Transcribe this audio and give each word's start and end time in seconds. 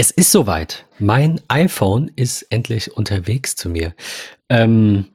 Es 0.00 0.12
ist 0.12 0.30
soweit. 0.30 0.86
Mein 1.00 1.40
iPhone 1.48 2.08
ist 2.14 2.42
endlich 2.52 2.96
unterwegs 2.96 3.56
zu 3.56 3.68
mir. 3.68 3.96
Ähm, 4.48 5.06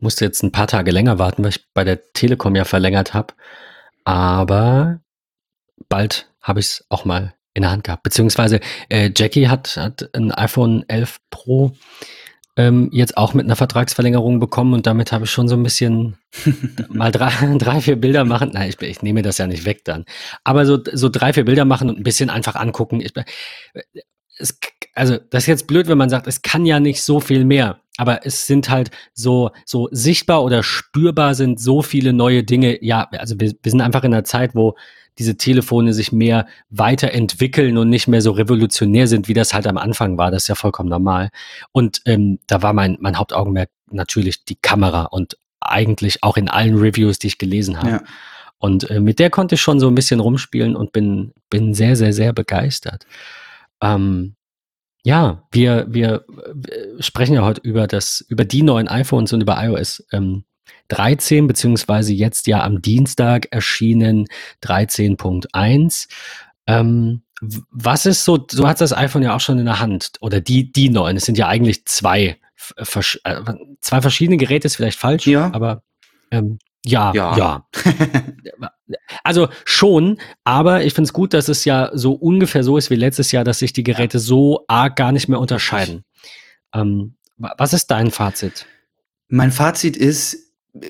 musste 0.00 0.24
jetzt 0.24 0.42
ein 0.42 0.52
paar 0.52 0.68
Tage 0.68 0.90
länger 0.90 1.18
warten, 1.18 1.42
weil 1.42 1.50
ich 1.50 1.66
bei 1.74 1.84
der 1.84 2.00
Telekom 2.14 2.56
ja 2.56 2.64
verlängert 2.64 3.12
habe. 3.12 3.34
Aber 4.04 5.00
bald 5.90 6.30
habe 6.40 6.60
ich 6.60 6.66
es 6.66 6.86
auch 6.88 7.04
mal 7.04 7.34
in 7.52 7.60
der 7.60 7.70
Hand 7.70 7.84
gehabt. 7.84 8.04
Beziehungsweise 8.04 8.60
äh, 8.88 9.10
Jackie 9.14 9.48
hat, 9.48 9.76
hat 9.76 10.08
ein 10.14 10.32
iPhone 10.32 10.88
11 10.88 11.20
Pro 11.28 11.76
ähm, 12.56 12.88
jetzt 12.90 13.16
auch 13.16 13.34
mit 13.34 13.44
einer 13.44 13.56
Vertragsverlängerung 13.56 14.40
bekommen 14.40 14.72
und 14.72 14.86
damit 14.86 15.12
habe 15.12 15.24
ich 15.24 15.30
schon 15.30 15.46
so 15.46 15.56
ein 15.56 15.62
bisschen 15.62 16.16
mal 16.88 17.12
drei, 17.12 17.30
drei, 17.58 17.80
vier 17.80 17.96
Bilder 17.96 18.24
machen. 18.24 18.50
Nein, 18.52 18.70
ich, 18.70 18.80
ich 18.80 19.02
nehme 19.02 19.22
das 19.22 19.38
ja 19.38 19.46
nicht 19.46 19.64
weg 19.64 19.84
dann. 19.84 20.04
Aber 20.42 20.64
so, 20.64 20.78
so 20.92 21.08
drei, 21.08 21.32
vier 21.32 21.44
Bilder 21.44 21.64
machen 21.64 21.88
und 21.88 21.98
ein 21.98 22.02
bisschen 22.02 22.30
einfach 22.30 22.56
angucken. 22.56 23.00
Ich, 23.00 23.12
es, 24.38 24.58
also 24.94 25.18
das 25.30 25.44
ist 25.44 25.48
jetzt 25.48 25.66
blöd, 25.66 25.88
wenn 25.88 25.98
man 25.98 26.10
sagt, 26.10 26.26
es 26.26 26.42
kann 26.42 26.64
ja 26.64 26.80
nicht 26.80 27.02
so 27.02 27.20
viel 27.20 27.44
mehr. 27.44 27.80
Aber 27.98 28.26
es 28.26 28.46
sind 28.46 28.68
halt 28.68 28.90
so, 29.14 29.50
so 29.64 29.88
sichtbar 29.90 30.42
oder 30.42 30.62
spürbar 30.62 31.34
sind 31.34 31.60
so 31.60 31.82
viele 31.82 32.12
neue 32.12 32.44
Dinge. 32.44 32.82
Ja, 32.84 33.08
also 33.12 33.38
wir, 33.38 33.52
wir 33.62 33.70
sind 33.70 33.80
einfach 33.80 34.04
in 34.04 34.12
einer 34.12 34.24
Zeit, 34.24 34.54
wo 34.54 34.76
diese 35.18 35.36
Telefone 35.36 35.92
sich 35.92 36.12
mehr 36.12 36.46
weiterentwickeln 36.68 37.78
und 37.78 37.88
nicht 37.88 38.08
mehr 38.08 38.20
so 38.20 38.32
revolutionär 38.32 39.06
sind, 39.08 39.28
wie 39.28 39.34
das 39.34 39.54
halt 39.54 39.66
am 39.66 39.78
Anfang 39.78 40.18
war. 40.18 40.30
Das 40.30 40.44
ist 40.44 40.48
ja 40.48 40.54
vollkommen 40.54 40.88
normal. 40.88 41.30
Und 41.72 42.02
ähm, 42.04 42.38
da 42.46 42.62
war 42.62 42.72
mein, 42.72 42.96
mein 43.00 43.18
Hauptaugenmerk 43.18 43.70
natürlich 43.90 44.44
die 44.44 44.56
Kamera 44.56 45.04
und 45.04 45.36
eigentlich 45.60 46.22
auch 46.22 46.36
in 46.36 46.48
allen 46.48 46.76
Reviews, 46.76 47.18
die 47.18 47.28
ich 47.28 47.38
gelesen 47.38 47.78
habe. 47.78 47.90
Ja. 47.90 48.02
Und 48.58 48.90
äh, 48.90 49.00
mit 49.00 49.18
der 49.18 49.30
konnte 49.30 49.54
ich 49.54 49.60
schon 49.60 49.80
so 49.80 49.88
ein 49.88 49.94
bisschen 49.94 50.20
rumspielen 50.20 50.76
und 50.76 50.92
bin, 50.92 51.32
bin 51.50 51.74
sehr, 51.74 51.96
sehr, 51.96 52.12
sehr 52.12 52.32
begeistert. 52.32 53.06
Ähm, 53.82 54.34
ja, 55.04 55.46
wir, 55.52 55.86
wir, 55.88 56.24
wir 56.52 57.02
sprechen 57.02 57.34
ja 57.34 57.44
heute 57.44 57.60
über 57.60 57.86
das, 57.86 58.24
über 58.28 58.44
die 58.44 58.62
neuen 58.62 58.88
iPhones 58.88 59.32
und 59.32 59.40
über 59.40 59.62
iOS 59.62 60.04
ähm, 60.12 60.44
13, 60.88 61.46
beziehungsweise 61.46 62.12
jetzt 62.12 62.46
ja 62.46 62.62
am 62.62 62.82
Dienstag 62.82 63.48
erschienen 63.50 64.26
13.1. 64.62 66.08
Ähm, 66.66 67.22
was 67.70 68.06
ist 68.06 68.24
so, 68.24 68.46
so 68.50 68.66
hat 68.66 68.80
das 68.80 68.96
iPhone 68.96 69.22
ja 69.22 69.34
auch 69.34 69.40
schon 69.40 69.58
in 69.58 69.66
der 69.66 69.80
Hand, 69.80 70.12
oder 70.20 70.40
die, 70.40 70.72
die 70.72 70.88
neuen, 70.88 71.16
es 71.16 71.24
sind 71.24 71.38
ja 71.38 71.48
eigentlich 71.48 71.84
zwei, 71.84 72.38
äh, 72.76 72.84
zwei 73.80 74.00
verschiedene 74.00 74.38
Geräte, 74.38 74.66
ist 74.66 74.76
vielleicht 74.76 74.98
falsch, 74.98 75.26
ja. 75.26 75.50
aber 75.52 75.82
ähm, 76.30 76.58
ja, 76.84 77.12
ja. 77.14 77.36
ja. 77.36 77.66
also 79.24 79.48
schon, 79.64 80.18
aber 80.44 80.84
ich 80.84 80.94
finde 80.94 81.08
es 81.08 81.12
gut, 81.12 81.34
dass 81.34 81.48
es 81.48 81.64
ja 81.64 81.90
so 81.92 82.12
ungefähr 82.12 82.62
so 82.62 82.76
ist 82.76 82.90
wie 82.90 82.96
letztes 82.96 83.32
Jahr, 83.32 83.44
dass 83.44 83.58
sich 83.58 83.72
die 83.72 83.82
Geräte 83.82 84.18
so 84.18 84.64
arg 84.68 84.96
gar 84.96 85.12
nicht 85.12 85.28
mehr 85.28 85.40
unterscheiden. 85.40 86.04
Ähm, 86.72 87.16
was 87.36 87.72
ist 87.72 87.88
dein 87.90 88.10
Fazit? 88.10 88.66
Mein 89.28 89.50
Fazit 89.50 89.96
ist, 89.96 90.45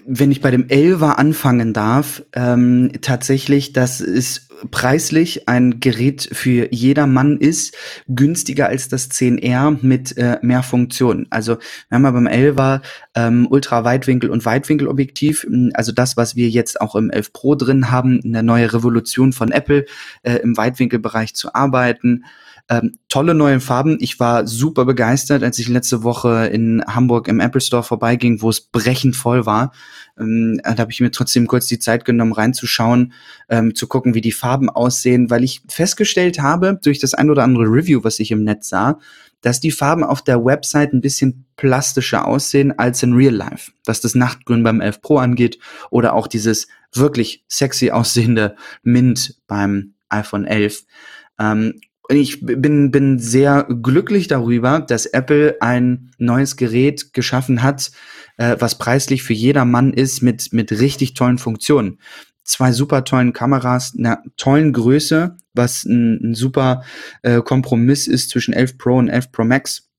wenn 0.06 0.30
ich 0.30 0.40
bei 0.40 0.50
dem 0.50 0.68
Elver 0.68 1.18
anfangen 1.18 1.72
darf, 1.72 2.22
ähm, 2.32 2.90
tatsächlich, 3.02 3.72
dass 3.72 4.00
es 4.00 4.48
preislich 4.70 5.48
ein 5.48 5.80
Gerät 5.80 6.28
für 6.32 6.72
jeder 6.72 7.06
Mann 7.06 7.36
ist, 7.36 7.76
günstiger 8.08 8.68
als 8.68 8.88
das 8.88 9.10
10R 9.10 9.78
mit 9.82 10.16
äh, 10.16 10.38
mehr 10.42 10.62
Funktionen. 10.62 11.26
Also 11.30 11.56
wir 11.88 11.96
haben 11.96 12.04
ja 12.04 12.10
beim 12.10 12.26
Elver 12.26 12.82
ähm, 13.14 13.46
Ultra-Weitwinkel- 13.50 14.30
und 14.30 14.44
Weitwinkelobjektiv, 14.44 15.46
also 15.74 15.92
das, 15.92 16.16
was 16.16 16.36
wir 16.36 16.48
jetzt 16.48 16.80
auch 16.80 16.94
im 16.94 17.10
11 17.10 17.32
Pro 17.32 17.54
drin 17.54 17.90
haben, 17.90 18.20
eine 18.24 18.42
neue 18.42 18.72
Revolution 18.72 19.32
von 19.32 19.52
Apple 19.52 19.84
äh, 20.22 20.36
im 20.36 20.56
Weitwinkelbereich 20.56 21.34
zu 21.34 21.54
arbeiten. 21.54 22.24
Ähm, 22.68 22.98
tolle 23.08 23.34
neue 23.34 23.60
Farben. 23.60 23.96
Ich 24.00 24.18
war 24.18 24.46
super 24.48 24.84
begeistert, 24.84 25.44
als 25.44 25.58
ich 25.60 25.68
letzte 25.68 26.02
Woche 26.02 26.46
in 26.46 26.82
Hamburg 26.84 27.28
im 27.28 27.38
Apple 27.38 27.60
Store 27.60 27.84
vorbeiging, 27.84 28.42
wo 28.42 28.50
es 28.50 28.60
brechend 28.60 29.14
voll 29.14 29.46
war. 29.46 29.72
Ähm, 30.18 30.60
da 30.64 30.78
habe 30.78 30.90
ich 30.90 31.00
mir 31.00 31.12
trotzdem 31.12 31.46
kurz 31.46 31.68
die 31.68 31.78
Zeit 31.78 32.04
genommen, 32.04 32.32
reinzuschauen, 32.32 33.12
ähm, 33.48 33.76
zu 33.76 33.86
gucken, 33.86 34.14
wie 34.14 34.20
die 34.20 34.32
Farben 34.32 34.68
aussehen, 34.68 35.30
weil 35.30 35.44
ich 35.44 35.62
festgestellt 35.68 36.40
habe, 36.40 36.80
durch 36.82 36.98
das 36.98 37.14
ein 37.14 37.30
oder 37.30 37.44
andere 37.44 37.66
Review, 37.66 38.02
was 38.02 38.18
ich 38.18 38.32
im 38.32 38.42
Netz 38.42 38.68
sah, 38.68 38.98
dass 39.42 39.60
die 39.60 39.70
Farben 39.70 40.02
auf 40.02 40.22
der 40.22 40.44
Website 40.44 40.92
ein 40.92 41.00
bisschen 41.00 41.46
plastischer 41.56 42.26
aussehen 42.26 42.76
als 42.76 43.00
in 43.04 43.12
Real 43.12 43.34
Life. 43.34 43.70
Was 43.84 44.00
das 44.00 44.16
Nachtgrün 44.16 44.64
beim 44.64 44.80
11 44.80 45.02
Pro 45.02 45.18
angeht 45.18 45.60
oder 45.90 46.14
auch 46.14 46.26
dieses 46.26 46.66
wirklich 46.92 47.44
sexy 47.46 47.92
aussehende 47.92 48.56
Mint 48.82 49.36
beim 49.46 49.94
iPhone 50.08 50.46
11. 50.46 50.84
Ähm, 51.38 51.80
und 52.08 52.16
ich 52.16 52.40
bin, 52.40 52.90
bin 52.90 53.18
sehr 53.18 53.64
glücklich 53.64 54.28
darüber, 54.28 54.80
dass 54.80 55.06
Apple 55.06 55.56
ein 55.60 56.12
neues 56.18 56.56
Gerät 56.56 57.12
geschaffen 57.12 57.62
hat, 57.62 57.90
äh, 58.36 58.56
was 58.58 58.78
preislich 58.78 59.22
für 59.22 59.32
jedermann 59.32 59.92
ist, 59.92 60.22
mit, 60.22 60.52
mit 60.52 60.70
richtig 60.72 61.14
tollen 61.14 61.38
Funktionen. 61.38 61.98
Zwei 62.44 62.70
super 62.70 63.04
tollen 63.04 63.32
Kameras, 63.32 63.94
einer 63.98 64.22
tollen 64.36 64.72
Größe, 64.72 65.36
was 65.52 65.84
ein, 65.84 66.30
ein 66.30 66.34
super 66.34 66.84
äh, 67.22 67.40
Kompromiss 67.42 68.06
ist 68.06 68.30
zwischen 68.30 68.54
11 68.54 68.78
Pro 68.78 68.98
und 68.98 69.08
11 69.08 69.32
Pro 69.32 69.44
Max. 69.44 69.90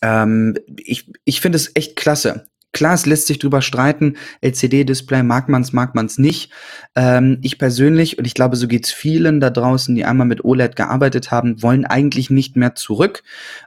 Ähm, 0.00 0.56
ich 0.76 1.10
ich 1.24 1.42
finde 1.42 1.56
es 1.56 1.70
echt 1.74 1.96
klasse. 1.96 2.46
Klar, 2.72 2.94
es 2.94 3.06
lässt 3.06 3.26
sich 3.26 3.38
drüber 3.38 3.62
streiten. 3.62 4.16
LCD-Display 4.42 5.22
mag 5.22 5.48
man's, 5.48 5.72
mag 5.72 5.94
man's 5.94 6.18
nicht. 6.18 6.52
Ähm, 6.94 7.38
ich 7.42 7.58
persönlich, 7.58 8.18
und 8.18 8.26
ich 8.26 8.34
glaube, 8.34 8.56
so 8.56 8.68
geht's 8.68 8.92
vielen 8.92 9.40
da 9.40 9.48
draußen, 9.48 9.94
die 9.94 10.04
einmal 10.04 10.26
mit 10.26 10.44
OLED 10.44 10.76
gearbeitet 10.76 11.30
haben, 11.30 11.62
wollen 11.62 11.86
eigentlich 11.86 12.28
nicht 12.28 12.56
mehr 12.56 12.74
zurück, 12.74 13.22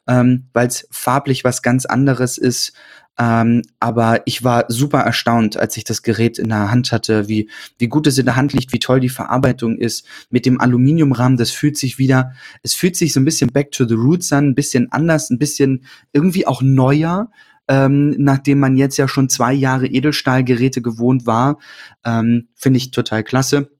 ähm, 0.08 0.48
weil 0.54 0.68
es 0.68 0.88
farblich 0.92 1.44
was 1.44 1.64
ganz 1.64 1.86
anderes 1.86 2.38
ist. 2.38 2.74
Ähm, 3.20 3.64
aber 3.80 4.22
ich 4.26 4.44
war 4.44 4.66
super 4.68 5.00
erstaunt, 5.02 5.58
als 5.58 5.78
ich 5.78 5.84
das 5.84 6.02
Gerät 6.02 6.40
in 6.40 6.50
der 6.50 6.72
Hand 6.72 6.92
hatte, 6.92 7.28
wie, 7.28 7.50
wie 7.78 7.88
gut 7.88 8.08
es 8.08 8.18
in 8.18 8.26
der 8.26 8.36
Hand 8.36 8.54
liegt, 8.54 8.72
wie 8.72 8.80
toll 8.80 9.00
die 9.00 9.10
Verarbeitung 9.10 9.78
ist. 9.78 10.06
Mit 10.30 10.46
dem 10.46 10.62
Aluminiumrahmen, 10.62 11.38
das 11.38 11.52
fühlt 11.52 11.76
sich 11.78 11.98
wieder, 11.98 12.34
es 12.64 12.74
fühlt 12.74 12.96
sich 12.96 13.14
so 13.14 13.20
ein 13.20 13.26
bisschen 13.26 13.52
back 13.52 13.72
to 13.72 13.88
the 13.88 13.96
roots 13.96 14.32
an, 14.32 14.50
ein 14.50 14.56
bisschen 14.56 14.92
anders, 14.92 15.30
ein 15.30 15.40
bisschen 15.40 15.86
irgendwie 16.14 16.48
auch 16.48 16.62
neuer 16.62 17.30
ähm, 17.68 18.16
nachdem 18.18 18.60
man 18.60 18.76
jetzt 18.78 18.98
ja 18.98 19.08
schon 19.08 19.30
zwei 19.30 19.54
Jahre 19.54 19.88
Edelstahlgeräte 19.88 20.82
gewohnt 20.82 21.26
war. 21.26 21.58
Ähm, 22.06 22.50
Finde 22.56 22.78
ich 22.78 22.92
total 22.92 23.24
klasse. 23.24 23.72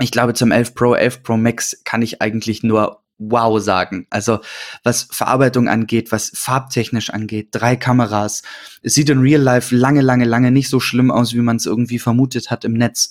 Ich 0.00 0.10
glaube, 0.10 0.34
zum 0.34 0.52
11 0.52 0.74
Pro, 0.74 0.94
11 0.94 1.22
Pro 1.22 1.36
Max 1.36 1.82
kann 1.84 2.02
ich 2.02 2.22
eigentlich 2.22 2.62
nur 2.62 3.02
wow 3.18 3.60
sagen. 3.60 4.06
Also 4.10 4.38
was 4.84 5.08
Verarbeitung 5.10 5.68
angeht, 5.68 6.12
was 6.12 6.30
farbtechnisch 6.34 7.10
angeht, 7.10 7.48
drei 7.50 7.76
Kameras. 7.76 8.42
Es 8.82 8.94
sieht 8.94 9.10
in 9.10 9.18
Real 9.18 9.40
Life 9.40 9.74
lange, 9.74 10.00
lange, 10.00 10.24
lange 10.24 10.52
nicht 10.52 10.68
so 10.68 10.78
schlimm 10.78 11.10
aus, 11.10 11.34
wie 11.34 11.40
man 11.40 11.56
es 11.56 11.66
irgendwie 11.66 11.98
vermutet 11.98 12.50
hat 12.50 12.64
im 12.64 12.74
Netz. 12.74 13.10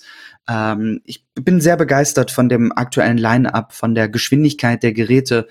Ähm, 0.49 1.01
ich 1.05 1.25
bin 1.35 1.61
sehr 1.61 1.77
begeistert 1.77 2.31
von 2.31 2.49
dem 2.49 2.71
aktuellen 2.71 3.17
Line-up, 3.17 3.73
von 3.73 3.95
der 3.95 4.09
Geschwindigkeit 4.09 4.83
der 4.83 4.93
Geräte, 4.93 5.47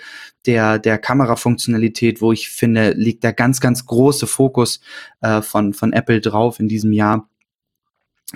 der, 0.46 0.78
der 0.78 0.98
Kamerafunktionalität, 0.98 2.20
wo 2.20 2.32
ich 2.32 2.48
finde, 2.48 2.92
liegt 2.92 3.24
der 3.24 3.32
ganz, 3.32 3.60
ganz 3.60 3.86
große 3.86 4.26
Fokus 4.26 4.80
äh, 5.20 5.42
von, 5.42 5.74
von 5.74 5.92
Apple 5.92 6.20
drauf 6.20 6.60
in 6.60 6.68
diesem 6.68 6.92
Jahr. 6.92 7.28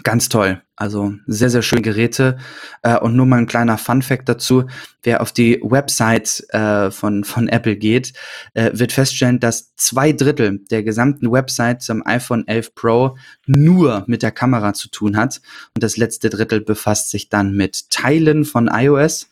Ganz 0.05 0.29
toll. 0.29 0.63
Also 0.77 1.15
sehr, 1.27 1.51
sehr 1.51 1.63
schöne 1.63 1.83
Geräte. 1.83 2.39
Äh, 2.83 2.97
und 2.99 3.17
nur 3.17 3.27
mal 3.27 3.39
ein 3.39 3.47
kleiner 3.47 3.77
Fun-Fact 3.77 4.29
dazu. 4.29 4.65
Wer 5.03 5.21
auf 5.21 5.33
die 5.33 5.61
Website 5.63 6.45
äh, 6.51 6.93
von, 6.93 7.25
von 7.25 7.49
Apple 7.49 7.77
geht, 7.77 8.13
äh, 8.55 8.71
wird 8.73 8.93
feststellen, 8.93 9.41
dass 9.41 9.75
zwei 9.75 10.13
Drittel 10.13 10.61
der 10.71 10.85
gesamten 10.85 11.33
Website 11.33 11.83
zum 11.83 12.07
iPhone 12.07 12.47
11 12.47 12.75
Pro 12.77 13.17
nur 13.47 14.05
mit 14.07 14.23
der 14.23 14.31
Kamera 14.31 14.75
zu 14.75 14.89
tun 14.89 15.17
hat. 15.17 15.41
Und 15.75 15.83
das 15.83 15.97
letzte 15.97 16.31
Drittel 16.31 16.61
befasst 16.61 17.11
sich 17.11 17.29
dann 17.29 17.53
mit 17.55 17.91
Teilen 17.91 18.45
von 18.45 18.71
iOS 18.73 19.29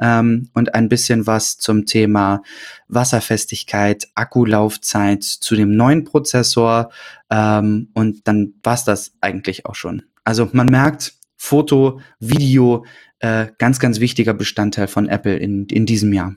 ähm, 0.00 0.48
und 0.54 0.74
ein 0.74 0.88
bisschen 0.88 1.26
was 1.26 1.58
zum 1.58 1.86
Thema 1.86 2.42
Wasserfestigkeit, 2.88 4.08
Akkulaufzeit, 4.14 5.22
zu 5.22 5.56
dem 5.56 5.76
neuen 5.76 6.04
Prozessor 6.04 6.90
ähm, 7.30 7.90
und 7.94 8.26
dann 8.28 8.54
war's 8.62 8.84
das 8.84 9.12
eigentlich 9.20 9.66
auch 9.66 9.74
schon. 9.74 10.02
Also 10.24 10.48
man 10.52 10.66
merkt, 10.66 11.14
Foto, 11.36 12.00
Video, 12.20 12.84
äh, 13.18 13.48
ganz, 13.58 13.80
ganz 13.80 14.00
wichtiger 14.00 14.34
Bestandteil 14.34 14.88
von 14.88 15.08
Apple 15.08 15.36
in, 15.36 15.66
in 15.66 15.86
diesem 15.86 16.12
Jahr. 16.12 16.36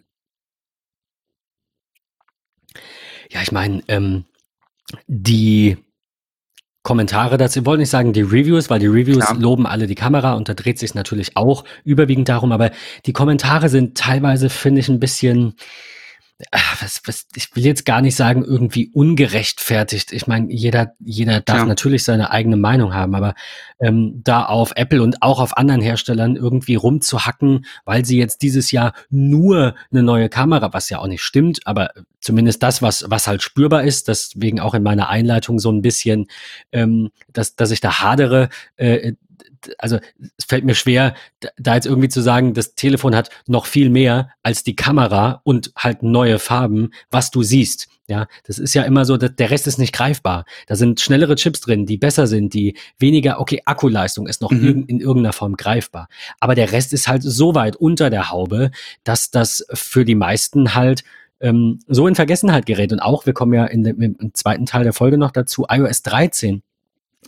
Ja, 3.30 3.42
ich 3.42 3.52
meine, 3.52 3.84
ähm, 3.88 4.26
die 5.08 5.78
Kommentare 6.86 7.38
dazu. 7.38 7.60
Ich 7.60 7.66
wollte 7.66 7.80
nicht 7.80 7.90
sagen 7.90 8.14
die 8.14 8.22
Reviews, 8.22 8.70
weil 8.70 8.80
die 8.80 8.86
Reviews 8.86 9.26
Klar. 9.26 9.40
loben 9.40 9.66
alle 9.66 9.88
die 9.88 9.96
Kamera 9.96 10.34
und 10.34 10.48
da 10.48 10.54
dreht 10.54 10.80
sich 10.80 10.94
natürlich 10.94 11.36
auch 11.36 11.66
überwiegend 11.84 12.30
darum, 12.30 12.52
aber 12.54 12.72
die 13.06 13.12
Kommentare 13.12 13.70
sind 13.70 13.98
teilweise, 13.98 14.50
finde 14.50 14.82
ich, 14.82 14.88
ein 14.88 15.00
bisschen, 15.00 15.56
was, 16.82 17.02
was, 17.06 17.28
ich 17.36 17.56
will 17.56 17.66
jetzt 17.66 17.86
gar 17.86 18.02
nicht 18.02 18.16
sagen, 18.16 18.44
irgendwie 18.44 18.90
ungerechtfertigt. 18.94 20.12
Ich 20.12 20.28
meine, 20.28 20.52
jeder, 20.52 20.94
jeder 21.00 21.40
darf 21.40 21.58
Klar. 21.58 21.66
natürlich 21.68 22.04
seine 22.04 22.30
eigene 22.32 22.58
Meinung 22.58 22.94
haben, 22.94 23.16
aber 23.16 23.36
ähm, 23.80 24.22
da 24.24 24.44
auf 24.46 24.74
Apple 24.76 25.02
und 25.02 25.22
auch 25.22 25.40
auf 25.40 25.56
anderen 25.58 25.82
Herstellern 25.82 26.36
irgendwie 26.36 26.76
rumzuhacken, 26.76 27.66
weil 27.86 28.04
sie 28.04 28.18
jetzt 28.18 28.42
dieses 28.42 28.72
Jahr 28.72 28.94
nur 29.10 29.76
eine 29.92 30.04
neue 30.04 30.28
Kamera, 30.28 30.74
was 30.74 30.90
ja 30.90 31.00
auch 31.00 31.08
nicht 31.08 31.24
stimmt, 31.24 31.66
aber 31.66 31.92
zumindest 32.20 32.62
das, 32.64 32.82
was, 32.82 33.06
was 33.08 33.28
halt 33.28 33.42
spürbar 33.42 33.84
ist, 33.84 34.10
deswegen 34.10 34.60
auch 34.60 34.74
in 34.74 34.84
meiner 34.84 35.10
Einleitung 35.10 35.60
so 35.60 35.72
ein 35.72 35.82
bisschen, 35.82 36.28
ähm, 36.74 37.12
dass, 37.32 37.56
dass 37.56 37.72
ich 37.72 37.80
da 37.80 38.02
hadere, 38.02 38.50
äh, 38.76 39.14
also 39.78 40.00
es 40.38 40.46
fällt 40.46 40.66
mir 40.66 40.76
schwer, 40.76 41.16
da 41.58 41.76
jetzt 41.76 41.86
irgendwie 41.86 42.10
zu 42.10 42.22
sagen, 42.22 42.54
das 42.54 42.76
Telefon 42.76 43.16
hat 43.16 43.30
noch 43.48 43.66
viel 43.66 43.90
mehr 43.90 44.30
als 44.44 44.64
die 44.64 44.76
Kamera 44.76 45.42
und 45.44 45.72
halt 45.78 46.04
neue 46.04 46.40
Farben, 46.40 46.92
was 47.12 47.32
du 47.32 47.44
siehst. 47.44 47.88
Ja, 48.08 48.28
das 48.46 48.60
ist 48.60 48.76
ja 48.76 48.84
immer 48.84 49.04
so, 49.04 49.18
der 49.18 49.50
Rest 49.50 49.66
ist 49.66 49.80
nicht 49.80 49.94
greifbar. 49.94 50.46
Da 50.68 50.76
sind 50.76 51.02
schnellere 51.02 51.36
Chips 51.36 51.62
drin, 51.62 51.88
die 51.88 51.98
besser 51.98 52.28
sind, 52.28 52.54
die 52.54 52.78
weniger, 53.00 53.40
okay, 53.40 53.64
Akkuleistung 53.66 54.28
ist 54.28 54.42
noch 54.42 54.52
mhm. 54.52 54.86
in 54.88 55.00
irgendeiner 55.00 55.34
Form 55.34 55.56
greifbar. 55.56 56.08
Aber 56.40 56.54
der 56.54 56.72
Rest 56.72 56.94
ist 56.94 57.08
halt 57.08 57.24
so 57.24 57.56
weit 57.56 57.76
unter 57.76 58.12
der 58.12 58.30
Haube, 58.30 58.70
dass 59.04 59.32
das 59.32 59.66
für 59.74 60.06
die 60.06 60.14
meisten 60.14 60.76
halt 60.76 61.04
ähm, 61.40 61.80
so 61.88 62.08
in 62.08 62.14
Vergessenheit 62.14 62.68
gerät. 62.68 62.94
Und 62.94 63.00
auch, 63.00 63.26
wir 63.26 63.34
kommen 63.34 63.54
ja 63.54 63.66
in 63.66 63.84
dem, 63.84 64.00
im 64.00 64.34
zweiten 64.36 64.68
Teil 64.68 64.84
der 64.84 64.94
Folge 64.94 65.18
noch 65.18 65.32
dazu, 65.32 65.66
iOS 65.68 66.04
13 66.04 66.62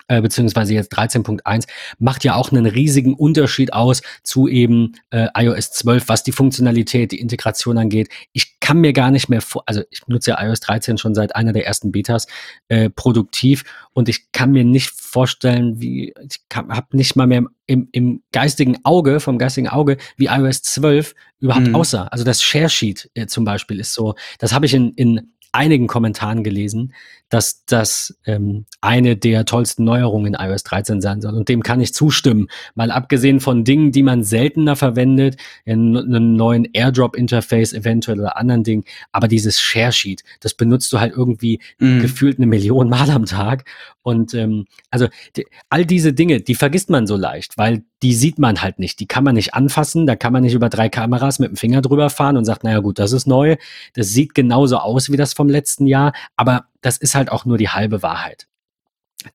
äh, 0.07 0.21
beziehungsweise 0.21 0.73
jetzt 0.73 0.97
13.1, 0.97 1.67
macht 1.99 2.23
ja 2.23 2.35
auch 2.35 2.51
einen 2.51 2.65
riesigen 2.65 3.13
Unterschied 3.13 3.73
aus 3.73 4.01
zu 4.23 4.47
eben 4.47 4.93
äh, 5.11 5.27
iOS 5.35 5.71
12, 5.71 6.07
was 6.07 6.23
die 6.23 6.31
Funktionalität, 6.31 7.11
die 7.11 7.19
Integration 7.19 7.77
angeht. 7.77 8.09
Ich 8.33 8.59
kann 8.59 8.79
mir 8.79 8.93
gar 8.93 9.11
nicht 9.11 9.29
mehr 9.29 9.41
vor, 9.41 9.63
also 9.65 9.81
ich 9.89 10.07
nutze 10.07 10.31
ja 10.31 10.43
iOS 10.43 10.59
13 10.61 10.97
schon 10.97 11.15
seit 11.15 11.35
einer 11.35 11.53
der 11.53 11.65
ersten 11.65 11.91
Betas 11.91 12.27
äh, 12.67 12.89
produktiv 12.89 13.63
und 13.93 14.09
ich 14.09 14.31
kann 14.31 14.51
mir 14.51 14.63
nicht 14.63 14.89
vorstellen, 14.89 15.81
wie, 15.81 16.13
ich 16.21 16.39
habe 16.53 16.97
nicht 16.97 17.15
mal 17.15 17.27
mehr 17.27 17.43
im, 17.65 17.89
im 17.91 18.23
geistigen 18.31 18.77
Auge, 18.83 19.19
vom 19.19 19.37
geistigen 19.37 19.67
Auge, 19.67 19.97
wie 20.15 20.25
iOS 20.25 20.61
12 20.61 21.15
überhaupt 21.39 21.67
mhm. 21.67 21.75
aussah. 21.75 22.07
Also 22.07 22.23
das 22.23 22.41
Share 22.41 22.69
Sheet 22.69 23.09
äh, 23.13 23.27
zum 23.27 23.45
Beispiel 23.45 23.79
ist 23.79 23.93
so, 23.93 24.15
das 24.39 24.53
habe 24.53 24.65
ich 24.65 24.73
in, 24.73 24.93
in 24.93 25.33
einigen 25.51 25.87
Kommentaren 25.87 26.43
gelesen, 26.43 26.93
dass 27.29 27.65
das 27.65 28.17
ähm, 28.25 28.65
eine 28.79 29.17
der 29.17 29.45
tollsten 29.45 29.83
Neuerungen 29.83 30.33
in 30.33 30.39
iOS 30.39 30.63
13 30.63 31.01
sein 31.01 31.21
soll. 31.21 31.35
Und 31.35 31.49
dem 31.49 31.61
kann 31.61 31.81
ich 31.81 31.93
zustimmen. 31.93 32.47
Mal 32.75 32.91
abgesehen 32.91 33.39
von 33.39 33.63
Dingen, 33.63 33.91
die 33.91 34.03
man 34.03 34.23
seltener 34.23 34.75
verwendet, 34.75 35.37
in 35.65 35.97
einem 35.97 36.35
neuen 36.35 36.67
Airdrop-Interface 36.71 37.73
eventuell 37.73 38.19
oder 38.19 38.37
anderen 38.37 38.63
Dingen. 38.63 38.83
Aber 39.11 39.27
dieses 39.27 39.59
Share 39.59 39.91
Sheet, 39.91 40.23
das 40.39 40.53
benutzt 40.53 40.91
du 40.93 40.99
halt 40.99 41.13
irgendwie 41.15 41.59
mm. 41.79 41.99
gefühlt 41.99 42.37
eine 42.37 42.47
Million 42.47 42.89
Mal 42.89 43.09
am 43.09 43.25
Tag. 43.25 43.65
Und 44.03 44.33
ähm, 44.33 44.65
also 44.89 45.07
die, 45.35 45.45
all 45.69 45.85
diese 45.85 46.13
Dinge, 46.13 46.39
die 46.39 46.55
vergisst 46.55 46.89
man 46.89 47.07
so 47.07 47.17
leicht, 47.17 47.57
weil 47.57 47.83
die 48.03 48.13
sieht 48.13 48.39
man 48.39 48.61
halt 48.61 48.79
nicht. 48.79 48.99
Die 48.99 49.07
kann 49.07 49.23
man 49.23 49.35
nicht 49.35 49.53
anfassen. 49.53 50.05
Da 50.05 50.15
kann 50.15 50.31
man 50.31 50.43
nicht 50.43 50.53
über 50.53 50.69
drei 50.69 50.87
Kameras 50.87 51.39
mit 51.39 51.49
dem 51.49 51.57
Finger 51.57 51.81
drüber 51.81 52.09
fahren 52.09 52.37
und 52.37 52.45
sagt, 52.45 52.63
naja 52.63 52.79
gut, 52.79 52.99
das 52.99 53.11
ist 53.11 53.27
neu. 53.27 53.57
Das 53.93 54.09
sieht 54.09 54.33
genauso 54.35 54.77
aus 54.77 55.11
wie 55.11 55.17
das 55.17 55.33
vom 55.33 55.49
letzten 55.49 55.87
Jahr. 55.87 56.13
Aber 56.35 56.67
das 56.87 56.97
ist 56.97 57.15
halt 57.15 57.29
auch 57.29 57.43
nur 57.43 57.57
die 57.57 57.67
halbe 57.67 58.01
Wahrheit. 58.01 58.47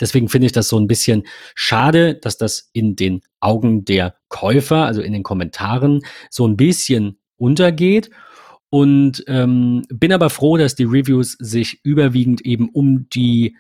Deswegen 0.01 0.31
finde 0.31 0.47
ich 0.47 0.53
das 0.53 0.69
so 0.69 0.79
ein 0.79 0.87
bisschen 0.87 1.25
schade, 1.55 2.15
dass 2.15 2.39
das 2.39 2.71
in 2.73 2.97
den 2.97 3.21
Augen 3.41 3.85
der 3.85 4.15
Käufer, 4.29 4.87
also 4.87 5.03
in 5.03 5.13
den 5.13 5.23
Kommentaren, 5.23 6.01
so 6.31 6.47
ein 6.47 6.57
bisschen 6.57 7.19
untergeht. 7.37 8.09
Und 8.71 9.23
ähm, 9.27 9.85
bin 9.91 10.15
aber 10.15 10.31
froh, 10.31 10.57
dass 10.57 10.75
die 10.75 10.85
Reviews 10.85 11.37
sich 11.39 11.85
überwiegend 11.85 12.41
eben 12.41 12.71
um 12.71 13.07
die 13.11 13.55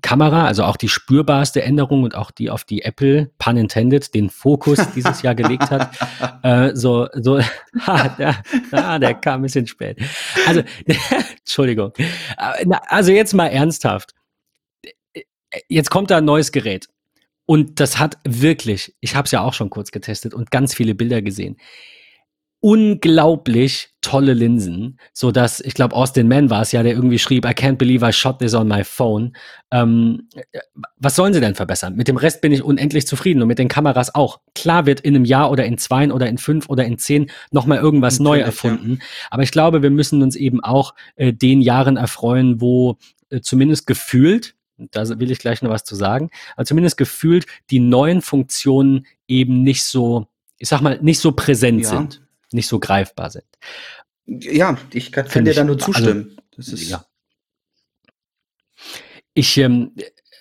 Kamera, 0.00 0.46
also 0.46 0.64
auch 0.64 0.76
die 0.76 0.88
spürbarste 0.88 1.62
Änderung 1.62 2.02
und 2.02 2.14
auch 2.14 2.30
die 2.30 2.50
auf 2.50 2.64
die 2.64 2.82
Apple, 2.82 3.30
pun 3.38 3.56
intended, 3.56 4.14
den 4.14 4.30
Fokus 4.30 4.78
dieses 4.94 5.22
Jahr 5.22 5.34
gelegt 5.34 5.70
hat. 5.70 5.94
Äh, 6.42 6.74
so, 6.74 7.08
so, 7.12 7.40
ha, 7.86 8.08
der, 8.08 8.42
ah, 8.72 8.98
der 8.98 9.14
kam 9.14 9.40
ein 9.40 9.42
bisschen 9.42 9.66
spät. 9.66 9.98
Also, 10.46 10.62
Entschuldigung. 11.38 11.92
Äh, 11.98 12.66
also 12.88 13.12
jetzt 13.12 13.34
mal 13.34 13.48
ernsthaft. 13.48 14.14
Jetzt 15.68 15.90
kommt 15.90 16.10
da 16.10 16.18
ein 16.18 16.24
neues 16.24 16.52
Gerät. 16.52 16.88
Und 17.44 17.80
das 17.80 17.98
hat 17.98 18.18
wirklich, 18.24 18.94
ich 19.00 19.14
habe 19.14 19.26
es 19.26 19.32
ja 19.32 19.42
auch 19.42 19.52
schon 19.52 19.68
kurz 19.68 19.90
getestet 19.90 20.32
und 20.32 20.50
ganz 20.50 20.74
viele 20.74 20.94
Bilder 20.94 21.20
gesehen 21.20 21.58
unglaublich 22.62 23.88
tolle 24.02 24.34
Linsen, 24.34 24.96
so 25.12 25.32
dass 25.32 25.58
ich 25.58 25.74
glaube 25.74 25.96
Austin 25.96 26.28
Mann 26.28 26.48
war 26.48 26.62
es 26.62 26.70
ja, 26.70 26.84
der 26.84 26.92
irgendwie 26.92 27.18
schrieb, 27.18 27.44
I 27.44 27.48
can't 27.48 27.74
believe 27.74 28.08
I 28.08 28.12
shot 28.12 28.38
this 28.38 28.54
on 28.54 28.68
my 28.68 28.84
phone. 28.84 29.32
Ähm, 29.72 30.28
was 30.96 31.16
sollen 31.16 31.34
sie 31.34 31.40
denn 31.40 31.56
verbessern? 31.56 31.96
Mit 31.96 32.06
dem 32.06 32.16
Rest 32.16 32.40
bin 32.40 32.52
ich 32.52 32.62
unendlich 32.62 33.04
zufrieden 33.08 33.42
und 33.42 33.48
mit 33.48 33.58
den 33.58 33.66
Kameras 33.66 34.14
auch. 34.14 34.40
Klar 34.54 34.86
wird 34.86 35.00
in 35.00 35.16
einem 35.16 35.24
Jahr 35.24 35.50
oder 35.50 35.64
in 35.64 35.76
zwei 35.76 36.08
oder 36.12 36.28
in 36.28 36.38
fünf 36.38 36.68
oder 36.68 36.84
in 36.84 36.98
zehn 36.98 37.30
noch 37.50 37.66
mal 37.66 37.78
irgendwas 37.78 38.20
Natürlich, 38.20 38.42
neu 38.42 38.46
erfunden, 38.46 38.98
ja. 39.00 39.06
aber 39.32 39.42
ich 39.42 39.50
glaube, 39.50 39.82
wir 39.82 39.90
müssen 39.90 40.22
uns 40.22 40.36
eben 40.36 40.62
auch 40.62 40.94
äh, 41.16 41.32
den 41.32 41.62
Jahren 41.62 41.96
erfreuen, 41.96 42.60
wo 42.60 42.96
äh, 43.30 43.40
zumindest 43.40 43.88
gefühlt 43.88 44.54
da 44.90 45.08
will 45.20 45.30
ich 45.30 45.38
gleich 45.38 45.62
noch 45.62 45.70
was 45.70 45.84
zu 45.84 45.94
sagen, 45.94 46.30
aber 46.56 46.64
zumindest 46.64 46.96
gefühlt 46.96 47.46
die 47.70 47.78
neuen 47.78 48.20
Funktionen 48.20 49.06
eben 49.28 49.62
nicht 49.62 49.84
so, 49.84 50.26
ich 50.58 50.68
sag 50.68 50.80
mal, 50.80 50.98
nicht 51.02 51.20
so 51.20 51.32
präsent 51.32 51.82
ja. 51.82 51.88
sind 51.88 52.21
nicht 52.54 52.68
so 52.68 52.78
greifbar 52.78 53.30
sind. 53.30 53.44
Ja, 54.26 54.78
ich 54.92 55.12
kann, 55.12 55.26
kann 55.26 55.44
dir 55.44 55.54
da 55.54 55.64
nur 55.64 55.76
also, 55.76 55.92
zustimmen. 55.92 56.36
Also, 56.56 56.76
ja. 56.76 57.04
Ich, 59.34 59.56
ähm, 59.58 59.92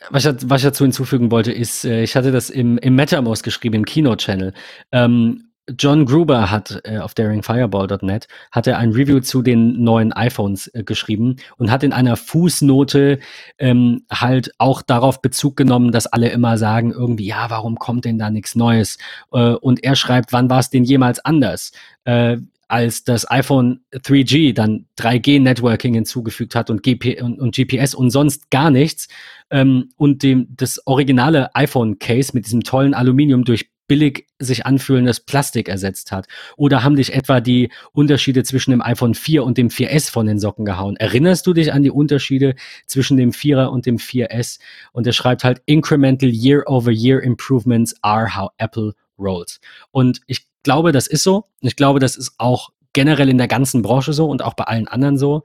was 0.10 0.25
ich, 0.25 0.36
was 0.44 0.62
ich 0.62 0.68
dazu 0.68 0.84
hinzufügen 0.84 1.31
wollte, 1.31 1.52
ist, 1.52 1.86
äh, 1.86 2.04
ich 2.04 2.16
hatte 2.16 2.31
das 2.31 2.50
im, 2.50 2.78
im 2.78 2.96
MetaMost 2.96 3.44
geschrieben, 3.44 3.75
im 3.75 3.86
Keynote-Channel. 3.86 4.54
Ähm, 4.92 5.50
John 5.78 6.06
Gruber 6.06 6.50
hat 6.50 6.81
äh, 6.86 6.98
auf 6.98 7.13
daringfireball.net 7.13 8.28
hat 8.52 8.68
er 8.68 8.78
ein 8.80 8.92
Review 8.92 9.19
zu 9.19 9.42
den 9.42 9.84
neuen 9.84 10.12
iPhones 10.12 10.68
äh, 10.74 10.84
geschrieben 10.84 11.36
und 11.58 11.69
hat 11.69 11.84
in 11.84 11.94
einer 11.94 12.18
Fußnote 12.18 13.19
ähm, 13.60 14.04
halt 14.12 14.52
auch 14.58 14.81
darauf 14.81 15.22
Bezug 15.22 15.56
genommen, 15.56 15.92
dass 15.92 16.08
alle 16.08 16.30
immer 16.30 16.58
sagen 16.58 16.92
irgendwie, 16.92 17.28
ja, 17.28 17.50
warum 17.50 17.78
kommt 17.78 18.06
denn 18.06 18.18
da 18.18 18.30
nichts 18.30 18.56
Neues? 18.56 18.98
Äh, 19.31 19.54
und 19.54 19.84
er 19.84 19.96
schreibt, 19.96 20.34
wann 20.34 20.50
war 20.50 20.60
es 20.60 20.72
denn 20.72 20.84
jemals 20.84 21.24
anders? 21.24 21.72
Äh, 22.06 22.38
als 22.72 23.04
das 23.04 23.30
iPhone 23.30 23.81
3G 23.94 24.54
dann 24.54 24.86
3G-Networking 24.98 25.94
hinzugefügt 25.94 26.56
hat 26.56 26.69
und, 26.69 26.84
GP 26.84 27.22
und, 27.22 27.38
und, 27.38 27.54
GPS 27.54 27.94
und 27.94 28.12
sonst 28.12 28.50
gar 28.50 28.72
nichts 28.72 29.10
ähm, 29.50 29.90
und 29.98 30.24
dem 30.24 30.48
das 30.56 30.81
originale 30.88 31.54
iPhone-Case 31.54 32.31
mit 32.34 32.46
diesem 32.46 32.63
tollen 32.63 32.94
Aluminium 32.94 33.44
durch 33.44 33.71
billig 33.92 34.26
sich 34.40 34.66
anfühlendes 34.66 35.20
Plastik 35.20 35.68
ersetzt 35.68 36.14
hat? 36.14 36.26
Oder 36.56 36.82
haben 36.82 36.96
dich 36.96 37.14
etwa 37.14 37.42
die 37.42 37.70
Unterschiede 37.92 38.44
zwischen 38.44 38.72
dem 38.72 38.82
iPhone 38.82 39.14
4 39.14 39.44
und 39.44 39.58
dem 39.58 39.68
4S 39.68 40.10
von 40.10 40.27
den 40.27 40.39
Socken 40.39 40.63
gehauen? 40.63 40.96
Erinnerst 40.96 41.46
du 41.46 41.51
dich 41.51 41.74
an 41.74 41.84
die 41.84 41.92
Unterschiede 41.92 42.56
zwischen 42.86 43.18
dem 43.18 43.32
4er 43.32 43.65
und 43.65 43.86
dem 43.86 43.98
4S? 43.98 44.60
Und 44.94 45.08
er 45.08 45.12
schreibt 45.12 45.44
halt, 45.44 45.62
incremental 45.65 46.30
year-over-year 46.30 47.22
improvements 47.22 47.94
are 48.01 48.34
how 48.34 48.51
Apple 48.60 48.94
rolls. 49.20 49.60
Und 49.92 50.22
ich 50.25 50.46
glaube, 50.63 50.94
das 50.94 51.08
ist 51.08 51.24
so. 51.24 51.50
Ich 51.60 51.75
glaube, 51.75 52.00
das 52.00 52.15
ist 52.15 52.36
auch 52.38 52.70
generell 52.94 53.27
in 53.27 53.38
der 53.38 53.50
ganzen 53.50 53.82
Branche 53.82 54.13
so 54.13 54.30
und 54.30 54.42
auch 54.42 54.54
bei 54.54 54.63
allen 54.63 54.88
anderen 54.88 55.18
so. 55.18 55.44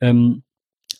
Ähm, 0.00 0.44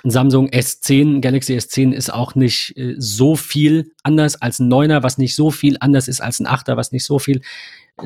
Samsung 0.04 0.48
S10, 0.48 1.20
Galaxy 1.20 1.56
S10 1.56 1.92
ist 1.92 2.12
auch 2.12 2.34
nicht 2.34 2.76
äh, 2.76 2.94
so 2.98 3.34
viel 3.34 3.92
anders 4.02 4.40
als 4.40 4.60
ein 4.60 4.72
9er, 4.72 5.02
was 5.02 5.18
nicht 5.18 5.34
so 5.34 5.50
viel 5.50 5.76
anders 5.80 6.06
ist 6.06 6.20
als 6.20 6.38
ein 6.38 6.46
8er, 6.46 6.76
was 6.76 6.92
nicht 6.92 7.04
so 7.04 7.18
viel 7.18 7.42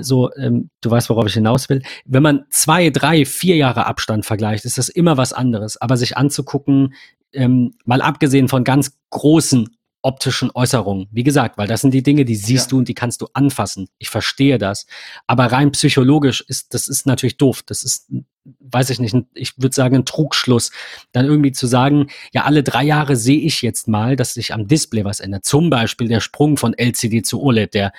so, 0.00 0.34
ähm, 0.36 0.70
du 0.80 0.90
weißt, 0.90 1.10
worauf 1.10 1.26
ich 1.26 1.34
hinaus 1.34 1.68
will. 1.68 1.82
Wenn 2.06 2.22
man 2.22 2.46
zwei, 2.50 2.90
drei, 2.90 3.24
vier 3.24 3.56
Jahre 3.56 3.86
Abstand 3.86 4.24
vergleicht, 4.24 4.64
ist 4.64 4.78
das 4.78 4.88
immer 4.88 5.16
was 5.16 5.32
anderes. 5.32 5.76
Aber 5.76 5.96
sich 5.96 6.16
anzugucken, 6.16 6.94
ähm, 7.32 7.74
mal 7.84 8.00
abgesehen 8.00 8.48
von 8.48 8.64
ganz 8.64 8.98
großen 9.10 9.68
optischen 10.02 10.50
Äußerungen. 10.52 11.08
Wie 11.12 11.22
gesagt, 11.22 11.58
weil 11.58 11.68
das 11.68 11.80
sind 11.80 11.94
die 11.94 12.02
Dinge, 12.02 12.24
die 12.24 12.34
siehst 12.34 12.66
ja. 12.66 12.70
du 12.70 12.78
und 12.78 12.88
die 12.88 12.94
kannst 12.94 13.20
du 13.22 13.28
anfassen. 13.34 13.88
Ich 13.98 14.10
verstehe 14.10 14.58
das. 14.58 14.86
Aber 15.26 15.46
rein 15.46 15.70
psychologisch 15.72 16.42
ist, 16.48 16.74
das 16.74 16.88
ist 16.88 17.06
natürlich 17.06 17.36
doof. 17.36 17.62
Das 17.64 17.84
ist, 17.84 18.10
weiß 18.44 18.90
ich 18.90 19.00
nicht, 19.00 19.16
ich 19.34 19.54
würde 19.58 19.74
sagen, 19.74 19.96
ein 19.96 20.04
Trugschluss. 20.04 20.70
Dann 21.12 21.26
irgendwie 21.26 21.52
zu 21.52 21.66
sagen, 21.66 22.08
ja, 22.32 22.44
alle 22.44 22.62
drei 22.62 22.84
Jahre 22.84 23.16
sehe 23.16 23.40
ich 23.40 23.62
jetzt 23.62 23.88
mal, 23.88 24.16
dass 24.16 24.34
sich 24.34 24.52
am 24.52 24.66
Display 24.66 25.04
was 25.04 25.20
ändert. 25.20 25.44
Zum 25.44 25.70
Beispiel 25.70 26.08
der 26.08 26.20
Sprung 26.20 26.56
von 26.56 26.74
LCD 26.74 27.22
zu 27.22 27.42
OLED, 27.42 27.74
der 27.74 27.92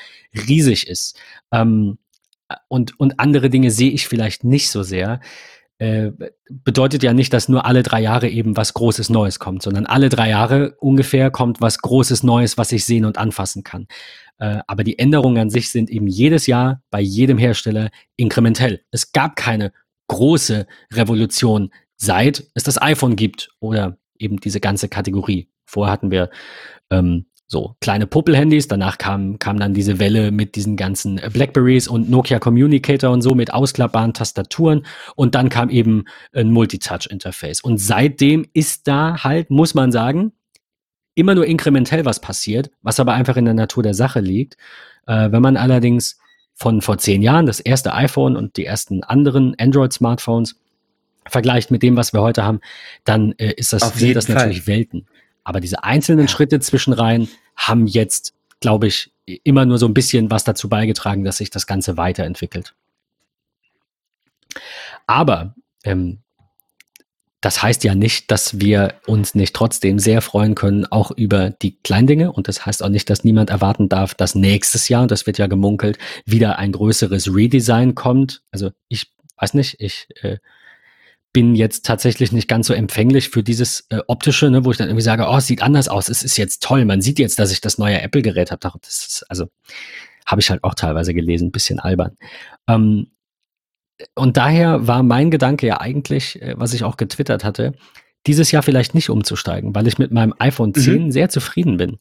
riesig 0.48 0.88
ist. 0.88 1.18
Ähm, 1.52 1.98
und, 2.68 3.00
und 3.00 3.20
andere 3.20 3.50
Dinge 3.50 3.72
sehe 3.72 3.92
ich 3.92 4.08
vielleicht 4.08 4.44
nicht 4.44 4.70
so 4.70 4.84
sehr. 4.84 5.20
Äh, 5.80 6.12
bedeutet 6.50 7.04
ja 7.04 7.14
nicht, 7.14 7.34
dass 7.34 7.50
nur 7.50 7.66
alle 7.66 7.84
drei 7.84 8.02
Jahre 8.02 8.30
eben 8.30 8.56
was 8.56 8.74
Großes 8.74 9.10
Neues 9.10 9.40
kommt, 9.40 9.64
sondern 9.64 9.86
alle 9.86 10.10
drei 10.10 10.30
Jahre 10.30 10.76
ungefähr 10.80 11.32
kommt 11.32 11.62
was 11.62 11.80
Großes 11.80 12.24
Neues, 12.24 12.58
was 12.58 12.72
ich 12.72 12.86
sehen 12.86 13.06
und 13.06 13.18
anfassen 13.18 13.64
kann. 13.64 13.88
Äh, 14.38 14.60
aber 14.68 14.84
die 14.84 15.00
Änderungen 15.00 15.38
an 15.38 15.50
sich 15.50 15.72
sind 15.72 15.90
eben 15.90 16.08
jedes 16.08 16.48
Jahr 16.48 16.82
bei 16.92 17.02
jedem 17.02 17.38
Hersteller 17.38 17.90
inkrementell. 18.18 18.82
Es 18.92 19.12
gab 19.12 19.36
keine 19.36 19.72
große 20.14 20.68
Revolution 20.94 21.72
seit 21.96 22.46
es 22.54 22.64
das 22.64 22.82
iPhone 22.82 23.16
gibt 23.16 23.50
oder 23.60 23.98
eben 24.18 24.38
diese 24.38 24.60
ganze 24.60 24.90
Kategorie. 24.90 25.50
Vorher 25.66 25.92
hatten 25.92 26.12
wir 26.12 26.30
ähm, 26.90 27.26
so 27.48 27.76
kleine 27.82 28.08
Puppel-Handys, 28.08 28.68
danach 28.68 28.98
kam, 28.98 29.38
kam 29.40 29.60
dann 29.60 29.74
diese 29.74 30.00
Welle 30.00 30.32
mit 30.32 30.56
diesen 30.56 30.76
ganzen 30.76 31.22
Blackberries 31.32 31.88
und 31.88 32.10
Nokia 32.10 32.40
Communicator 32.40 33.12
und 33.12 33.22
so 33.22 33.36
mit 33.36 33.54
ausklappbaren 33.54 34.14
Tastaturen 34.14 34.86
und 35.16 35.36
dann 35.36 35.50
kam 35.50 35.70
eben 35.70 36.06
ein 36.34 36.52
Multitouch-Interface. 36.52 37.62
Und 37.62 37.78
seitdem 37.78 38.46
ist 38.54 38.88
da 38.88 39.24
halt, 39.24 39.50
muss 39.50 39.74
man 39.74 39.92
sagen, 39.92 40.34
immer 41.16 41.36
nur 41.36 41.46
inkrementell 41.46 42.06
was 42.06 42.20
passiert, 42.20 42.72
was 42.82 43.00
aber 43.00 43.14
einfach 43.14 43.38
in 43.38 43.46
der 43.46 43.54
Natur 43.54 43.84
der 43.84 43.94
Sache 43.94 44.20
liegt. 44.20 44.58
Äh, 45.06 45.32
wenn 45.32 45.42
man 45.42 45.58
allerdings 45.58 46.18
von 46.64 46.82
vor 46.82 46.98
zehn 46.98 47.22
Jahren 47.22 47.46
das 47.46 47.60
erste 47.60 47.94
iPhone 47.94 48.38
und 48.38 48.56
die 48.56 48.66
ersten 48.66 49.04
anderen 49.04 49.54
Android-Smartphones 49.60 50.56
vergleicht 51.28 51.72
mit 51.72 51.84
dem, 51.84 51.98
was 51.98 52.14
wir 52.14 52.22
heute 52.22 52.46
haben, 52.46 52.62
dann 53.04 53.34
äh, 53.34 53.52
ist 53.58 53.74
das, 53.74 53.94
sind 53.96 54.16
das 54.16 54.28
Fall. 54.28 54.36
natürlich 54.36 54.66
Welten. 54.66 55.06
Aber 55.44 55.60
diese 55.60 55.84
einzelnen 55.84 56.28
ja. 56.28 56.32
Schritte 56.32 56.62
zwischenrein 56.62 57.28
haben 57.58 57.86
jetzt, 57.86 58.34
glaube 58.62 58.88
ich, 58.88 59.12
immer 59.44 59.66
nur 59.66 59.78
so 59.78 59.88
ein 59.88 59.94
bisschen 59.94 60.32
was 60.32 60.46
dazu 60.46 60.70
beigetragen, 60.70 61.26
dass 61.26 61.40
sich 61.40 61.50
das 61.50 61.68
Ganze 61.68 61.98
weiterentwickelt. 61.98 62.74
Aber 65.06 65.56
ähm, 65.84 66.20
das 67.44 67.62
heißt 67.62 67.84
ja 67.84 67.94
nicht, 67.94 68.32
dass 68.32 68.62
wir 68.62 68.94
uns 69.06 69.36
nicht 69.36 69.54
trotzdem 69.54 70.00
sehr 70.00 70.22
freuen 70.22 70.56
können, 70.56 70.86
auch 70.86 71.12
über 71.12 71.50
die 71.50 71.78
Kleindinge. 71.82 72.32
Und 72.32 72.48
das 72.48 72.66
heißt 72.66 72.82
auch 72.82 72.88
nicht, 72.88 73.10
dass 73.10 73.26
niemand 73.26 73.50
erwarten 73.50 73.90
darf, 73.90 74.16
dass 74.16 74.34
nächstes 74.34 74.88
Jahr, 74.88 75.02
und 75.02 75.12
das 75.12 75.28
wird 75.28 75.38
ja 75.38 75.48
gemunkelt, 75.48 75.98
wieder 76.26 76.58
ein 76.58 76.72
größeres 76.72 77.36
Redesign 77.36 77.96
kommt. 77.96 78.44
Also 78.52 78.72
ich 78.88 79.12
weiß 79.36 79.56
nicht, 79.56 79.76
ich 79.80 80.08
äh, 80.22 80.38
bin 81.34 81.54
jetzt 81.54 81.86
tatsächlich 81.86 82.32
nicht 82.32 82.48
ganz 82.48 82.68
so 82.68 82.74
empfänglich 82.74 83.28
für 83.28 83.44
dieses 83.44 83.88
äh, 83.90 84.00
optische, 84.08 84.50
ne, 84.50 84.64
wo 84.64 84.72
ich 84.72 84.78
dann 84.78 84.88
irgendwie 84.88 85.04
sage, 85.04 85.28
oh, 85.28 85.36
es 85.36 85.48
sieht 85.48 85.62
anders 85.62 85.90
aus, 85.90 86.08
es 86.08 86.24
ist 86.24 86.38
jetzt 86.38 86.64
toll, 86.64 86.86
man 86.86 87.02
sieht 87.02 87.20
jetzt, 87.20 87.40
dass 87.40 87.52
ich 87.52 87.60
das 87.60 87.78
neue 87.78 88.02
Apple-Gerät 88.02 88.52
habe. 88.52 88.62
Das 88.82 89.06
ist, 89.06 89.26
also 89.28 89.48
habe 90.26 90.40
ich 90.40 90.50
halt 90.50 90.64
auch 90.64 90.76
teilweise 90.76 91.14
gelesen, 91.14 91.52
bisschen 91.52 91.80
albern. 91.80 92.16
Ähm, 92.70 93.08
und 94.16 94.38
daher 94.38 94.88
war 94.88 95.04
mein 95.04 95.32
Gedanke 95.32 95.68
ja 95.68 95.82
eigentlich, 95.82 96.42
äh, 96.42 96.56
was 96.58 96.74
ich 96.74 96.84
auch 96.84 96.98
getwittert 96.98 97.44
hatte, 97.44 97.74
dieses 98.28 98.52
Jahr 98.52 98.64
vielleicht 98.64 98.96
nicht 98.96 99.10
umzusteigen, 99.10 99.76
weil 99.76 99.88
ich 99.88 99.98
mit 99.98 100.12
meinem 100.12 100.34
iPhone 100.40 100.74
10 100.74 101.06
mhm. 101.06 101.12
sehr 101.12 101.30
zufrieden 101.30 101.78
bin. 101.78 102.00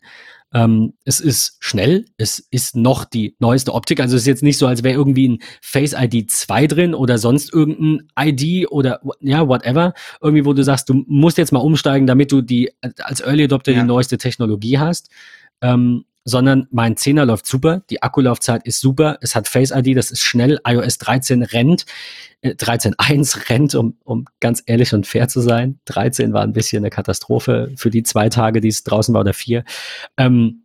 Ähm, 0.54 0.92
es 1.04 1.18
ist 1.18 1.56
schnell, 1.60 2.04
es 2.18 2.38
ist 2.38 2.76
noch 2.76 3.04
die 3.04 3.34
neueste 3.38 3.72
Optik. 3.72 4.00
Also 4.00 4.16
es 4.16 4.22
ist 4.22 4.28
jetzt 4.28 4.42
nicht 4.42 4.58
so, 4.58 4.66
als 4.66 4.82
wäre 4.82 4.94
irgendwie 4.94 5.28
ein 5.28 5.38
Face 5.62 5.94
ID 5.98 6.30
2 6.30 6.66
drin 6.66 6.94
oder 6.94 7.18
sonst 7.18 7.52
irgendein 7.52 8.08
ID 8.18 8.70
oder 8.70 9.00
ja, 9.20 9.48
whatever. 9.48 9.94
Irgendwie, 10.20 10.44
wo 10.44 10.52
du 10.52 10.62
sagst, 10.62 10.88
du 10.88 11.04
musst 11.06 11.38
jetzt 11.38 11.52
mal 11.52 11.60
umsteigen, 11.60 12.06
damit 12.06 12.30
du 12.30 12.42
die 12.42 12.70
als 12.98 13.20
Early 13.20 13.44
Adopter 13.44 13.72
ja. 13.72 13.80
die 13.80 13.86
neueste 13.86 14.18
Technologie 14.18 14.78
hast. 14.78 15.10
Ähm, 15.62 16.04
sondern 16.24 16.68
mein 16.70 16.94
10er 16.94 17.24
läuft 17.24 17.46
super, 17.46 17.82
die 17.90 18.02
Akkulaufzeit 18.02 18.64
ist 18.64 18.80
super, 18.80 19.18
es 19.20 19.34
hat 19.34 19.48
Face 19.48 19.72
ID, 19.72 19.96
das 19.96 20.10
ist 20.10 20.20
schnell, 20.20 20.60
iOS 20.66 20.98
13 20.98 21.42
rennt, 21.42 21.84
äh, 22.42 22.50
13.1 22.50 23.48
rennt, 23.50 23.74
um, 23.74 23.96
um 24.04 24.26
ganz 24.40 24.62
ehrlich 24.66 24.94
und 24.94 25.06
fair 25.06 25.28
zu 25.28 25.40
sein. 25.40 25.80
13 25.86 26.32
war 26.32 26.42
ein 26.42 26.52
bisschen 26.52 26.82
eine 26.82 26.90
Katastrophe 26.90 27.72
für 27.76 27.90
die 27.90 28.02
zwei 28.02 28.28
Tage, 28.28 28.60
die 28.60 28.68
es 28.68 28.84
draußen 28.84 29.14
war 29.14 29.22
oder 29.22 29.34
vier. 29.34 29.64
Ähm, 30.16 30.64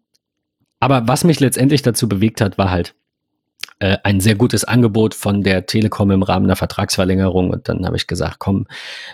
aber 0.79 1.07
was 1.07 1.23
mich 1.23 1.39
letztendlich 1.39 1.81
dazu 1.81 2.07
bewegt 2.07 2.41
hat, 2.41 2.57
war 2.57 2.69
halt, 2.69 2.95
äh, 3.79 3.97
ein 4.03 4.19
sehr 4.19 4.35
gutes 4.35 4.63
Angebot 4.63 5.13
von 5.13 5.43
der 5.43 5.65
Telekom 5.67 6.09
im 6.11 6.23
Rahmen 6.23 6.47
der 6.47 6.55
Vertragsverlängerung. 6.55 7.51
Und 7.51 7.69
dann 7.69 7.85
habe 7.85 7.95
ich 7.95 8.07
gesagt, 8.07 8.39
komm, 8.39 8.65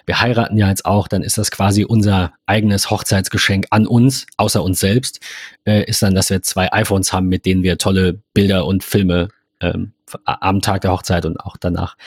wir 0.06 0.22
heiraten 0.22 0.58
ja 0.58 0.70
jetzt 0.70 0.86
auch, 0.86 1.08
dann 1.08 1.22
ist 1.22 1.38
das 1.38 1.52
quasi 1.52 1.84
unser 1.84 2.34
eigenes 2.46 2.90
Hochzeitsgeschenk 2.90 3.66
an 3.72 3.86
uns, 3.86 4.26
außer 4.38 4.64
uns 4.64 4.80
selbst, 4.80 5.20
äh, 5.66 5.84
ist 5.84 6.02
dann, 6.02 6.16
dass 6.16 6.30
wir 6.30 6.42
zwei 6.42 6.72
iPhones 6.72 7.12
haben, 7.12 7.28
mit 7.28 7.46
denen 7.46 7.64
wir 7.64 7.78
tolle 7.78 8.22
Bilder 8.34 8.66
und 8.66 8.84
Filme 8.84 9.28
ähm, 9.60 9.94
am 10.26 10.62
Tag 10.62 10.82
der 10.82 10.92
Hochzeit 10.92 11.26
und 11.26 11.38
auch 11.38 11.58
danach 11.58 11.98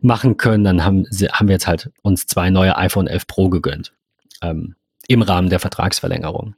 machen 0.00 0.36
können. 0.36 0.64
Dann 0.64 0.84
haben, 0.84 1.06
haben 1.32 1.48
wir 1.48 1.54
jetzt 1.54 1.66
halt 1.66 1.90
uns 2.02 2.26
zwei 2.26 2.50
neue 2.50 2.76
iPhone 2.76 3.06
11 3.06 3.26
Pro 3.26 3.48
gegönnt. 3.48 3.92
Ähm, 4.42 4.74
Im 5.08 5.22
Rahmen 5.22 5.48
der 5.48 5.60
Vertragsverlängerung. 5.60 6.56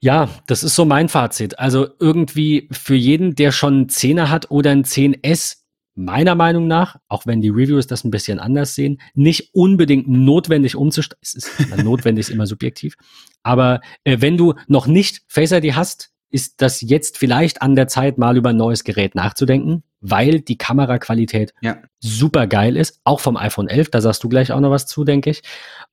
Ja, 0.00 0.28
das 0.46 0.62
ist 0.62 0.76
so 0.76 0.84
mein 0.84 1.08
Fazit. 1.08 1.58
Also 1.58 1.88
irgendwie 1.98 2.68
für 2.70 2.94
jeden, 2.94 3.34
der 3.34 3.50
schon 3.50 3.74
einen 3.74 3.86
10er 3.88 4.28
hat 4.28 4.50
oder 4.50 4.70
ein 4.70 4.84
10S, 4.84 5.56
meiner 5.96 6.36
Meinung 6.36 6.68
nach, 6.68 6.96
auch 7.08 7.26
wenn 7.26 7.40
die 7.40 7.48
Reviews 7.48 7.88
das 7.88 8.04
ein 8.04 8.12
bisschen 8.12 8.38
anders 8.38 8.76
sehen, 8.76 9.00
nicht 9.14 9.50
unbedingt 9.52 10.06
notwendig 10.08 10.76
umzusteigen. 10.76 11.18
Es 11.20 11.34
ist 11.34 11.76
notwendig, 11.84 12.28
ist 12.28 12.30
immer 12.30 12.46
subjektiv. 12.46 12.94
Aber 13.42 13.80
äh, 14.04 14.18
wenn 14.20 14.36
du 14.36 14.54
noch 14.68 14.86
nicht 14.86 15.22
Face 15.26 15.50
ID 15.50 15.74
hast, 15.74 16.10
ist 16.30 16.60
das 16.62 16.80
jetzt 16.82 17.18
vielleicht 17.18 17.62
an 17.62 17.74
der 17.74 17.88
Zeit, 17.88 18.18
mal 18.18 18.36
über 18.36 18.50
ein 18.50 18.56
neues 18.56 18.84
Gerät 18.84 19.14
nachzudenken, 19.14 19.82
weil 20.00 20.40
die 20.40 20.58
Kameraqualität 20.58 21.52
ja. 21.62 21.78
super 21.98 22.46
geil 22.46 22.76
ist, 22.76 23.00
auch 23.02 23.18
vom 23.18 23.36
iPhone 23.36 23.68
11. 23.68 23.90
Da 23.90 24.00
sagst 24.00 24.22
du 24.22 24.28
gleich 24.28 24.52
auch 24.52 24.60
noch 24.60 24.70
was 24.70 24.86
zu, 24.86 25.04
denke 25.04 25.30
ich. 25.30 25.42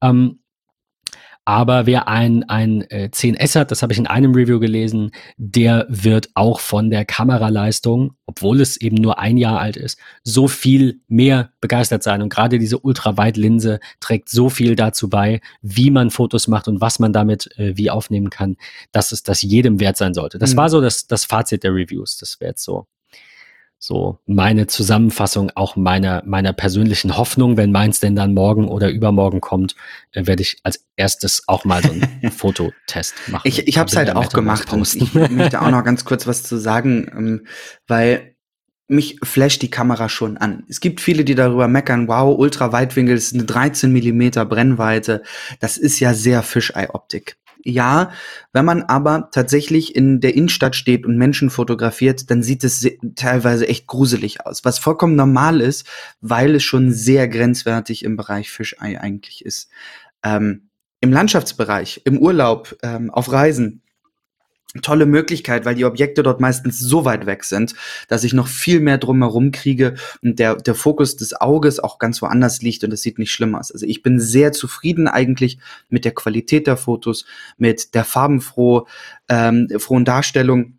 Ähm, 0.01 0.39
aber 1.45 1.85
wer 1.85 2.07
ein, 2.07 2.43
ein 2.49 2.81
äh, 2.89 3.09
10S 3.13 3.57
hat, 3.57 3.69
das 3.69 3.83
habe 3.83 3.93
ich 3.93 3.99
in 3.99 4.07
einem 4.07 4.33
Review 4.33 4.59
gelesen, 4.59 5.11
der 5.37 5.85
wird 5.89 6.29
auch 6.33 6.59
von 6.59 6.89
der 6.89 7.05
Kameraleistung, 7.05 8.15
obwohl 8.25 8.61
es 8.61 8.77
eben 8.77 8.95
nur 8.95 9.19
ein 9.19 9.37
Jahr 9.37 9.59
alt 9.59 9.77
ist, 9.77 9.99
so 10.23 10.47
viel 10.47 11.01
mehr 11.07 11.51
begeistert 11.61 12.01
sein. 12.01 12.23
Und 12.23 12.29
gerade 12.29 12.57
diese 12.57 12.79
Ultraweitlinse 12.79 13.79
trägt 13.99 14.29
so 14.29 14.49
viel 14.49 14.75
dazu 14.75 15.07
bei, 15.07 15.39
wie 15.61 15.91
man 15.91 16.09
Fotos 16.09 16.47
macht 16.47 16.67
und 16.67 16.81
was 16.81 16.97
man 16.97 17.13
damit 17.13 17.47
äh, 17.57 17.77
wie 17.77 17.91
aufnehmen 17.91 18.31
kann, 18.31 18.57
dass 18.91 19.11
es 19.11 19.21
das 19.21 19.43
jedem 19.43 19.79
wert 19.79 19.97
sein 19.97 20.15
sollte. 20.15 20.39
Das 20.39 20.53
mhm. 20.53 20.57
war 20.57 20.69
so 20.69 20.81
das, 20.81 21.05
das 21.05 21.25
Fazit 21.25 21.63
der 21.63 21.75
Reviews. 21.75 22.17
Das 22.17 22.39
wäre 22.39 22.49
jetzt 22.49 22.63
so 22.63 22.87
so 23.85 24.19
meine 24.25 24.67
Zusammenfassung 24.67 25.51
auch 25.55 25.75
meiner, 25.75 26.23
meiner 26.25 26.53
persönlichen 26.53 27.17
Hoffnung, 27.17 27.55
wenn 27.55 27.71
meins 27.71 27.99
denn 27.99 28.15
dann 28.15 28.33
morgen 28.33 28.67
oder 28.67 28.89
übermorgen 28.89 29.41
kommt, 29.41 29.75
äh, 30.11 30.25
werde 30.25 30.41
ich 30.41 30.57
als 30.63 30.85
erstes 30.95 31.43
auch 31.47 31.65
mal 31.65 31.83
so 31.83 31.91
einen 31.91 32.31
Fototest 32.31 33.13
machen. 33.27 33.47
Ich, 33.47 33.67
ich 33.67 33.77
habe 33.77 33.89
es 33.89 33.95
halt 33.95 34.15
auch 34.15 34.29
gemacht 34.29 34.73
und 34.73 34.95
ich 34.95 35.13
möchte 35.29 35.61
auch 35.61 35.69
noch 35.69 35.83
ganz 35.83 36.03
kurz 36.03 36.25
was 36.25 36.43
zu 36.43 36.57
sagen, 36.57 37.11
ähm, 37.15 37.47
weil 37.87 38.35
mich 38.87 39.19
flasht 39.23 39.61
die 39.61 39.71
Kamera 39.71 40.09
schon 40.09 40.37
an. 40.37 40.63
Es 40.69 40.79
gibt 40.79 41.01
viele, 41.01 41.23
die 41.23 41.35
darüber 41.35 41.67
meckern, 41.67 42.07
wow, 42.07 42.37
Ultraweitwinkel 42.37 43.15
ist 43.15 43.33
eine 43.33 43.43
13 43.43 43.91
Millimeter 43.91 44.45
Brennweite. 44.45 45.23
Das 45.59 45.77
ist 45.77 45.99
ja 45.99 46.13
sehr 46.13 46.43
Fisheye-Optik. 46.43 47.37
Ja, 47.67 48.11
wenn 48.53 48.63
man 48.63 48.83
aber 48.83 49.29
tatsächlich 49.31 49.95
in 49.95 50.21
der 50.21 50.35
Innenstadt 50.35 50.75
steht 50.75 51.03
und 51.03 51.17
Menschen 51.17 51.49
fotografiert, 51.49 52.29
dann 52.29 52.43
sieht 52.43 52.63
es 52.63 52.87
teilweise 53.15 53.67
echt 53.67 53.87
gruselig 53.87 54.45
aus, 54.45 54.63
was 54.63 54.77
vollkommen 54.77 55.15
normal 55.15 55.61
ist, 55.61 55.87
weil 56.21 56.53
es 56.53 56.63
schon 56.63 56.91
sehr 56.91 57.27
grenzwertig 57.27 58.05
im 58.05 58.17
Bereich 58.17 58.51
Fischei 58.51 59.01
eigentlich 59.01 59.43
ist. 59.43 59.71
Ähm, 60.23 60.69
Im 61.01 61.11
Landschaftsbereich, 61.11 62.01
im 62.05 62.19
Urlaub, 62.19 62.77
ähm, 62.83 63.09
auf 63.09 63.31
Reisen 63.31 63.81
tolle 64.81 65.05
Möglichkeit, 65.05 65.65
weil 65.65 65.75
die 65.75 65.85
Objekte 65.85 66.23
dort 66.23 66.41
meistens 66.41 66.79
so 66.79 67.05
weit 67.05 67.25
weg 67.25 67.43
sind, 67.43 67.75
dass 68.07 68.23
ich 68.23 68.33
noch 68.33 68.47
viel 68.47 68.79
mehr 68.79 68.97
drumherum 68.97 69.51
kriege 69.51 69.95
und 70.21 70.39
der, 70.39 70.55
der 70.55 70.75
Fokus 70.75 71.15
des 71.15 71.39
Auges 71.39 71.79
auch 71.79 71.99
ganz 71.99 72.21
woanders 72.21 72.61
liegt 72.61 72.83
und 72.83 72.91
es 72.93 73.01
sieht 73.01 73.19
nicht 73.19 73.31
schlimm 73.31 73.55
aus. 73.55 73.71
Also 73.71 73.85
ich 73.85 74.03
bin 74.03 74.19
sehr 74.19 74.51
zufrieden 74.51 75.07
eigentlich 75.07 75.57
mit 75.89 76.05
der 76.05 76.13
Qualität 76.13 76.67
der 76.67 76.77
Fotos, 76.77 77.25
mit 77.57 77.95
der 77.95 78.05
farbenfroh, 78.05 78.87
ähm, 79.29 79.67
frohen 79.77 80.05
Darstellung 80.05 80.77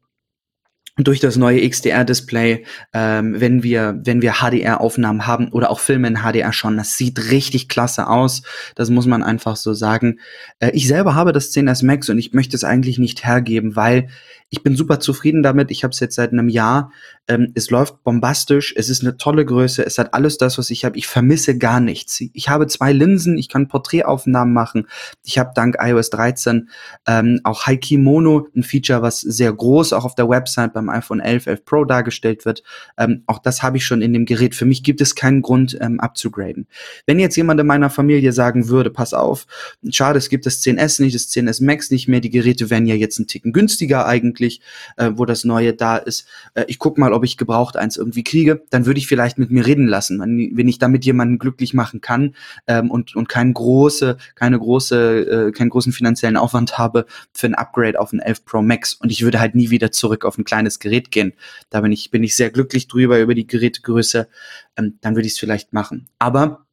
durch 0.96 1.20
das 1.20 1.36
neue 1.36 1.68
XDR-Display, 1.68 2.64
ähm, 2.94 3.38
wenn 3.38 3.62
wir 3.62 4.00
wenn 4.02 4.22
wir 4.22 4.34
HDR-Aufnahmen 4.40 5.26
haben 5.26 5.48
oder 5.48 5.70
auch 5.70 5.80
Filme 5.80 6.08
in 6.08 6.22
HDR 6.22 6.52
schon, 6.52 6.76
das 6.76 6.96
sieht 6.96 7.30
richtig 7.30 7.68
klasse 7.68 8.08
aus. 8.08 8.42
Das 8.74 8.88
muss 8.88 9.06
man 9.06 9.22
einfach 9.22 9.56
so 9.56 9.74
sagen. 9.74 10.20
Äh, 10.58 10.70
ich 10.72 10.88
selber 10.88 11.14
habe 11.14 11.32
das 11.32 11.52
10s 11.52 11.84
Max 11.84 12.08
und 12.08 12.18
ich 12.18 12.32
möchte 12.32 12.56
es 12.56 12.64
eigentlich 12.64 12.98
nicht 12.98 13.26
hergeben, 13.26 13.76
weil 13.76 14.08
ich 14.48 14.62
bin 14.62 14.76
super 14.76 15.00
zufrieden 15.00 15.42
damit. 15.42 15.72
Ich 15.72 15.82
habe 15.82 15.92
es 15.92 15.98
jetzt 15.98 16.14
seit 16.14 16.32
einem 16.32 16.48
Jahr. 16.48 16.92
Ähm, 17.26 17.50
es 17.56 17.70
läuft 17.70 18.04
bombastisch. 18.04 18.72
Es 18.76 18.88
ist 18.88 19.02
eine 19.02 19.16
tolle 19.16 19.44
Größe. 19.44 19.84
Es 19.84 19.98
hat 19.98 20.14
alles 20.14 20.38
das, 20.38 20.56
was 20.56 20.70
ich 20.70 20.84
habe. 20.84 20.96
Ich 20.96 21.08
vermisse 21.08 21.58
gar 21.58 21.80
nichts. 21.80 22.20
Ich 22.32 22.48
habe 22.48 22.68
zwei 22.68 22.92
Linsen. 22.92 23.38
Ich 23.38 23.48
kann 23.48 23.66
Porträtaufnahmen 23.66 24.54
machen. 24.54 24.86
Ich 25.24 25.38
habe 25.38 25.50
dank 25.54 25.76
iOS 25.80 26.10
13 26.10 26.68
ähm, 27.08 27.40
auch 27.42 27.66
High 27.66 27.80
Mono, 27.98 28.46
ein 28.54 28.62
Feature, 28.62 29.02
was 29.02 29.20
sehr 29.20 29.52
groß 29.52 29.92
auch 29.92 30.04
auf 30.04 30.14
der 30.14 30.28
Website 30.28 30.72
beim 30.74 30.88
iPhone 30.90 31.20
11, 31.20 31.46
11 31.48 31.64
Pro 31.64 31.84
dargestellt 31.84 32.44
wird. 32.44 32.62
Ähm, 32.96 33.24
auch 33.26 33.40
das 33.40 33.64
habe 33.64 33.78
ich 33.78 33.84
schon 33.84 34.00
in 34.00 34.12
dem 34.12 34.26
Gerät. 34.26 34.54
Für 34.54 34.64
mich 34.64 34.84
gibt 34.84 35.00
es 35.00 35.16
keinen 35.16 35.42
Grund 35.42 35.76
ähm, 35.80 35.98
abzugraden. 35.98 36.68
Wenn 37.04 37.18
jetzt 37.18 37.36
jemand 37.36 37.60
in 37.60 37.66
meiner 37.66 37.90
Familie 37.90 38.32
sagen 38.32 38.68
würde, 38.68 38.90
pass 38.90 39.12
auf, 39.12 39.46
schade, 39.90 40.18
es 40.18 40.28
gibt 40.28 40.46
das 40.46 40.62
10S 40.62 41.02
nicht, 41.02 41.16
das 41.16 41.28
10S 41.30 41.64
Max 41.64 41.90
nicht 41.90 42.06
mehr. 42.06 42.20
Die 42.20 42.30
Geräte 42.30 42.70
wären 42.70 42.86
ja 42.86 42.94
jetzt 42.94 43.18
ein 43.18 43.26
Ticken 43.26 43.52
günstiger 43.52 44.06
eigentlich 44.06 44.35
eigentlich, 44.36 44.60
äh, 44.96 45.12
wo 45.14 45.24
das 45.24 45.44
Neue 45.44 45.72
da 45.72 45.96
ist. 45.96 46.26
Äh, 46.54 46.64
ich 46.68 46.78
guck 46.78 46.98
mal, 46.98 47.12
ob 47.12 47.24
ich 47.24 47.36
gebraucht 47.36 47.76
eins 47.76 47.96
irgendwie 47.96 48.24
kriege. 48.24 48.62
Dann 48.70 48.86
würde 48.86 48.98
ich 48.98 49.06
vielleicht 49.06 49.38
mit 49.38 49.50
mir 49.50 49.66
reden 49.66 49.86
lassen, 49.86 50.20
wenn, 50.20 50.68
ich 50.68 50.78
damit 50.78 51.04
jemanden 51.04 51.38
glücklich 51.38 51.74
machen 51.74 52.00
kann 52.00 52.34
ähm, 52.66 52.90
und, 52.90 53.16
und 53.16 53.28
kein 53.28 53.52
große, 53.52 54.16
keine 54.34 54.58
große, 54.58 55.48
äh, 55.48 55.52
keinen 55.52 55.70
großen 55.70 55.92
finanziellen 55.92 56.36
Aufwand 56.36 56.78
habe 56.78 57.06
für 57.32 57.46
ein 57.46 57.54
Upgrade 57.54 57.98
auf 57.98 58.12
ein 58.12 58.20
11 58.20 58.44
Pro 58.44 58.62
Max. 58.62 58.94
Und 58.94 59.10
ich 59.10 59.22
würde 59.22 59.40
halt 59.40 59.54
nie 59.54 59.70
wieder 59.70 59.90
zurück 59.90 60.24
auf 60.24 60.36
ein 60.38 60.44
kleines 60.44 60.78
Gerät 60.78 61.10
gehen. 61.10 61.32
Da 61.70 61.80
bin 61.80 61.92
ich, 61.92 62.10
bin 62.10 62.22
ich 62.22 62.36
sehr 62.36 62.50
glücklich 62.50 62.88
drüber, 62.88 63.18
über 63.18 63.34
die 63.34 63.46
Gerätegröße. 63.46 64.28
Ähm, 64.76 64.98
dann 65.00 65.14
würde 65.14 65.26
ich 65.26 65.34
es 65.34 65.38
vielleicht 65.38 65.72
machen. 65.72 66.08
Aber 66.18 66.66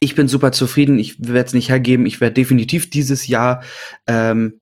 ich 0.00 0.14
bin 0.14 0.28
super 0.28 0.52
zufrieden. 0.52 0.98
Ich 0.98 1.18
werde 1.20 1.46
es 1.46 1.54
nicht 1.54 1.68
hergeben. 1.68 2.06
Ich 2.06 2.20
werde 2.20 2.34
definitiv 2.34 2.90
dieses 2.90 3.26
Jahr, 3.26 3.62
ähm, 4.06 4.60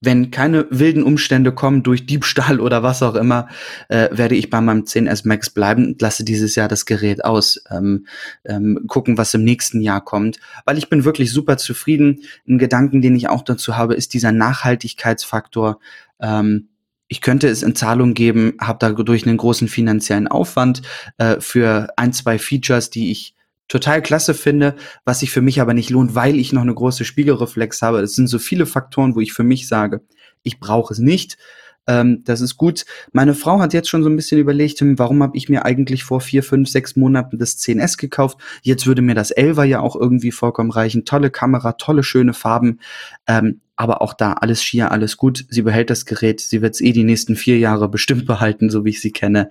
wenn 0.00 0.30
keine 0.30 0.66
wilden 0.70 1.02
Umstände 1.02 1.52
kommen 1.52 1.82
durch 1.82 2.06
Diebstahl 2.06 2.60
oder 2.60 2.82
was 2.82 3.02
auch 3.02 3.14
immer, 3.14 3.48
äh, 3.88 4.08
werde 4.12 4.36
ich 4.36 4.50
bei 4.50 4.60
meinem 4.60 4.84
10S 4.84 5.26
Max 5.26 5.50
bleiben 5.50 5.86
und 5.86 6.02
lasse 6.02 6.24
dieses 6.24 6.54
Jahr 6.54 6.68
das 6.68 6.86
Gerät 6.86 7.24
aus. 7.24 7.62
Ähm, 7.70 8.06
ähm, 8.44 8.84
gucken, 8.86 9.18
was 9.18 9.34
im 9.34 9.44
nächsten 9.44 9.80
Jahr 9.80 10.04
kommt. 10.04 10.38
Weil 10.64 10.78
ich 10.78 10.88
bin 10.88 11.04
wirklich 11.04 11.32
super 11.32 11.56
zufrieden. 11.56 12.20
Ein 12.46 12.58
Gedanken, 12.58 13.02
den 13.02 13.16
ich 13.16 13.28
auch 13.28 13.42
dazu 13.42 13.76
habe, 13.76 13.94
ist 13.94 14.14
dieser 14.14 14.32
Nachhaltigkeitsfaktor. 14.32 15.80
Ähm, 16.20 16.68
ich 17.08 17.22
könnte 17.22 17.48
es 17.48 17.62
in 17.62 17.74
Zahlung 17.74 18.12
geben, 18.14 18.54
habe 18.60 18.78
dadurch 18.80 19.26
einen 19.26 19.38
großen 19.38 19.66
finanziellen 19.66 20.28
Aufwand 20.28 20.82
äh, 21.16 21.40
für 21.40 21.88
ein, 21.96 22.12
zwei 22.12 22.38
Features, 22.38 22.90
die 22.90 23.10
ich 23.10 23.34
total 23.68 24.02
klasse 24.02 24.34
finde, 24.34 24.74
was 25.04 25.20
sich 25.20 25.30
für 25.30 25.42
mich 25.42 25.60
aber 25.60 25.74
nicht 25.74 25.90
lohnt, 25.90 26.14
weil 26.14 26.36
ich 26.36 26.52
noch 26.52 26.62
eine 26.62 26.74
große 26.74 27.04
Spiegelreflex 27.04 27.82
habe. 27.82 28.00
Es 28.00 28.14
sind 28.14 28.26
so 28.26 28.38
viele 28.38 28.66
Faktoren, 28.66 29.14
wo 29.14 29.20
ich 29.20 29.32
für 29.32 29.44
mich 29.44 29.68
sage, 29.68 30.00
ich 30.42 30.58
brauche 30.58 30.92
es 30.92 30.98
nicht. 30.98 31.38
Ähm, 31.86 32.22
das 32.24 32.40
ist 32.40 32.56
gut. 32.56 32.84
Meine 33.12 33.34
Frau 33.34 33.60
hat 33.60 33.72
jetzt 33.72 33.88
schon 33.88 34.02
so 34.02 34.10
ein 34.10 34.16
bisschen 34.16 34.38
überlegt, 34.38 34.80
hm, 34.80 34.98
warum 34.98 35.22
habe 35.22 35.36
ich 35.36 35.48
mir 35.48 35.64
eigentlich 35.64 36.04
vor 36.04 36.20
vier, 36.20 36.42
fünf, 36.42 36.68
sechs 36.68 36.96
Monaten 36.96 37.38
das 37.38 37.58
10S 37.58 37.98
gekauft? 37.98 38.38
Jetzt 38.62 38.86
würde 38.86 39.02
mir 39.02 39.14
das 39.14 39.34
11er 39.34 39.64
ja 39.64 39.80
auch 39.80 39.96
irgendwie 39.96 40.32
vollkommen 40.32 40.70
reichen. 40.70 41.04
Tolle 41.04 41.30
Kamera, 41.30 41.72
tolle, 41.72 42.02
schöne 42.02 42.34
Farben. 42.34 42.80
Ähm, 43.26 43.60
aber 43.78 44.02
auch 44.02 44.12
da 44.12 44.32
alles 44.32 44.62
schier, 44.62 44.90
alles 44.90 45.16
gut. 45.16 45.46
Sie 45.50 45.62
behält 45.62 45.88
das 45.88 46.04
Gerät. 46.04 46.40
Sie 46.40 46.62
wird 46.62 46.74
es 46.74 46.80
eh 46.80 46.90
die 46.90 47.04
nächsten 47.04 47.36
vier 47.36 47.58
Jahre 47.58 47.88
bestimmt 47.88 48.26
behalten, 48.26 48.70
so 48.70 48.84
wie 48.84 48.90
ich 48.90 49.00
sie 49.00 49.12
kenne. 49.12 49.50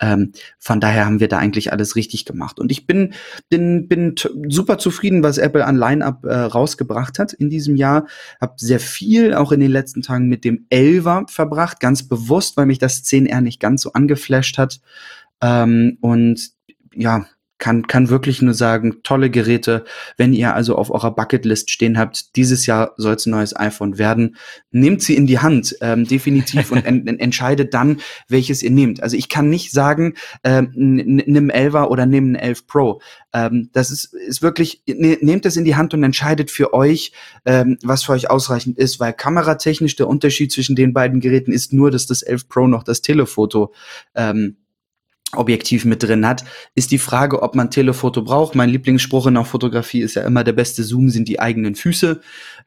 Ähm, 0.00 0.30
von 0.60 0.78
daher 0.78 1.06
haben 1.06 1.18
wir 1.18 1.26
da 1.26 1.38
eigentlich 1.38 1.72
alles 1.72 1.96
richtig 1.96 2.24
gemacht. 2.24 2.60
Und 2.60 2.70
ich 2.70 2.86
bin, 2.86 3.14
bin, 3.48 3.88
bin 3.88 4.14
super 4.48 4.78
zufrieden, 4.78 5.24
was 5.24 5.38
Apple 5.38 5.66
an 5.66 5.76
Line-Up 5.76 6.24
äh, 6.24 6.34
rausgebracht 6.34 7.18
hat 7.18 7.32
in 7.32 7.50
diesem 7.50 7.74
Jahr. 7.74 8.06
Hab 8.40 8.60
sehr 8.60 8.78
viel 8.78 9.34
auch 9.34 9.50
in 9.50 9.58
den 9.58 9.72
letzten 9.72 10.02
Tagen 10.02 10.28
mit 10.28 10.44
dem 10.44 10.66
11er 10.70 11.28
verbracht, 11.28 11.80
ganz 11.80 12.06
bewusst, 12.06 12.56
weil 12.56 12.66
mich 12.66 12.78
das 12.78 13.02
10R 13.02 13.40
nicht 13.40 13.58
ganz 13.58 13.82
so 13.82 13.92
angeflasht 13.92 14.56
hat. 14.56 14.80
Ähm, 15.42 15.98
und 16.00 16.52
ja, 16.94 17.26
kann, 17.64 17.86
kann 17.86 18.10
wirklich 18.10 18.42
nur 18.42 18.52
sagen, 18.52 18.96
tolle 19.04 19.30
Geräte. 19.30 19.86
Wenn 20.18 20.34
ihr 20.34 20.54
also 20.54 20.76
auf 20.76 20.90
eurer 20.90 21.14
Bucketlist 21.14 21.70
stehen 21.70 21.96
habt, 21.96 22.36
dieses 22.36 22.66
Jahr 22.66 22.92
soll 22.98 23.14
es 23.14 23.24
ein 23.24 23.30
neues 23.30 23.56
iPhone 23.56 23.96
werden, 23.96 24.36
nehmt 24.70 25.00
sie 25.00 25.16
in 25.16 25.26
die 25.26 25.38
Hand, 25.38 25.74
ähm, 25.80 26.06
definitiv, 26.06 26.70
und 26.72 26.84
en 26.84 27.06
entscheidet 27.06 27.72
dann, 27.72 28.00
welches 28.28 28.62
ihr 28.62 28.70
nehmt. 28.70 29.02
Also 29.02 29.16
ich 29.16 29.30
kann 29.30 29.48
nicht 29.48 29.70
sagen, 29.70 30.12
ähm, 30.42 30.72
nimm 30.74 31.48
11er 31.50 31.86
oder 31.86 32.04
nimm 32.04 32.32
ein 32.32 32.34
11 32.34 32.66
Pro. 32.66 33.00
Ähm, 33.32 33.70
das 33.72 33.90
ist, 33.90 34.12
ist 34.12 34.42
wirklich, 34.42 34.82
ne, 34.86 35.16
nehmt 35.22 35.46
es 35.46 35.56
in 35.56 35.64
die 35.64 35.74
Hand 35.74 35.94
und 35.94 36.02
entscheidet 36.02 36.50
für 36.50 36.74
euch, 36.74 37.12
ähm, 37.46 37.78
was 37.82 38.04
für 38.04 38.12
euch 38.12 38.28
ausreichend 38.28 38.76
ist, 38.76 39.00
weil 39.00 39.14
kameratechnisch 39.14 39.96
der 39.96 40.08
Unterschied 40.08 40.52
zwischen 40.52 40.76
den 40.76 40.92
beiden 40.92 41.20
Geräten 41.20 41.50
ist 41.50 41.72
nur, 41.72 41.90
dass 41.90 42.06
das 42.06 42.20
11 42.20 42.46
Pro 42.46 42.66
noch 42.66 42.82
das 42.82 43.00
Telefoto 43.00 43.72
ähm, 44.14 44.58
Objektiv 45.36 45.84
mit 45.84 46.02
drin 46.02 46.26
hat, 46.26 46.44
ist 46.74 46.90
die 46.90 46.98
Frage, 46.98 47.42
ob 47.42 47.54
man 47.54 47.70
Telefoto 47.70 48.22
braucht. 48.22 48.54
Mein 48.54 48.70
Lieblingsspruch 48.70 49.26
in 49.26 49.34
der 49.34 49.44
Fotografie 49.44 50.00
ist 50.00 50.14
ja 50.14 50.22
immer, 50.22 50.44
der 50.44 50.52
beste 50.52 50.82
Zoom 50.82 51.10
sind 51.10 51.28
die 51.28 51.40
eigenen 51.40 51.74
Füße. 51.74 52.20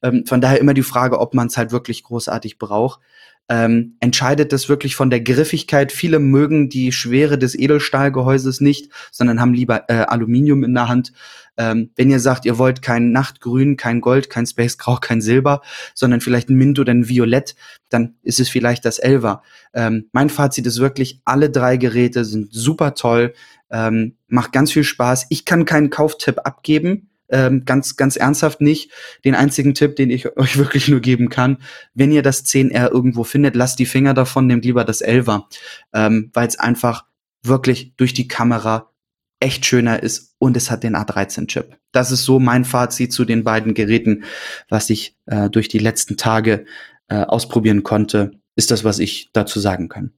Ähm, 0.04 0.26
von 0.26 0.42
daher 0.42 0.60
immer 0.60 0.74
die 0.74 0.84
Frage, 0.84 1.20
ob 1.20 1.34
man 1.34 1.48
es 1.48 1.58
halt 1.58 1.72
wirklich 1.72 2.04
großartig 2.04 2.58
braucht. 2.58 3.00
Ähm, 3.50 3.96
entscheidet 4.02 4.52
das 4.52 4.68
wirklich 4.68 4.96
von 4.96 5.10
der 5.10 5.22
Griffigkeit. 5.22 5.92
Viele 5.92 6.20
mögen 6.20 6.70
die 6.70 6.92
Schwere 6.92 7.38
des 7.38 7.56
Edelstahlgehäuses 7.56 8.60
nicht, 8.60 8.92
sondern 9.12 9.40
haben 9.40 9.54
lieber 9.54 9.90
äh, 9.90 10.06
Aluminium 10.08 10.64
in 10.64 10.74
der 10.74 10.90
Hand. 10.90 11.14
Ähm, 11.58 11.90
wenn 11.96 12.10
ihr 12.10 12.20
sagt, 12.20 12.46
ihr 12.46 12.58
wollt 12.58 12.82
kein 12.82 13.12
Nachtgrün, 13.12 13.78
kein 13.78 14.02
Gold, 14.02 14.30
kein 14.30 14.46
Space 14.46 14.78
Grau, 14.78 14.96
kein 15.02 15.22
Silber, 15.22 15.62
sondern 15.94 16.22
vielleicht 16.22 16.50
ein 16.50 16.58
Mint 16.58 16.78
oder 16.80 16.94
ein 16.94 17.08
Violett, 17.08 17.56
dann 17.90 18.16
ist 18.22 18.40
es 18.40 18.50
vielleicht 18.50 18.86
das 18.86 19.00
Elva. 19.00 19.42
Ähm, 19.74 20.10
mein 20.12 20.30
Fazit 20.30 20.68
ist 20.68 20.80
wirklich, 20.80 21.22
alle 21.26 21.50
drei 21.50 21.78
Geräte 21.78 22.26
sind 22.26 22.54
super 22.54 22.96
toll, 22.96 23.34
ähm, 23.72 24.16
macht 24.28 24.52
ganz 24.52 24.72
viel 24.72 24.84
Spaß. 24.84 25.28
Ich 25.30 25.46
kann 25.46 25.66
keinen 25.66 25.90
Kauftipp 25.90 26.40
abgeben. 26.44 27.10
Ähm, 27.30 27.66
ganz, 27.66 27.96
ganz 27.98 28.16
ernsthaft 28.16 28.62
nicht. 28.62 28.92
Den 29.26 29.36
einzigen 29.36 29.74
Tipp, 29.74 29.96
den 29.96 30.10
ich 30.10 30.38
euch 30.38 30.58
wirklich 30.58 30.88
nur 30.88 31.00
geben 31.00 31.30
kann, 31.30 31.58
wenn 31.94 32.12
ihr 32.12 32.22
das 32.22 32.46
10R 32.46 32.92
irgendwo 32.92 33.24
findet, 33.24 33.56
lasst 33.56 33.80
die 33.80 33.86
Finger 33.86 34.14
davon, 34.14 34.48
nehmt 34.48 34.66
lieber 34.66 34.84
das 34.84 35.04
11er, 35.04 35.44
ähm, 35.94 36.32
weil 36.34 36.48
es 36.48 36.60
einfach 36.60 37.06
wirklich 37.44 37.96
durch 37.98 38.14
die 38.14 38.28
Kamera 38.28 38.92
echt 39.40 39.66
schöner 39.66 40.02
ist 40.02 40.36
und 40.40 40.58
es 40.58 40.72
hat 40.72 40.84
den 40.84 40.96
A13-Chip. 40.96 41.78
Das 41.92 42.12
ist 42.12 42.24
so 42.24 42.40
mein 42.40 42.66
Fazit 42.66 43.14
zu 43.14 43.26
den 43.26 43.44
beiden 43.44 43.74
Geräten, 43.74 44.24
was 44.70 44.90
ich 44.90 45.16
äh, 45.26 45.50
durch 45.50 45.68
die 45.68 45.80
letzten 45.80 46.18
Tage 46.18 46.66
äh, 47.08 47.24
ausprobieren 47.24 47.84
konnte, 47.84 48.32
ist 48.56 48.72
das, 48.72 48.84
was 48.84 49.00
ich 49.00 49.30
dazu 49.34 49.60
sagen 49.60 49.90
kann. 49.90 50.12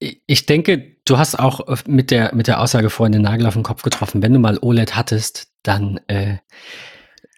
Ich 0.00 0.46
denke, 0.46 0.96
du 1.04 1.18
hast 1.18 1.38
auch 1.38 1.84
mit 1.86 2.10
der, 2.10 2.34
mit 2.34 2.46
der 2.46 2.60
Aussage 2.60 2.90
vorhin 2.90 3.12
den 3.12 3.22
Nagel 3.22 3.46
auf 3.46 3.54
den 3.54 3.62
Kopf 3.62 3.82
getroffen. 3.82 4.22
Wenn 4.22 4.32
du 4.32 4.38
mal 4.38 4.58
OLED 4.60 4.94
hattest, 4.94 5.48
dann 5.62 6.00
äh, 6.06 6.36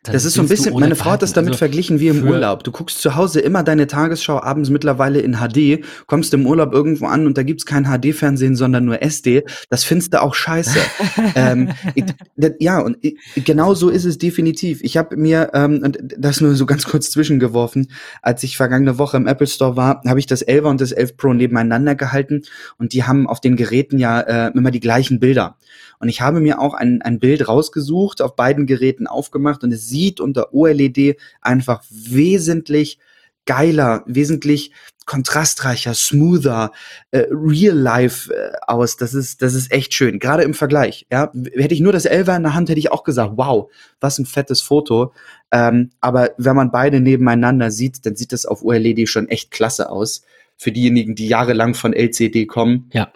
das 0.03 0.25
ist 0.25 0.33
so 0.33 0.41
ein 0.41 0.49
bisschen, 0.49 0.73
meine 0.79 0.97
Frau 0.97 1.11
hat 1.11 1.21
das 1.21 1.35
damit 1.35 1.51
also 1.51 1.59
verglichen 1.59 2.01
wie 2.01 2.09
im 2.09 2.27
Urlaub. 2.27 2.65
Du 2.65 2.73
guckst 2.73 3.03
zu 3.03 3.17
Hause 3.17 3.41
immer 3.41 3.63
deine 3.63 3.87
Tagesschau 3.87 4.41
abends 4.41 4.71
mittlerweile 4.71 5.21
in 5.21 5.37
HD, 5.37 5.85
kommst 6.07 6.33
im 6.33 6.47
Urlaub 6.47 6.73
irgendwo 6.73 7.05
an 7.05 7.27
und 7.27 7.37
da 7.37 7.43
gibt's 7.43 7.67
kein 7.67 7.85
HD-Fernsehen, 7.85 8.57
sondern 8.57 8.87
nur 8.87 9.03
SD. 9.03 9.45
Das 9.69 9.85
findest 9.85 10.15
du 10.15 10.23
auch 10.23 10.35
scheiße. 10.35 10.79
ähm, 11.35 11.73
ich, 11.95 12.05
das, 12.35 12.53
ja, 12.61 12.81
und 12.81 12.97
ich, 13.03 13.19
genau 13.45 13.75
so 13.75 13.91
ist 13.91 14.07
es 14.07 14.17
definitiv. 14.17 14.81
Ich 14.83 14.97
habe 14.97 15.19
mir, 15.19 15.51
ähm, 15.53 15.83
und 15.85 15.99
das 16.17 16.41
nur 16.41 16.55
so 16.55 16.65
ganz 16.65 16.87
kurz 16.87 17.11
zwischengeworfen, 17.11 17.93
als 18.23 18.43
ich 18.43 18.57
vergangene 18.57 18.97
Woche 18.97 19.19
im 19.19 19.27
Apple 19.27 19.47
Store 19.47 19.77
war, 19.77 20.01
habe 20.07 20.19
ich 20.19 20.27
das 20.27 20.41
11 20.41 20.65
und 20.65 20.81
das 20.81 20.93
11 20.93 21.19
Pro 21.19 21.35
nebeneinander 21.35 21.95
gehalten 21.95 22.41
und 22.79 22.95
die 22.95 23.05
haben 23.05 23.27
auf 23.27 23.43
den 23.43 23.55
Geräten 23.55 23.99
ja 23.99 24.21
äh, 24.21 24.51
immer 24.55 24.71
die 24.71 24.81
gleichen 24.81 25.21
Bilder. 25.21 25.59
Und 25.99 26.09
ich 26.09 26.23
habe 26.23 26.41
mir 26.41 26.61
auch 26.61 26.73
ein, 26.73 27.03
ein 27.03 27.19
Bild 27.19 27.47
rausgesucht, 27.47 28.23
auf 28.23 28.35
beiden 28.35 28.67
Geräten 28.67 29.07
aufgemacht 29.07 29.63
und 29.63 29.71
es 29.71 29.90
sieht 29.91 30.21
unter 30.21 30.55
OLED 30.55 31.19
einfach 31.43 31.85
wesentlich 31.91 32.99
geiler, 33.45 34.05
wesentlich 34.07 34.73
kontrastreicher, 35.07 35.93
smoother, 35.93 36.71
äh, 37.11 37.25
real 37.31 37.77
life 37.77 38.33
äh, 38.33 38.53
aus. 38.69 38.97
Das 38.97 39.13
ist, 39.13 39.43
das 39.43 39.55
ist 39.55 39.73
echt 39.73 39.93
schön. 39.93 40.21
Gerade 40.21 40.45
im 40.45 40.55
Vergleich. 40.55 41.07
Ja, 41.11 41.33
hätte 41.55 41.75
ich 41.75 41.81
nur 41.81 41.93
das 41.93 42.05
Elfer 42.05 42.37
in 42.37 42.45
der 42.45 42.55
Hand, 42.55 42.69
hätte 42.69 42.79
ich 42.79 42.93
auch 42.93 43.03
gesagt, 43.03 43.33
wow, 43.35 43.69
was 44.01 44.19
ein 44.19 44.27
fettes 44.27 44.63
Foto. 44.63 45.13
Ähm, 45.51 45.91
aber 46.01 46.31
wenn 46.39 46.55
man 46.55 46.71
beide 46.71 47.01
nebeneinander 47.01 47.73
sieht, 47.73 48.07
dann 48.07 48.15
sieht 48.15 48.33
das 48.33 48.47
auf 48.47 48.63
OLED 48.63 49.09
schon 49.09 49.29
echt 49.29 49.51
klasse 49.51 49.91
aus. 49.91 50.23
Für 50.57 50.71
diejenigen, 50.71 51.17
die 51.17 51.27
jahrelang 51.27 51.75
von 51.75 51.93
LCD 51.93 52.47
kommen. 52.47 52.89
Ja 52.93 53.11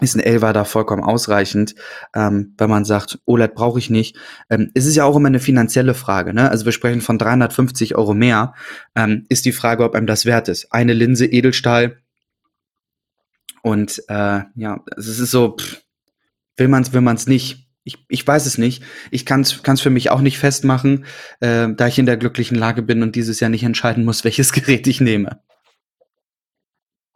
ist 0.00 0.14
ein 0.14 0.22
11er 0.22 0.52
da 0.52 0.64
vollkommen 0.64 1.02
ausreichend, 1.02 1.74
ähm, 2.14 2.54
wenn 2.56 2.70
man 2.70 2.84
sagt, 2.84 3.18
OLED 3.26 3.54
brauche 3.54 3.78
ich 3.78 3.90
nicht. 3.90 4.16
Ähm, 4.48 4.70
es 4.74 4.86
ist 4.86 4.94
ja 4.94 5.04
auch 5.04 5.16
immer 5.16 5.28
eine 5.28 5.40
finanzielle 5.40 5.94
Frage. 5.94 6.32
Ne? 6.32 6.48
Also 6.50 6.64
wir 6.64 6.72
sprechen 6.72 7.00
von 7.00 7.18
350 7.18 7.96
Euro 7.96 8.14
mehr. 8.14 8.54
Ähm, 8.94 9.24
ist 9.28 9.44
die 9.44 9.52
Frage, 9.52 9.84
ob 9.84 9.94
einem 9.94 10.06
das 10.06 10.24
wert 10.24 10.48
ist. 10.48 10.72
Eine 10.72 10.92
Linse 10.92 11.26
Edelstahl 11.26 11.98
und 13.62 14.02
äh, 14.08 14.40
ja, 14.54 14.84
es 14.96 15.08
ist 15.08 15.30
so, 15.30 15.56
pff, 15.58 15.82
will 16.56 16.68
man 16.68 16.82
es, 16.82 16.92
will 16.92 17.00
man 17.00 17.16
es 17.16 17.26
nicht. 17.26 17.68
Ich, 17.84 18.04
ich 18.08 18.26
weiß 18.26 18.46
es 18.46 18.58
nicht. 18.58 18.82
Ich 19.10 19.24
kann 19.24 19.40
es 19.42 19.80
für 19.80 19.90
mich 19.90 20.10
auch 20.10 20.20
nicht 20.20 20.38
festmachen, 20.38 21.06
äh, 21.40 21.68
da 21.74 21.86
ich 21.86 21.98
in 21.98 22.06
der 22.06 22.16
glücklichen 22.18 22.56
Lage 22.56 22.82
bin 22.82 23.02
und 23.02 23.16
dieses 23.16 23.40
Jahr 23.40 23.50
nicht 23.50 23.64
entscheiden 23.64 24.04
muss, 24.04 24.24
welches 24.24 24.52
Gerät 24.52 24.86
ich 24.86 25.00
nehme. 25.00 25.40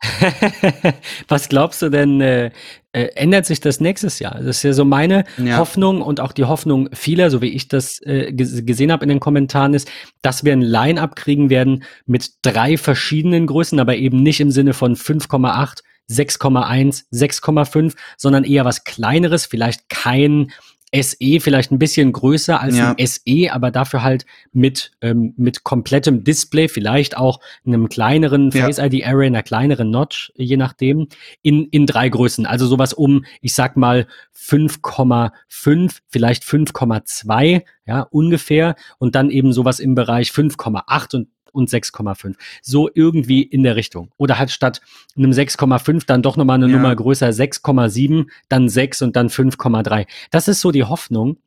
Was 1.28 1.48
glaubst 1.48 1.80
du 1.82 1.88
denn, 1.88 2.20
äh, 2.20 2.50
äh, 2.92 3.04
ändert 3.14 3.46
sich 3.46 3.60
das 3.60 3.80
nächstes 3.80 4.18
Jahr? 4.18 4.34
Das 4.34 4.58
ist 4.58 4.62
ja 4.62 4.72
so 4.72 4.84
meine 4.84 5.24
ja. 5.38 5.58
Hoffnung 5.58 6.02
und 6.02 6.20
auch 6.20 6.32
die 6.32 6.44
Hoffnung 6.44 6.88
vieler, 6.92 7.30
so 7.30 7.40
wie 7.40 7.50
ich 7.50 7.68
das 7.68 8.00
äh, 8.02 8.32
gesehen 8.32 8.90
habe 8.90 9.04
in 9.04 9.08
den 9.08 9.20
Kommentaren, 9.20 9.74
ist, 9.74 9.90
dass 10.20 10.44
wir 10.44 10.52
ein 10.52 10.62
Line-up 10.62 11.16
kriegen 11.16 11.50
werden 11.50 11.84
mit 12.06 12.30
drei 12.42 12.76
verschiedenen 12.76 13.46
Größen, 13.46 13.78
aber 13.78 13.96
eben 13.96 14.22
nicht 14.22 14.40
im 14.40 14.50
Sinne 14.50 14.74
von 14.74 14.96
5,8, 14.96 15.82
6,1, 16.10 17.04
6,5, 17.12 17.94
sondern 18.16 18.44
eher 18.44 18.64
was 18.64 18.84
kleineres, 18.84 19.46
vielleicht 19.46 19.88
kein 19.88 20.50
SE 20.94 21.40
vielleicht 21.40 21.72
ein 21.72 21.78
bisschen 21.78 22.12
größer 22.12 22.60
als 22.60 22.76
Ja. 22.76 22.94
ein 22.96 23.06
SE, 23.06 23.50
aber 23.50 23.70
dafür 23.70 24.02
halt 24.02 24.26
mit, 24.52 24.90
ähm, 25.00 25.32
mit 25.36 25.64
komplettem 25.64 26.22
Display, 26.22 26.68
vielleicht 26.68 27.16
auch 27.16 27.40
einem 27.66 27.88
kleineren 27.88 28.50
Ja. 28.50 28.64
Face 28.66 28.78
ID 28.78 29.04
Array, 29.06 29.26
einer 29.28 29.42
kleineren 29.42 29.90
Notch, 29.90 30.32
je 30.36 30.56
nachdem, 30.58 31.08
in, 31.40 31.64
in 31.66 31.86
drei 31.86 32.08
Größen. 32.08 32.44
Also 32.46 32.66
sowas 32.66 32.92
um, 32.92 33.24
ich 33.40 33.54
sag 33.54 33.76
mal, 33.76 34.06
5,5, 34.36 35.98
vielleicht 36.08 36.44
5,2, 36.44 37.62
ja, 37.86 38.00
ungefähr. 38.10 38.76
Und 38.98 39.14
dann 39.14 39.30
eben 39.30 39.52
sowas 39.52 39.80
im 39.80 39.94
Bereich 39.94 40.28
5,8 40.30 41.14
und 41.16 41.28
und 41.52 41.68
6,5. 41.70 42.34
So 42.62 42.90
irgendwie 42.92 43.42
in 43.42 43.62
der 43.62 43.76
Richtung. 43.76 44.10
Oder 44.16 44.38
halt 44.38 44.50
statt 44.50 44.80
einem 45.16 45.30
6,5 45.30 46.06
dann 46.06 46.22
doch 46.22 46.36
nochmal 46.36 46.56
eine 46.56 46.66
Ja. 46.66 46.76
Nummer 46.76 46.94
größer, 46.94 47.28
6,7, 47.28 48.26
dann 48.48 48.68
6 48.68 49.02
und 49.02 49.16
dann 49.16 49.28
5,3. 49.28 50.06
Das 50.30 50.48
ist 50.48 50.60
so 50.60 50.70
die 50.70 50.84
Hoffnung. 50.84 51.38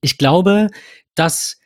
Ich 0.00 0.18
glaube, 0.18 0.68
dass, 1.14 1.58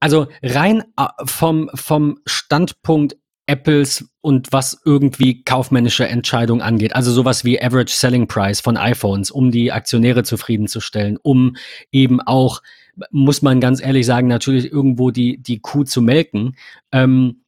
also 0.00 0.28
rein 0.42 0.84
äh, 0.96 1.06
vom, 1.24 1.70
vom 1.74 2.18
Standpunkt 2.26 3.16
Apples 3.46 4.10
und 4.20 4.52
was 4.52 4.80
irgendwie 4.84 5.44
kaufmännische 5.44 6.06
Entscheidungen 6.08 6.60
angeht, 6.60 6.94
also 6.96 7.12
sowas 7.12 7.44
wie 7.44 7.62
Average 7.62 7.94
Selling 7.94 8.26
Price 8.26 8.60
von 8.60 8.76
iPhones, 8.76 9.30
um 9.30 9.52
die 9.52 9.70
Aktionäre 9.70 10.24
zufriedenzustellen, 10.24 11.16
um 11.22 11.56
eben 11.92 12.20
auch, 12.20 12.60
muss 13.10 13.42
man 13.42 13.60
ganz 13.60 13.82
ehrlich 13.82 14.06
sagen, 14.06 14.26
natürlich 14.28 14.70
irgendwo 14.72 15.10
die, 15.10 15.38
die 15.38 15.58
Kuh 15.60 15.84
zu 15.84 16.00
melken, 16.02 16.56
ähm, 16.92 17.42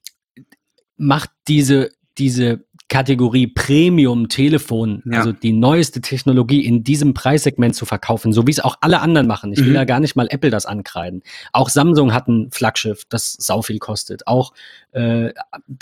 macht 0.96 1.30
diese, 1.46 1.90
diese 2.18 2.66
Kategorie 2.90 3.46
Premium-Telefon, 3.46 5.02
Ja. 5.04 5.18
also 5.18 5.32
die 5.32 5.52
neueste 5.52 6.00
Technologie 6.00 6.64
in 6.64 6.84
diesem 6.84 7.12
Preissegment 7.12 7.74
zu 7.74 7.84
verkaufen, 7.84 8.32
so 8.32 8.46
wie 8.46 8.50
es 8.50 8.60
auch 8.60 8.76
alle 8.80 9.00
anderen 9.00 9.26
machen. 9.26 9.52
Ich 9.52 9.58
will 9.60 9.68
Mhm. 9.68 9.74
ja 9.74 9.84
gar 9.84 10.00
nicht 10.00 10.16
mal 10.16 10.26
Apple 10.30 10.48
das 10.48 10.64
ankreiden. 10.64 11.22
Auch 11.52 11.68
Samsung 11.68 12.14
hat 12.14 12.28
ein 12.28 12.50
Flaggschiff, 12.50 13.04
das 13.10 13.32
sau 13.34 13.60
viel 13.60 13.78
kostet. 13.78 14.26
Auch, 14.26 14.54
äh, 14.92 15.32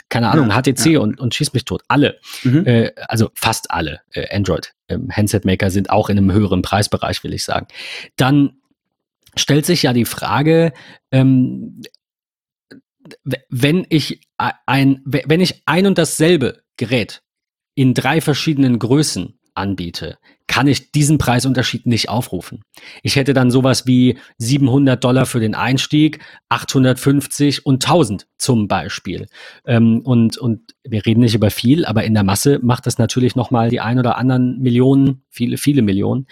keine 0.09 0.31
Ahnung, 0.31 0.49
Ja, 0.49 0.57
HTC 0.63 0.95
ja. 0.95 1.01
Und, 1.01 1.21
und 1.21 1.33
schieß 1.33 1.53
mich 1.53 1.65
tot. 1.65 1.83
Alle. 1.87 2.19
Mhm. 2.43 2.67
Äh, 2.67 2.91
also 3.07 3.31
fast 3.35 3.71
alle 3.71 4.01
äh, 4.11 4.27
Android-Handset-Maker 4.37 5.71
sind 5.71 5.91
auch 5.91 6.11
in 6.11 6.19
einem 6.19 6.33
höheren 6.33 6.63
Preisbereich, 6.63 7.23
will 7.23 7.35
ich 7.35 7.45
sagen. 7.45 7.69
Dann 8.17 8.57
stellt 9.39 9.67
sich 9.67 9.83
ja 9.83 9.93
die 9.93 10.05
Frage, 10.05 10.73
ähm, 11.11 11.81
wenn 13.49 13.87
ich 13.89 14.21
ein, 14.37 15.01
wenn 15.05 15.41
ich 15.41 15.63
ein 15.67 15.87
und 15.87 15.99
dasselbe 15.99 16.63
Gerät 16.77 17.23
in 17.75 17.95
drei 17.95 18.21
verschiedenen 18.21 18.79
Größen 18.79 19.39
anbiete, 19.55 20.19
kann 20.47 20.69
ich 20.69 20.93
diesen 20.93 21.19
Preisunterschied 21.19 21.87
nicht 21.87 22.09
aufrufen. 22.09 22.63
Ich 23.03 23.17
hätte 23.17 23.33
dann 23.33 23.51
sowas 23.51 23.87
wie 23.87 24.19
700 24.39 25.03
Dollar 25.03 25.27
für 25.27 25.41
den 25.41 25.55
Einstieg, 25.55 26.21
850 26.51 27.67
und 27.67 27.85
1000 27.85 28.27
zum 28.39 28.69
Beispiel. 28.69 29.27
Ähm, 29.65 30.01
und, 30.05 30.39
und 30.39 30.75
wir 30.85 31.05
reden 31.05 31.21
nicht 31.21 31.35
über 31.35 31.51
viel, 31.51 31.85
aber 31.85 32.05
in 32.05 32.15
der 32.15 32.23
Masse 32.23 32.61
macht 32.63 32.87
das 32.87 32.99
natürlich 32.99 33.35
nochmal 33.35 33.71
die 33.71 33.81
ein 33.81 33.99
oder 33.99 34.19
anderen 34.19 34.61
Millionen, 34.61 35.23
viele, 35.31 35.57
viele 35.57 35.83
Millionen 35.83 36.27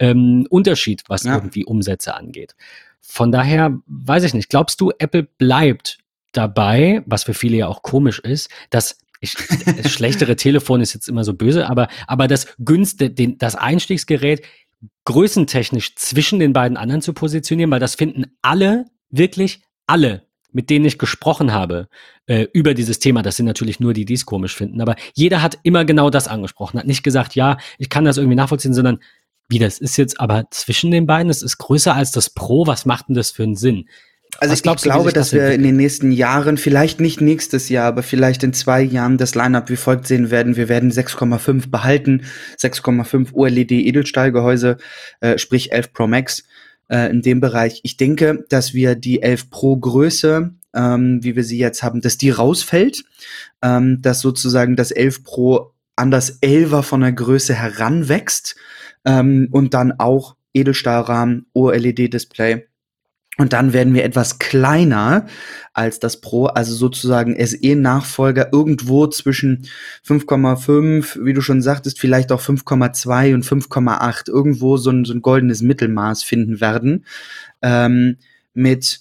ähm, 0.00 0.46
Unterschied, 0.50 1.04
was 1.06 1.22
Ja. 1.22 1.36
irgendwie 1.36 1.64
Umsätze 1.64 2.14
angeht. 2.14 2.56
Von 3.00 3.30
daher 3.30 3.78
weiß 3.86 4.24
ich 4.24 4.34
nicht. 4.34 4.48
Glaubst 4.50 4.80
du, 4.80 4.90
Apple 4.98 5.22
bleibt 5.22 5.98
dabei, 6.32 7.02
was 7.06 7.24
für 7.24 7.34
viele 7.34 7.56
ja 7.58 7.68
auch 7.68 7.82
komisch 7.82 8.18
ist, 8.18 8.50
dass 8.70 8.98
ich, 9.20 9.34
das 9.34 9.92
schlechtere 9.92 10.34
Telefon 10.36 10.80
ist 10.80 10.94
jetzt 10.94 11.08
immer 11.08 11.24
so 11.24 11.34
böse, 11.34 11.68
aber, 11.68 11.88
aber 12.06 12.26
das 12.26 12.46
günstige, 12.58 13.10
den, 13.10 13.38
das 13.38 13.54
Einstiegsgerät 13.54 14.42
größentechnisch 15.04 15.94
zwischen 15.96 16.38
den 16.38 16.52
beiden 16.52 16.76
anderen 16.76 17.02
zu 17.02 17.12
positionieren, 17.12 17.70
weil 17.70 17.80
das 17.80 17.94
finden 17.94 18.26
alle, 18.42 18.86
wirklich 19.10 19.60
alle, 19.86 20.22
mit 20.52 20.70
denen 20.70 20.84
ich 20.84 20.98
gesprochen 20.98 21.52
habe, 21.52 21.88
äh, 22.26 22.46
über 22.52 22.74
dieses 22.74 22.98
Thema. 22.98 23.22
Das 23.22 23.36
sind 23.36 23.46
natürlich 23.46 23.80
nur 23.80 23.92
die, 23.92 24.04
die 24.04 24.14
es 24.14 24.24
komisch 24.26 24.54
finden, 24.54 24.80
aber 24.80 24.96
jeder 25.14 25.42
hat 25.42 25.58
immer 25.62 25.84
genau 25.84 26.10
das 26.10 26.28
angesprochen, 26.28 26.78
hat 26.78 26.86
nicht 26.86 27.02
gesagt, 27.02 27.34
ja, 27.34 27.58
ich 27.78 27.88
kann 27.88 28.04
das 28.04 28.16
irgendwie 28.16 28.36
nachvollziehen, 28.36 28.74
sondern 28.74 29.00
wie, 29.50 29.58
das 29.58 29.78
ist 29.78 29.96
jetzt 29.96 30.20
aber 30.20 30.46
zwischen 30.50 30.90
den 30.90 31.06
beiden, 31.06 31.28
es 31.28 31.42
ist 31.42 31.58
größer 31.58 31.94
als 31.94 32.12
das 32.12 32.30
Pro, 32.30 32.66
was 32.66 32.86
macht 32.86 33.08
denn 33.08 33.16
das 33.16 33.32
für 33.32 33.42
einen 33.42 33.56
Sinn? 33.56 33.88
Also 34.38 34.54
ich 34.54 34.62
glaubst 34.62 34.84
wie 34.84 34.90
glaube, 34.90 35.06
sich 35.06 35.14
das 35.14 35.30
dass 35.30 35.32
wir 35.32 35.50
in 35.50 35.64
den 35.64 35.76
nächsten 35.76 36.12
Jahren, 36.12 36.56
vielleicht 36.56 37.00
nicht 37.00 37.20
nächstes 37.20 37.68
Jahr, 37.68 37.88
aber 37.88 38.04
vielleicht 38.04 38.44
in 38.44 38.52
zwei 38.52 38.80
Jahren 38.80 39.18
das 39.18 39.34
Lineup 39.34 39.68
wie 39.68 39.76
folgt 39.76 40.06
sehen 40.06 40.30
werden. 40.30 40.54
Wir 40.54 40.68
werden 40.68 40.92
6,5 40.92 41.68
behalten, 41.68 42.22
6,5 42.58 43.34
OLED 43.34 43.72
Edelstahlgehäuse, 43.72 44.76
äh, 45.20 45.36
sprich 45.36 45.72
11 45.72 45.92
Pro 45.92 46.06
Max 46.06 46.44
äh, 46.88 47.10
in 47.10 47.22
dem 47.22 47.40
Bereich. 47.40 47.80
Ich 47.82 47.96
denke, 47.96 48.44
dass 48.48 48.72
wir 48.72 48.94
die 48.94 49.20
11 49.20 49.50
Pro 49.50 49.76
Größe, 49.76 50.54
ähm, 50.74 51.18
wie 51.24 51.34
wir 51.34 51.42
sie 51.44 51.58
jetzt 51.58 51.82
haben, 51.82 52.00
dass 52.00 52.16
die 52.16 52.30
rausfällt, 52.30 53.02
ähm, 53.62 54.00
dass 54.00 54.20
sozusagen 54.20 54.76
das 54.76 54.92
11 54.92 55.24
Pro 55.24 55.72
an 55.96 56.10
das 56.10 56.40
11er 56.40 56.82
von 56.82 57.00
der 57.00 57.12
Größe 57.12 57.54
heranwächst 57.54 58.56
ähm, 59.04 59.48
und 59.50 59.74
dann 59.74 59.92
auch 59.92 60.36
Edelstahlrahmen, 60.52 61.46
OLED-Display. 61.54 62.66
Und 63.38 63.54
dann 63.54 63.72
werden 63.72 63.94
wir 63.94 64.04
etwas 64.04 64.38
kleiner 64.38 65.26
als 65.72 65.98
das 65.98 66.20
Pro, 66.20 66.46
also 66.46 66.74
sozusagen 66.74 67.34
SE-Nachfolger 67.38 68.50
irgendwo 68.52 69.06
zwischen 69.06 69.66
5,5, 70.06 71.24
wie 71.24 71.32
du 71.32 71.40
schon 71.40 71.62
sagtest, 71.62 71.98
vielleicht 71.98 72.32
auch 72.32 72.42
5,2 72.42 73.34
und 73.34 73.44
5,8, 73.44 74.28
irgendwo 74.28 74.76
so 74.76 74.90
ein, 74.90 75.06
so 75.06 75.14
ein 75.14 75.22
goldenes 75.22 75.62
Mittelmaß 75.62 76.22
finden 76.22 76.60
werden. 76.60 77.06
Ähm, 77.62 78.18
mit 78.52 79.00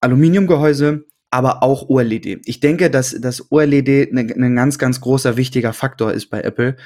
Aluminiumgehäuse, 0.00 1.04
aber 1.36 1.62
auch 1.62 1.90
OLED. 1.90 2.40
Ich 2.46 2.60
denke, 2.60 2.88
dass 2.88 3.14
das 3.20 3.52
OLED 3.52 4.10
ein 4.10 4.32
ne 4.36 4.54
ganz, 4.54 4.78
ganz 4.78 5.02
großer, 5.02 5.36
wichtiger 5.36 5.74
Faktor 5.74 6.14
ist 6.14 6.30
bei 6.30 6.40
Apple. 6.40 6.76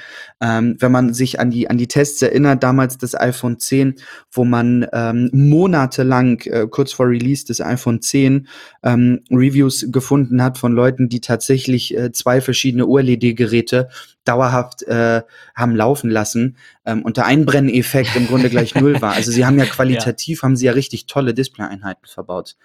Ähm, 0.41 0.75
wenn 0.77 0.91
man 0.91 1.13
sich 1.13 1.39
an 1.39 1.51
die, 1.51 1.69
an 1.69 1.77
die 1.77 1.87
Tests 1.87 2.21
erinnert, 2.21 2.61
damals 2.61 2.97
das 2.97 3.17
iPhone 3.17 3.59
10, 3.59 3.95
wo 4.29 4.43
man 4.43 4.85
ähm, 4.91 5.29
monatelang, 5.31 6.41
äh, 6.41 6.67
kurz 6.69 6.91
vor 6.91 7.07
Release 7.07 7.45
des 7.45 7.61
iPhone 7.61 8.01
10, 8.01 8.49
ähm, 8.83 9.21
Reviews 9.31 9.85
gefunden 9.89 10.43
hat 10.43 10.57
von 10.57 10.73
Leuten, 10.73 11.07
die 11.07 11.21
tatsächlich 11.21 11.95
äh, 11.97 12.11
zwei 12.11 12.41
verschiedene 12.41 12.87
OLED-Geräte 12.87 13.87
dauerhaft 14.23 14.83
äh, 14.83 15.23
haben 15.55 15.75
laufen 15.75 16.09
lassen 16.09 16.57
ähm, 16.85 17.01
und 17.03 17.17
der 17.17 17.25
Einbrenneffekt 17.25 18.15
im 18.15 18.27
Grunde 18.27 18.49
gleich 18.49 18.75
null 18.75 19.01
war. 19.01 19.13
Also 19.13 19.31
sie 19.31 19.45
haben 19.45 19.57
ja 19.57 19.65
qualitativ, 19.77 20.43
haben 20.43 20.55
sie 20.55 20.67
ja 20.67 20.73
richtig 20.73 21.07
tolle 21.07 21.33
Display-Einheiten 21.33 22.05
verbaut. 22.05 22.55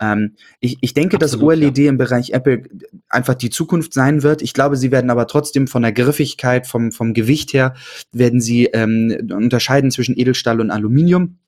Ähm, 0.00 0.36
ich, 0.60 0.78
ich 0.80 0.94
denke, 0.94 1.18
dass 1.18 1.34
Absolut, 1.34 1.54
OLED 1.54 1.78
im 1.78 1.98
Bereich 1.98 2.30
Apple 2.30 2.62
einfach 3.08 3.34
die 3.34 3.50
Zukunft 3.50 3.92
sein 3.92 4.22
wird. 4.22 4.42
Ich 4.42 4.54
glaube, 4.54 4.76
sie 4.76 4.90
werden 4.90 5.10
aber 5.10 5.26
trotzdem 5.26 5.66
von 5.66 5.82
der 5.82 5.92
Griffigkeit, 5.92 6.66
vom, 6.66 6.92
vom 6.92 7.12
Gewicht 7.12 7.52
her, 7.52 7.74
werden 8.12 8.40
sie 8.40 8.66
ähm, 8.66 9.28
unterscheiden 9.32 9.90
zwischen 9.90 10.18
Edelstahl 10.18 10.60
und 10.60 10.70
Aluminium. 10.70 11.38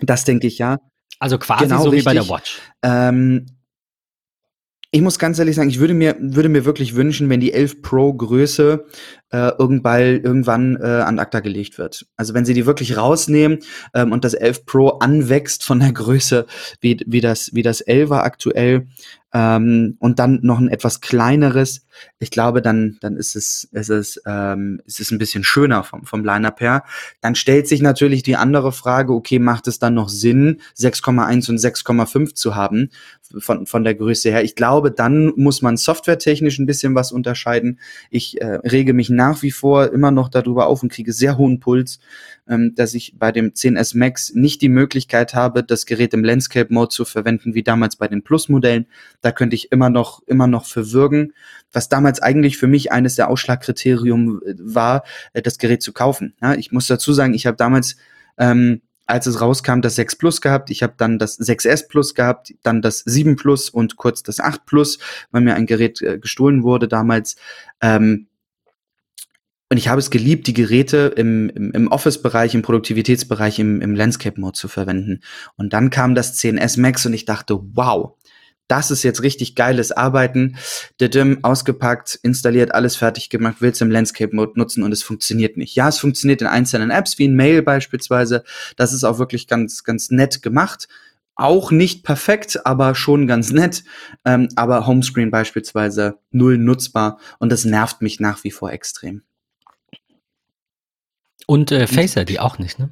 Das 0.00 0.24
denke 0.24 0.48
ich 0.48 0.58
ja. 0.58 0.80
Also 1.20 1.38
quasi 1.38 1.64
Genau, 1.64 1.84
so 1.84 1.92
wie 1.92 2.02
bei 2.02 2.12
der 2.12 2.22
richtig. 2.22 2.36
Watch. 2.36 2.60
Ähm, 2.82 3.46
ich 4.94 5.00
muss 5.00 5.18
ganz 5.18 5.40
ehrlich 5.40 5.56
sagen, 5.56 5.70
ich 5.70 5.80
würde 5.80 5.92
mir, 5.92 6.14
würde 6.20 6.48
mir 6.48 6.64
wirklich 6.64 6.94
wünschen, 6.94 7.28
wenn 7.28 7.40
die 7.40 7.52
11 7.52 7.82
Pro 7.82 8.14
Größe 8.14 8.86
äh, 9.30 9.50
irgendwann, 9.58 10.22
irgendwann 10.22 10.76
äh, 10.76 10.86
an 10.86 11.18
ACTA 11.18 11.40
gelegt 11.40 11.78
wird. 11.78 12.06
Also 12.16 12.32
wenn 12.32 12.44
sie 12.44 12.54
die 12.54 12.64
wirklich 12.64 12.96
rausnehmen 12.96 13.58
ähm, 13.92 14.12
und 14.12 14.24
das 14.24 14.34
11 14.34 14.66
Pro 14.66 14.90
anwächst 14.90 15.64
von 15.64 15.80
der 15.80 15.92
Größe 15.92 16.46
wie, 16.80 17.00
wie, 17.08 17.20
das, 17.20 17.50
wie 17.52 17.62
das 17.62 17.84
11er 17.84 18.20
aktuell 18.20 18.86
ähm, 19.34 19.96
und 19.98 20.20
dann 20.20 20.38
noch 20.42 20.60
ein 20.60 20.68
etwas 20.68 21.00
kleineres, 21.00 21.86
ich 22.20 22.30
glaube, 22.30 22.62
dann, 22.62 22.98
dann 23.00 23.16
ist 23.16 23.34
es, 23.34 23.68
ist 23.72 23.90
es, 23.90 24.22
ähm, 24.26 24.80
ist 24.86 25.00
es 25.00 25.10
ein 25.10 25.18
bisschen 25.18 25.42
schöner 25.42 25.82
vom, 25.82 26.04
vom 26.04 26.24
Line-Up 26.24 26.60
her. 26.60 26.84
Dann 27.20 27.34
stellt 27.34 27.66
sich 27.66 27.82
natürlich 27.82 28.22
die 28.22 28.36
andere 28.36 28.70
Frage, 28.70 29.12
okay, 29.12 29.40
macht 29.40 29.66
es 29.66 29.80
dann 29.80 29.94
noch 29.94 30.08
Sinn, 30.08 30.60
6,1 30.78 31.50
und 31.50 31.58
6,5 31.58 32.34
zu 32.34 32.54
haben 32.54 32.90
von, 33.38 33.66
von 33.66 33.82
der 33.82 33.96
Größe 33.96 34.30
her? 34.30 34.44
Ich 34.44 34.54
glaube, 34.54 34.92
dann 34.92 35.32
muss 35.36 35.62
man 35.62 35.76
softwaretechnisch 35.76 36.60
ein 36.60 36.66
bisschen 36.66 36.94
was 36.94 37.10
unterscheiden. 37.10 37.80
Ich 38.10 38.40
äh, 38.40 38.60
rege 38.64 38.94
mich 38.94 39.10
nach 39.10 39.42
wie 39.42 39.50
vor 39.50 39.92
immer 39.92 40.12
noch 40.12 40.28
darüber 40.28 40.68
auf 40.68 40.84
und 40.84 40.92
kriege 40.92 41.12
sehr 41.12 41.38
hohen 41.38 41.58
Puls, 41.58 41.98
ähm, 42.48 42.74
dass 42.74 42.94
ich 42.94 43.14
bei 43.18 43.32
dem 43.32 43.52
10S 43.52 43.96
Max 43.96 44.34
nicht 44.34 44.62
die 44.62 44.68
Möglichkeit 44.68 45.34
habe, 45.34 45.62
das 45.62 45.86
Gerät 45.86 46.14
im 46.14 46.24
Landscape 46.24 46.72
Mode 46.72 46.90
zu 46.90 47.04
verwenden, 47.04 47.54
wie 47.54 47.62
damals 47.62 47.96
bei 47.96 48.08
den 48.08 48.22
Plus-Modellen. 48.22 48.86
Da 49.20 49.32
könnte 49.32 49.56
ich 49.56 49.72
immer 49.72 49.90
noch, 49.90 50.22
immer 50.26 50.46
noch 50.46 50.66
verwürgen, 50.66 51.32
was 51.72 51.88
damals 51.88 52.20
eigentlich 52.20 52.58
für 52.58 52.66
mich 52.66 52.92
eines 52.92 53.16
der 53.16 53.28
Ausschlagkriterien 53.28 54.40
äh, 54.44 54.54
war, 54.58 55.04
äh, 55.32 55.42
das 55.42 55.58
Gerät 55.58 55.82
zu 55.82 55.92
kaufen. 55.92 56.34
Ja, 56.42 56.54
ich 56.54 56.72
muss 56.72 56.86
dazu 56.86 57.12
sagen, 57.12 57.34
ich 57.34 57.46
habe 57.46 57.56
damals 57.56 57.96
ähm, 58.38 58.80
als 59.06 59.26
es 59.26 59.40
rauskam, 59.40 59.80
das 59.80 59.96
6 59.96 60.16
Plus 60.16 60.40
gehabt. 60.40 60.70
Ich 60.70 60.82
habe 60.82 60.94
dann 60.96 61.18
das 61.18 61.38
6S 61.38 61.88
Plus 61.88 62.14
gehabt, 62.14 62.54
dann 62.62 62.80
das 62.80 63.00
7 63.00 63.36
Plus 63.36 63.68
und 63.68 63.96
kurz 63.96 64.22
das 64.22 64.40
8 64.40 64.64
Plus, 64.64 64.98
weil 65.30 65.42
mir 65.42 65.54
ein 65.54 65.66
Gerät 65.66 66.00
äh, 66.00 66.18
gestohlen 66.18 66.62
wurde 66.62 66.88
damals. 66.88 67.36
Ähm, 67.80 68.28
Und 69.74 69.78
ich 69.78 69.88
habe 69.88 69.98
es 69.98 70.10
geliebt, 70.10 70.46
die 70.46 70.54
Geräte 70.54 71.12
im, 71.16 71.50
im, 71.50 71.72
im 71.72 71.88
Office-Bereich, 71.88 72.54
im 72.54 72.62
Produktivitätsbereich, 72.62 73.58
im, 73.58 73.80
im 73.80 73.96
Landscape-Mode 73.96 74.56
zu 74.56 74.68
verwenden. 74.68 75.18
Und 75.56 75.72
dann 75.72 75.90
kam 75.90 76.14
das 76.14 76.38
10S 76.38 76.78
Max 76.78 77.04
und 77.06 77.12
ich 77.12 77.24
dachte, 77.24 77.58
wow, 77.72 78.12
das 78.68 78.92
ist 78.92 79.02
jetzt 79.02 79.24
richtig 79.24 79.56
geiles 79.56 79.90
Arbeiten. 79.90 80.58
Der 81.00 81.08
DIM 81.08 81.42
ausgepackt, 81.42 82.20
installiert, 82.22 82.72
alles 82.72 82.94
fertig 82.94 83.30
gemacht, 83.30 83.56
willst 83.58 83.82
im 83.82 83.90
Landscape-Mode 83.90 84.52
nutzen 84.54 84.84
und 84.84 84.92
es 84.92 85.02
funktioniert 85.02 85.56
nicht. 85.56 85.74
Ja, 85.74 85.88
es 85.88 85.98
funktioniert 85.98 86.40
in 86.40 86.46
einzelnen 86.46 86.92
Apps, 86.92 87.18
wie 87.18 87.24
in 87.24 87.34
Mail 87.34 87.60
beispielsweise. 87.62 88.44
Das 88.76 88.92
ist 88.92 89.02
auch 89.02 89.18
wirklich 89.18 89.48
ganz, 89.48 89.82
ganz 89.82 90.08
nett 90.08 90.40
gemacht. 90.40 90.86
Auch 91.34 91.72
nicht 91.72 92.04
perfekt, 92.04 92.64
aber 92.64 92.94
schon 92.94 93.26
ganz 93.26 93.50
nett. 93.50 93.82
Ähm, 94.24 94.50
aber 94.54 94.86
Homescreen 94.86 95.32
beispielsweise 95.32 96.20
null 96.30 96.58
nutzbar 96.58 97.18
und 97.40 97.50
das 97.50 97.64
nervt 97.64 98.02
mich 98.02 98.20
nach 98.20 98.44
wie 98.44 98.52
vor 98.52 98.70
extrem. 98.70 99.22
Und 101.46 101.72
äh, 101.72 101.86
Face 101.86 102.16
ID 102.16 102.40
auch 102.40 102.58
nicht, 102.58 102.78
ne? 102.78 102.90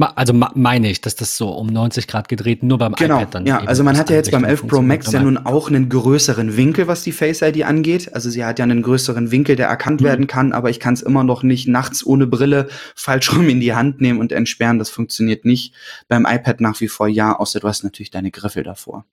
Also 0.00 0.32
meine 0.32 0.88
ich, 0.88 1.00
dass 1.00 1.16
das 1.16 1.36
so 1.36 1.48
um 1.50 1.66
90 1.66 2.06
Grad 2.06 2.28
gedreht 2.28 2.62
nur 2.62 2.78
beim 2.78 2.92
genau, 2.92 3.16
iPad 3.16 3.34
dann. 3.34 3.46
Ja, 3.46 3.58
also 3.64 3.82
man 3.82 3.96
hat 3.96 4.10
ja 4.10 4.16
jetzt 4.16 4.30
beim 4.30 4.44
11 4.44 4.68
Pro 4.68 4.80
Max 4.80 5.10
ja 5.10 5.20
nun 5.20 5.36
auch 5.38 5.68
einen 5.68 5.88
größeren 5.88 6.56
Winkel, 6.56 6.86
was 6.86 7.02
die 7.02 7.10
Face 7.10 7.42
ID 7.42 7.64
angeht. 7.64 8.14
Also 8.14 8.30
sie 8.30 8.44
hat 8.44 8.60
ja 8.60 8.62
einen 8.62 8.82
größeren 8.82 9.32
Winkel, 9.32 9.56
der 9.56 9.66
erkannt 9.66 10.00
mhm. 10.00 10.04
werden 10.04 10.26
kann, 10.28 10.52
aber 10.52 10.70
ich 10.70 10.78
kann 10.78 10.94
es 10.94 11.02
immer 11.02 11.24
noch 11.24 11.42
nicht 11.42 11.66
nachts 11.66 12.06
ohne 12.06 12.28
Brille 12.28 12.68
falsch 12.94 13.32
rum 13.32 13.48
in 13.48 13.58
die 13.58 13.74
Hand 13.74 14.00
nehmen 14.00 14.20
und 14.20 14.30
entsperren. 14.30 14.78
Das 14.78 14.88
funktioniert 14.88 15.44
nicht. 15.44 15.74
Beim 16.06 16.26
iPad 16.26 16.60
nach 16.60 16.80
wie 16.80 16.88
vor 16.88 17.08
ja, 17.08 17.36
außer 17.36 17.58
du 17.58 17.66
hast 17.66 17.82
natürlich 17.82 18.12
deine 18.12 18.30
Griffel 18.30 18.62
davor. 18.62 19.04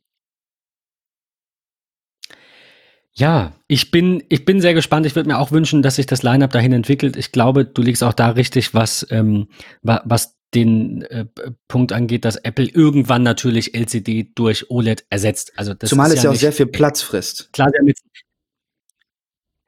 Ja, 3.17 3.53
ich 3.67 3.91
bin, 3.91 4.23
ich 4.27 4.43
bin 4.43 4.59
sehr 4.59 4.73
gespannt. 4.73 5.05
Ich 5.05 5.15
würde 5.15 5.29
mir 5.29 5.39
auch 5.39 5.51
wünschen, 5.51 5.81
dass 5.81 5.95
sich 5.95 6.05
das 6.05 6.21
Lineup 6.21 6.51
dahin 6.51 6.73
entwickelt. 6.73 7.15
Ich 7.15 7.31
glaube, 7.31 7.63
du 7.63 7.81
liegst 7.81 8.03
auch 8.03 8.13
da 8.13 8.29
richtig, 8.29 8.73
was, 8.73 9.07
ähm, 9.09 9.47
was 9.81 10.35
den 10.53 11.03
äh, 11.03 11.25
Punkt 11.67 11.93
angeht, 11.93 12.25
dass 12.25 12.35
Apple 12.37 12.65
irgendwann 12.65 13.23
natürlich 13.23 13.73
LCD 13.73 14.31
durch 14.35 14.69
OLED 14.69 15.05
ersetzt. 15.09 15.53
Also 15.55 15.73
das 15.73 15.89
Zumal 15.89 16.11
es 16.11 16.23
ja, 16.23 16.31
auch 16.31 16.35
sehr 16.35 16.51
viel 16.51 16.65
Platz 16.65 17.01
frisst. 17.01 17.51
Klar, 17.53 17.71
damit. 17.71 17.99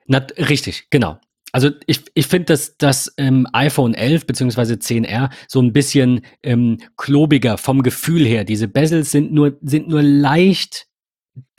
Na, 0.08 0.26
richtig, 0.38 0.88
genau. 0.90 1.20
Also 1.54 1.72
ich, 1.86 2.04
ich 2.14 2.28
finde, 2.28 2.46
dass 2.46 2.78
das 2.78 3.14
ähm, 3.18 3.48
iPhone 3.54 3.94
11 3.94 4.28
bzw. 4.28 4.74
10R 4.74 5.30
so 5.48 5.62
ein 5.62 5.74
bisschen 5.74 6.22
ähm, 6.44 6.80
klobiger 6.98 7.58
vom 7.58 7.82
Gefühl 7.82 8.26
her. 8.26 8.44
Diese 8.44 8.68
Bezels 8.68 9.12
sind 9.12 9.32
nur, 9.32 9.58
sind 9.62 9.88
nur 9.88 10.04
leicht 10.04 10.87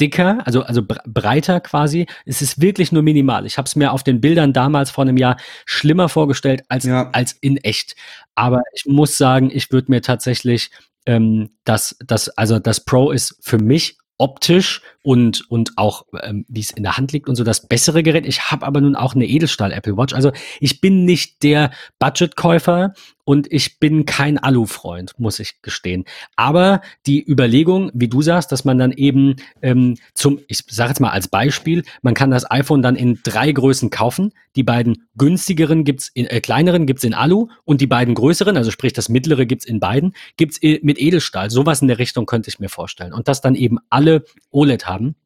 dicker, 0.00 0.46
also, 0.46 0.62
also 0.62 0.82
breiter 0.82 1.60
quasi. 1.60 2.06
Es 2.24 2.42
ist 2.42 2.60
wirklich 2.60 2.92
nur 2.92 3.02
minimal. 3.02 3.46
Ich 3.46 3.58
habe 3.58 3.66
es 3.66 3.76
mir 3.76 3.92
auf 3.92 4.02
den 4.02 4.20
Bildern 4.20 4.52
damals 4.52 4.90
vor 4.90 5.02
einem 5.02 5.16
Jahr 5.16 5.36
schlimmer 5.66 6.08
vorgestellt 6.08 6.62
als, 6.68 6.84
ja. 6.84 7.10
als 7.10 7.32
in 7.32 7.56
echt. 7.58 7.96
Aber 8.34 8.62
ich 8.74 8.86
muss 8.86 9.16
sagen, 9.16 9.50
ich 9.52 9.70
würde 9.72 9.90
mir 9.90 10.02
tatsächlich 10.02 10.70
ähm, 11.06 11.50
das, 11.64 11.96
das, 12.04 12.28
also 12.30 12.58
das 12.58 12.84
Pro 12.84 13.10
ist 13.10 13.38
für 13.40 13.58
mich 13.58 13.98
optisch 14.18 14.82
und, 15.02 15.48
und 15.48 15.72
auch, 15.76 16.04
ähm, 16.22 16.44
wie 16.48 16.60
es 16.60 16.70
in 16.70 16.82
der 16.82 16.96
Hand 16.96 17.12
liegt 17.12 17.28
und 17.28 17.36
so 17.36 17.44
das 17.44 17.66
bessere 17.66 18.02
Gerät. 18.02 18.26
Ich 18.26 18.50
habe 18.50 18.66
aber 18.66 18.80
nun 18.80 18.96
auch 18.96 19.14
eine 19.14 19.26
Edelstahl 19.26 19.72
Apple 19.72 19.96
Watch. 19.96 20.12
Also 20.12 20.32
ich 20.60 20.80
bin 20.80 21.04
nicht 21.04 21.42
der 21.44 21.70
Budgetkäufer 22.00 22.92
und 23.28 23.52
ich 23.52 23.78
bin 23.78 24.06
kein 24.06 24.38
Alu-Freund, 24.38 25.12
muss 25.18 25.38
ich 25.38 25.60
gestehen. 25.60 26.06
Aber 26.36 26.80
die 27.06 27.22
Überlegung, 27.22 27.90
wie 27.92 28.08
du 28.08 28.22
sagst, 28.22 28.50
dass 28.52 28.64
man 28.64 28.78
dann 28.78 28.90
eben 28.90 29.36
ähm, 29.60 29.98
zum, 30.14 30.40
ich 30.48 30.64
sage 30.66 30.88
jetzt 30.88 31.00
mal 31.00 31.10
als 31.10 31.28
Beispiel, 31.28 31.84
man 32.00 32.14
kann 32.14 32.30
das 32.30 32.50
iPhone 32.50 32.80
dann 32.80 32.96
in 32.96 33.20
drei 33.22 33.52
Größen 33.52 33.90
kaufen. 33.90 34.32
Die 34.56 34.62
beiden 34.62 35.06
günstigeren 35.18 35.84
gibt's 35.84 36.08
in, 36.08 36.24
äh, 36.24 36.40
kleineren 36.40 36.86
gibt's 36.86 37.04
in 37.04 37.12
Alu 37.12 37.48
und 37.66 37.82
die 37.82 37.86
beiden 37.86 38.14
größeren, 38.14 38.56
also 38.56 38.70
sprich 38.70 38.94
das 38.94 39.10
mittlere 39.10 39.44
gibt's 39.44 39.66
in 39.66 39.78
beiden, 39.78 40.14
gibt's 40.38 40.58
mit 40.62 40.98
Edelstahl. 40.98 41.50
Sowas 41.50 41.82
in 41.82 41.88
der 41.88 41.98
Richtung 41.98 42.24
könnte 42.24 42.48
ich 42.48 42.60
mir 42.60 42.70
vorstellen. 42.70 43.12
Und 43.12 43.28
dass 43.28 43.42
dann 43.42 43.56
eben 43.56 43.76
alle 43.90 44.24
OLED 44.52 44.86
haben 44.86 45.16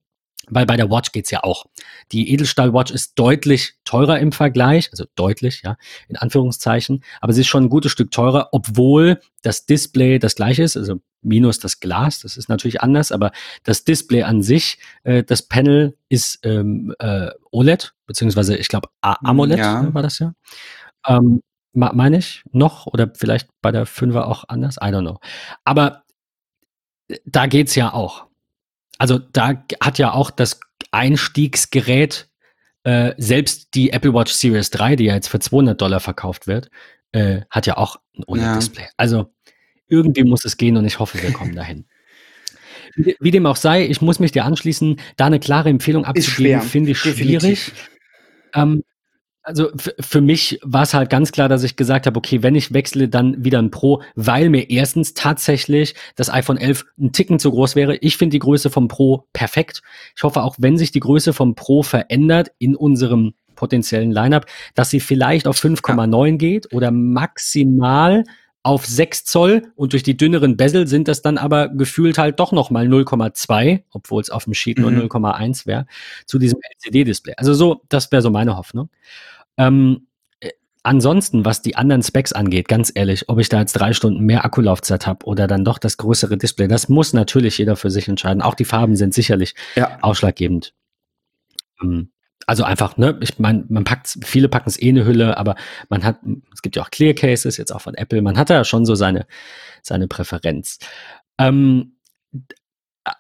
weil 0.49 0.67
bei 0.67 0.77
der 0.77 0.91
Watch 0.91 1.13
geht's 1.13 1.31
ja 1.31 1.43
auch. 1.45 1.67
Die 2.11 2.33
Edelstahl-Watch 2.33 2.93
ist 2.93 3.19
deutlich 3.19 3.75
teurer 3.85 4.19
im 4.19 4.33
Vergleich, 4.33 4.91
also 4.91 5.05
deutlich, 5.15 5.63
ja, 5.65 5.77
in 6.09 6.17
Anführungszeichen, 6.17 7.05
aber 7.21 7.33
sie 7.33 7.43
ist 7.43 7.49
schon 7.49 7.65
ein 7.65 7.69
gutes 7.69 7.93
Stück 7.93 8.11
teurer, 8.11 8.49
obwohl 8.53 9.21
das 9.43 9.67
Display 9.67 10.19
das 10.19 10.35
gleiche 10.35 10.63
ist, 10.63 10.77
also 10.77 11.01
minus 11.23 11.59
das 11.59 11.81
Glas, 11.81 12.21
das 12.21 12.37
ist 12.37 12.49
natürlich 12.49 12.81
anders, 12.81 13.13
aber 13.13 13.31
das 13.63 13.85
Display 13.85 14.23
an 14.23 14.43
sich, 14.43 14.79
äh, 15.05 15.23
das 15.23 15.43
Panel 15.43 15.97
ist 16.09 16.41
ähm, 16.45 16.95
äh, 16.99 17.31
OLED, 17.51 17.95
beziehungsweise 18.07 18.57
ich 18.57 18.69
glaube 18.69 18.89
AMOLED 19.01 19.59
ja. 19.59 19.95
war 19.95 20.03
das 20.03 20.19
ja. 20.19 20.35
Ähm, 21.07 21.43
meine 21.75 22.19
ich 22.19 22.43
noch 22.53 22.87
oder 22.87 23.11
vielleicht 23.15 23.49
bei 23.63 23.73
der 23.73 23.87
5er 23.87 24.23
auch 24.23 24.45
anders, 24.49 24.77
I 24.77 24.87
don't 24.87 25.03
know. 25.03 25.19
Aber 25.65 26.03
äh, 27.09 27.19
da 27.25 27.47
geht's 27.47 27.75
ja 27.75 27.93
auch 27.93 28.27
also 28.99 29.19
da 29.19 29.65
hat 29.81 29.99
ja 29.99 30.13
auch 30.13 30.31
das 30.31 30.61
Einstiegsgerät, 30.91 32.29
äh, 32.85 33.15
selbst 33.17 33.75
die 33.75 33.91
Apple 33.91 34.13
Watch 34.15 34.33
Series 34.33 34.71
3, 34.71 34.97
die 34.97 35.05
ja 35.05 35.15
jetzt 35.15 35.29
für 35.29 35.39
200 35.39 35.81
Dollar 35.81 36.01
verkauft 36.01 36.47
wird, 36.47 36.71
äh, 37.13 37.43
hat 37.51 37.67
ja 37.67 37.77
auch 37.77 37.97
ein 38.17 38.25
OLED-Display. 38.27 38.85
Ja. 38.85 38.91
Also 38.97 39.33
irgendwie 39.89 40.25
muss 40.25 40.45
es 40.45 40.57
gehen 40.57 40.77
und 40.77 40.85
ich 40.85 40.99
hoffe, 40.99 41.23
wir 41.23 41.33
kommen 41.33 41.55
dahin. 41.55 41.87
Wie, 42.95 43.17
wie, 43.21 43.31
dem 43.31 43.47
auch 43.47 43.57
sei, 43.57 43.87
ich 43.87 44.03
muss 44.03 44.19
mich 44.19 44.33
dir 44.33 44.45
anschließen, 44.45 45.01
da 45.17 45.25
eine 45.25 45.41
klare 45.41 45.71
Empfehlung 45.71 46.05
abzugeben, 46.05 46.61
finde 46.61 46.91
ich 46.91 46.99
schwierig. 46.99 47.73
Ähm, 48.55 48.85
also 49.43 49.71
für 49.99 50.21
mich 50.21 50.59
war 50.63 50.83
es 50.83 50.95
halt 50.95 51.11
ganz 51.11 51.33
klar, 51.33 51.49
dass 51.49 51.65
ich 51.65 51.77
gesagt 51.77 52.07
habe, 52.07 52.17
okay, 52.17 52.43
wenn 52.43 52.55
ich 52.55 52.73
wechsle, 52.73 53.09
dann 53.09 53.45
wieder 53.45 53.59
ein 53.59 53.71
Pro, 53.71 54.03
weil 54.15 54.49
mir 54.51 54.71
erstens 54.71 55.15
tatsächlich 55.15 55.95
das 56.17 56.31
iPhone 56.31 56.59
11 56.59 56.85
ein 56.99 57.13
Ticken 57.13 57.39
zu 57.39 57.51
groß 57.51 57.75
wäre. 57.75 57.97
Ich 57.97 58.17
finde 58.17 58.35
die 58.35 58.39
Größe 58.39 58.71
vom 58.71 58.89
Pro 58.89 59.27
perfekt. 59.33 59.83
Ich 60.17 60.23
hoffe 60.23 60.43
auch, 60.43 60.57
wenn 60.59 60.79
sich 60.79 60.93
die 60.93 61.01
Größe 61.01 61.33
vom 61.33 61.55
Pro 61.55 61.83
verändert 61.83 62.53
in 62.59 62.77
unserem 62.77 63.35
potenziellen 63.57 64.13
Lineup, 64.13 64.47
dass 64.75 64.91
sie 64.91 65.01
vielleicht 65.01 65.47
auf 65.47 65.63
5,9 65.63 66.27
ja. 66.31 66.37
geht 66.37 66.73
oder 66.73 66.91
maximal 66.91 68.25
auf 68.65 68.87
6 68.87 69.25
Zoll 69.25 69.73
und 69.75 69.93
durch 69.93 70.03
die 70.03 70.17
dünneren 70.17 70.57
Bezel 70.57 70.87
sind 70.87 71.09
das 71.09 71.21
dann 71.21 71.37
aber 71.37 71.69
gefühlt 71.69 72.19
halt 72.19 72.39
doch 72.39 72.53
noch 72.53 72.71
mal 72.71 72.87
0,2, 72.87 73.83
obwohl 73.91 74.23
es 74.23 74.31
auf 74.31 74.45
dem 74.45 74.55
Sheet 74.55 74.79
mhm. 74.79 74.95
nur 74.95 75.05
0,1 75.05 75.67
wäre, 75.67 75.87
zu 76.27 76.39
diesem 76.39 76.61
LCD-Display. 76.61 77.35
Also 77.37 77.55
so, 77.55 77.83
das 77.89 78.13
wäre 78.13 78.23
so 78.23 78.31
meine 78.31 78.57
Hoffnung. 78.57 78.89
Ähm, 79.57 80.07
äh, 80.41 80.51
ansonsten, 80.83 81.45
was 81.45 81.63
die 81.63 81.77
anderen 81.77 82.03
Specs 82.03 82.33
angeht, 82.33 82.69
ganz 82.69 82.93
ehrlich, 82.95 83.29
ob 83.29 83.39
ich 83.39 83.49
da 83.49 83.61
jetzt 83.61 83.75
drei 83.75 83.93
Stunden 83.93 84.25
mehr 84.25 84.45
Akkulaufzeit 84.45 85.07
habe 85.07 85.27
oder 85.27 85.47
dann 85.47 85.65
doch 85.65 85.79
das 85.79 85.97
größere 85.97 86.37
Display, 86.37 86.69
das 86.69 86.89
muss 86.89 87.13
natürlich 87.13 87.59
jeder 87.59 87.77
für 87.77 87.91
sich 87.91 88.09
entscheiden. 88.09 88.43
Auch 88.43 88.55
die 88.55 88.65
Farben 88.65 88.97
sind 88.97 89.15
sicherlich 89.15 89.55
ja. 89.77 89.99
ausschlaggebend. 90.01 90.75
Ähm, 91.81 92.11
also 92.47 92.65
einfach, 92.65 92.97
ne, 92.97 93.19
ich 93.21 93.39
meine, 93.39 93.65
man 93.69 93.85
packt, 93.85 94.19
viele 94.25 94.49
packen 94.49 94.69
es 94.69 94.81
eh 94.81 94.89
eine 94.89 95.05
Hülle, 95.05 95.37
aber 95.37 95.55
man 95.89 96.05
hat, 96.05 96.19
es 96.53 96.63
gibt 96.63 96.77
ja 96.77 96.83
auch 96.83 96.91
Clear 96.91 97.15
Cases, 97.15 97.57
jetzt 97.57 97.73
auch 97.73 97.81
von 97.81 97.95
Apple, 97.95 98.21
man 98.23 98.37
hat 98.37 98.51
ja 98.51 98.65
schon 98.65 98.85
so 98.85 98.95
seine, 98.95 99.27
seine 99.83 100.09
Präferenz. 100.09 100.79
Ähm, 101.39 101.97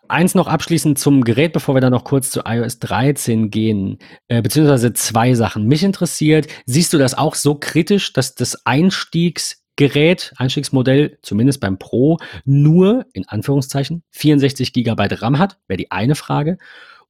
Eins 0.09 0.37
noch 0.37 0.47
abschließend 0.47 0.97
zum 0.99 1.25
Gerät, 1.25 1.53
bevor 1.53 1.75
wir 1.75 1.81
dann 1.81 1.90
noch 1.90 2.05
kurz 2.05 2.31
zu 2.31 2.42
iOS 2.45 2.79
13 2.79 3.51
gehen, 3.51 3.99
äh, 4.29 4.40
beziehungsweise 4.40 4.92
zwei 4.92 5.35
Sachen. 5.35 5.66
Mich 5.66 5.83
interessiert, 5.83 6.47
siehst 6.66 6.92
du 6.92 6.99
das 6.99 7.14
auch 7.14 7.35
so 7.35 7.57
kritisch, 7.57 8.12
dass 8.12 8.37
das 8.37 8.64
Einstiegsgerät, 8.64 10.35
Einstiegsmodell, 10.37 11.18
zumindest 11.23 11.61
beim 11.61 11.79
Pro, 11.79 12.18
nur, 12.45 13.07
in 13.12 13.27
Anführungszeichen, 13.27 14.05
64 14.11 14.73
Gigabyte 14.73 15.21
RAM 15.21 15.38
hat? 15.38 15.59
Wäre 15.66 15.79
die 15.79 15.90
eine 15.90 16.14
Frage. 16.14 16.59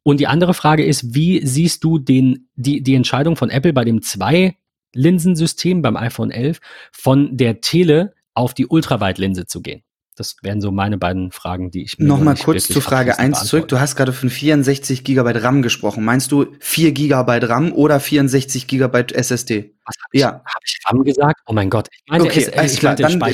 Und 0.03 0.19
die 0.19 0.27
andere 0.27 0.55
Frage 0.55 0.85
ist, 0.85 1.15
wie 1.15 1.47
siehst 1.47 1.85
du 1.85 1.99
den, 1.99 2.49
die, 2.55 2.83
die 2.83 2.95
Entscheidung 2.95 3.37
von 3.37 3.51
Apple 3.51 3.75
bei 3.75 3.85
dem 3.85 4.01
Zwei-Linsensystem 4.01 5.83
beim 5.83 5.97
iPhone 5.97 6.31
11 6.31 6.61
von 6.91 7.37
der 7.37 7.61
Tele 7.61 8.15
auf 8.33 8.55
die 8.55 8.67
Ultraweitlinse 8.67 9.45
zu 9.45 9.61
gehen? 9.61 9.83
Das 10.23 10.37
wären 10.41 10.61
so 10.61 10.71
meine 10.71 10.99
beiden 10.99 11.33
Fragen, 11.33 11.73
die 11.73 11.83
ich 11.83 11.99
mir 11.99 12.07
Nochmal 12.07 12.37
kurz 12.37 12.69
zu 12.69 12.81
Frage 12.81 13.19
1 13.19 13.43
zurück. 13.43 13.67
Du 13.67 13.81
hast 13.81 13.97
gerade 13.97 14.13
von 14.13 14.31
64 14.31 15.03
GB 15.03 15.33
RAM 15.41 15.63
gesprochen. 15.63 16.05
Meinst 16.05 16.31
du 16.31 16.47
4 16.61 16.93
GB 16.93 17.39
RAM 17.45 17.73
oder 17.73 17.99
64 17.99 18.69
GB 18.69 19.07
SSD? 19.15 19.75
Was 19.85 19.97
hab 20.01 20.15
ja. 20.15 20.29
Habe 20.29 20.65
ich 20.65 20.79
RAM 20.87 21.03
gesagt? 21.03 21.41
Oh 21.47 21.53
mein 21.53 21.71
Gott. 21.71 21.89
Ich 21.91 22.13
meine, 22.13 22.23
okay, 22.23 22.39
es, 22.39 22.53
alles 22.57 22.77
klar. 22.77 22.95
Dann 22.95 23.21
RAM, 23.21 23.33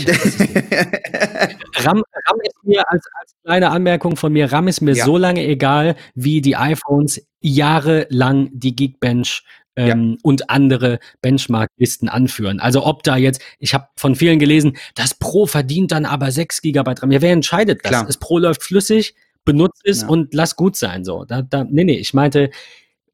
RAM 1.77 2.41
ist 2.43 2.65
mir 2.65 2.91
als, 2.91 3.05
als 3.21 3.35
kleine 3.45 3.71
Anmerkung 3.71 4.17
von 4.17 4.33
mir, 4.33 4.51
RAM 4.51 4.67
ist 4.67 4.81
mir 4.81 4.95
ja. 4.95 5.05
so 5.05 5.19
lange 5.19 5.45
egal, 5.45 5.95
wie 6.15 6.41
die 6.41 6.57
iPhones 6.57 7.21
jahrelang 7.41 8.49
die 8.55 8.75
Geekbench 8.75 9.45
ähm, 9.79 10.11
ja. 10.11 10.17
und 10.23 10.51
andere 10.51 10.99
Benchmark-Listen 11.23 12.09
anführen. 12.09 12.59
Also 12.61 12.85
ob 12.85 13.05
da 13.05 13.17
jetzt, 13.17 13.41
ich 13.61 13.75
habe 13.75 13.87
von 13.97 14.17
vielen 14.17 14.39
gelesen, 14.39 14.77
das 14.95 15.15
Pro 15.15 15.47
verdient 15.47 15.93
dann 15.93 16.05
aber 16.05 16.33
6 16.33 16.63
GB 16.63 16.95
RAM. 16.99 17.13
Ja, 17.13 17.23
wer 17.23 17.33
entscheidet 17.33 17.85
das? 17.85 17.91
Klar. 17.91 18.07
Das 18.07 18.19
Pro 18.19 18.39
läuft 18.39 18.63
flüssig, 18.63 19.15
benutzt 19.45 19.83
es 19.85 20.03
ja. 20.03 20.09
und 20.09 20.35
lass 20.35 20.57
gut 20.57 20.77
sein. 20.77 21.05
So, 21.05 21.25
da, 21.25 21.43
da, 21.43 21.65
nee, 21.65 21.85
nee, 21.85 21.97
ich 21.97 22.13
meinte, 22.13 22.51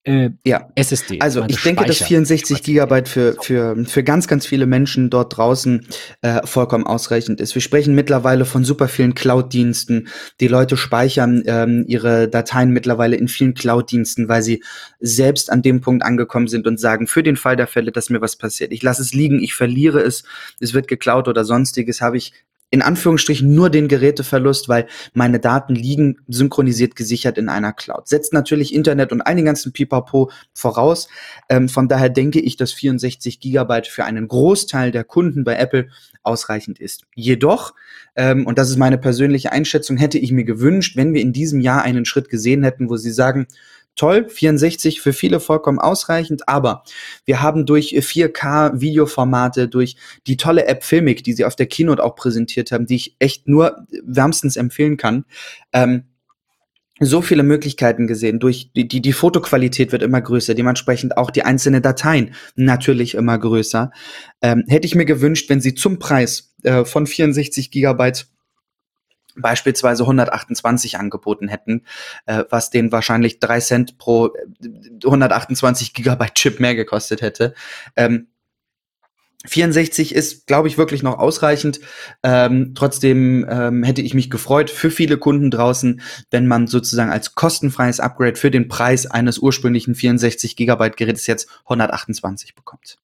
äh, 0.05 0.31
ja. 0.45 0.69
SSD. 0.75 1.21
Also 1.21 1.45
ich 1.49 1.63
denke, 1.63 1.85
dass 1.85 2.03
64 2.03 2.63
Gigabyte 2.63 3.09
für, 3.09 3.37
für, 3.41 3.85
für 3.87 4.05
ganz, 4.05 4.29
ganz 4.29 4.47
viele 4.47 4.67
Menschen 4.67 5.09
dort 5.09 5.37
draußen 5.37 5.87
äh, 6.21 6.47
vollkommen 6.47 6.87
ausreichend 6.87 7.41
ist. 7.41 7.55
Wir 7.55 7.63
sprechen 7.63 7.95
mittlerweile 7.95 8.45
von 8.45 8.65
super 8.65 8.89
vielen 8.89 9.15
Cloud-Diensten. 9.15 10.09
Die 10.41 10.49
Leute 10.49 10.77
speichern 10.77 11.43
ähm, 11.47 11.85
ihre 11.89 12.29
Dateien 12.29 12.71
mittlerweile 12.71 13.17
in 13.17 13.29
vielen 13.29 13.55
Cloud-Diensten, 13.55 14.29
weil 14.29 14.43
sie 14.43 14.63
selbst 15.01 15.51
an 15.51 15.63
dem 15.63 15.81
Punkt 15.81 16.05
angekommen 16.05 16.49
sind 16.49 16.67
und 16.67 16.79
sagen, 16.79 17.07
für 17.07 17.23
den 17.23 17.37
Fall 17.37 17.57
der 17.57 17.67
Fälle, 17.67 17.91
dass 17.91 18.11
mir 18.11 18.21
was 18.21 18.37
passiert, 18.37 18.73
ich 18.73 18.83
lasse 18.83 19.01
es 19.01 19.15
liegen, 19.15 19.43
ich 19.43 19.55
verliere 19.55 20.01
es, 20.01 20.25
es 20.61 20.75
wird 20.75 20.87
geklaut 20.87 21.29
oder 21.29 21.45
sonstiges, 21.45 22.03
habe 22.03 22.19
ich 22.19 22.33
in 22.75 22.83
Anführungsstrichen 22.83 23.55
nur 23.55 23.71
den 23.71 23.87
Geräteverlust, 23.87 24.69
weil 24.69 24.89
meine 25.13 25.39
Daten 25.39 25.77
liegen 25.77 26.17
synchronisiert 26.27 26.97
gesichert 26.97 27.39
in 27.39 27.49
einer 27.49 27.73
Cloud. 27.73 28.09
Setzt 28.09 28.33
natürlich 28.33 28.75
Internet 28.75 29.13
und 29.13 29.21
einen 29.21 29.45
ganzen 29.45 29.73
Pipapo 29.73 30.33
voraus. 30.53 31.07
Ähm, 31.49 31.69
von 31.69 31.87
daher 31.87 32.09
denke 32.09 32.41
ich, 32.41 32.57
dass 32.57 32.73
64 32.73 33.39
Gigabyte 33.39 33.87
für 33.87 34.05
einen 34.05 34.27
Großteil 34.27 34.91
der 34.91 35.05
Kunden 35.05 35.45
bei 35.45 35.55
Apple 35.55 35.89
ausreichend 36.25 36.81
ist. 36.81 37.05
Jedoch, 37.15 37.75
ähm, 38.17 38.45
und 38.45 38.59
das 38.59 38.71
ist 38.71 38.77
meine 38.77 38.99
persönliche 38.99 39.53
Einschätzung, 39.53 39.97
hätte 39.97 40.19
ich 40.19 40.33
mir 40.33 40.45
gewünscht, 40.45 40.97
wenn 40.97 41.15
wir 41.15 41.23
in 41.23 41.33
diesem 41.33 41.61
Jahr 41.61 41.83
einen 41.83 42.05
Schritt 42.05 42.29
gesehen 42.29 42.65
hätten, 42.65 42.91
wo 42.91 42.97
sie 42.97 43.13
sagen, 43.13 43.47
toll, 43.97 44.29
64 44.29 45.01
für 45.01 45.13
viele 45.13 45.41
vollkommen 45.41 45.79
ausreichend, 45.79 46.49
aber 46.49 46.85
wir 47.25 47.43
haben 47.43 47.67
durch 47.67 47.95
4K 47.95 48.81
Videoformate, 48.81 49.69
durch 49.69 49.97
die 50.27 50.37
tolle 50.37 50.67
App 50.67 50.85
Filmic, 50.85 51.25
die 51.25 51.33
sie 51.33 51.45
auf 51.45 51.57
der 51.57 51.67
Keynote 51.67 52.03
auch 52.03 52.17
präsentiert 52.17 52.73
haben, 52.73 52.87
die 52.87 52.97
ich 52.97 53.17
echt 53.19 53.49
nur 53.49 53.87
wärmstens 54.03 54.57
empfehlen 54.57 54.97
kann, 54.97 55.25
ähm, 55.73 56.05
so 57.01 57.23
viele 57.23 57.43
Möglichkeiten 57.43 58.07
gesehen. 58.07 58.39
Durch 58.39 58.71
die, 58.73 58.87
die, 58.87 59.03
die 59.03 59.13
Fotoqualität 59.13 59.91
wird 59.91 60.03
immer 60.03 60.21
größer, 60.21 60.55
dementsprechend 60.55 61.17
auch 61.17 61.31
die 61.31 61.43
einzelnen 61.43 61.83
Dateien 61.83 62.35
natürlich 62.55 63.15
immer 63.15 63.37
größer. 63.37 63.91
Ähm, 64.43 64.65
hätte 64.69 64.87
ich 64.87 64.95
mir 64.95 65.05
gewünscht, 65.05 65.51
wenn 65.51 65.61
sie 65.61 65.75
zum 65.75 65.99
Preis 65.99 66.55
äh, 66.63 66.85
von 66.85 67.07
64 67.07 67.71
Gigabyte 67.71 68.29
beispielsweise 69.37 70.05
128 70.05 70.99
angeboten 70.99 71.49
hätten, 71.49 71.83
äh, 72.27 72.45
was 72.51 72.71
den 72.71 72.93
wahrscheinlich 72.93 73.41
drei 73.41 73.61
Cent 73.61 73.99
pro 73.99 74.31
128 75.05 75.89
äh, 75.89 75.93
Gigabyte 75.93 76.35
Chip 76.35 76.61
mehr 76.61 76.75
gekostet 76.75 77.23
hätte. 77.23 77.55
Ähm, 77.97 78.29
64 79.47 80.15
ist, 80.15 80.47
glaube 80.47 80.69
ich, 80.69 80.79
wirklich 80.79 81.03
noch 81.03 81.19
ausreichend. 81.19 81.81
Ähm, 82.23 82.73
trotzdem 82.75 83.47
ähm, 83.49 83.83
hätte 83.83 84.03
ich 84.03 84.15
mich 84.15 84.31
gefreut 84.31 84.71
für 84.71 84.91
viele 84.91 85.19
Kunden 85.19 85.51
draußen, 85.51 86.01
wenn 86.31 86.47
man 86.47 86.67
sozusagen 86.67 87.11
als 87.11 87.35
kostenfreies 87.35 88.01
Upgrade 88.01 88.37
für 88.37 88.51
den 88.51 88.69
Preis 88.69 89.07
eines 89.07 89.39
ursprünglichen 89.39 89.95
64 89.95 90.57
Gigabyte 90.57 90.97
Gerätes 90.97 91.27
jetzt 91.27 91.49
128 91.65 92.55
bekommt. 92.55 92.99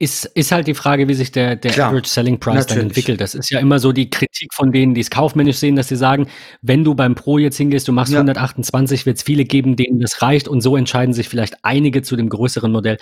Ist, 0.00 0.24
ist 0.24 0.50
halt 0.50 0.66
die 0.66 0.74
Frage, 0.74 1.06
wie 1.06 1.14
sich 1.14 1.30
der, 1.30 1.54
der 1.54 1.70
Klar, 1.70 1.90
Average 1.90 2.08
Selling 2.08 2.40
Price 2.40 2.54
natürlich. 2.56 2.74
dann 2.80 2.88
entwickelt. 2.88 3.20
Das 3.20 3.34
ist 3.34 3.50
ja 3.50 3.60
immer 3.60 3.78
so 3.78 3.92
die 3.92 4.10
Kritik 4.10 4.52
von 4.52 4.72
denen, 4.72 4.92
die 4.92 5.00
es 5.00 5.08
kaufmännisch 5.08 5.58
sehen, 5.58 5.76
dass 5.76 5.88
sie 5.88 5.96
sagen, 5.96 6.26
wenn 6.62 6.82
du 6.82 6.96
beim 6.96 7.14
Pro 7.14 7.38
jetzt 7.38 7.56
hingehst, 7.56 7.86
du 7.86 7.92
machst 7.92 8.12
ja. 8.12 8.18
128, 8.18 9.06
wird 9.06 9.18
es 9.18 9.22
viele 9.22 9.44
geben, 9.44 9.76
denen 9.76 10.00
das 10.00 10.20
reicht 10.20 10.48
und 10.48 10.62
so 10.62 10.76
entscheiden 10.76 11.14
sich 11.14 11.28
vielleicht 11.28 11.64
einige 11.64 12.02
zu 12.02 12.16
dem 12.16 12.28
größeren 12.28 12.72
Modell. 12.72 12.98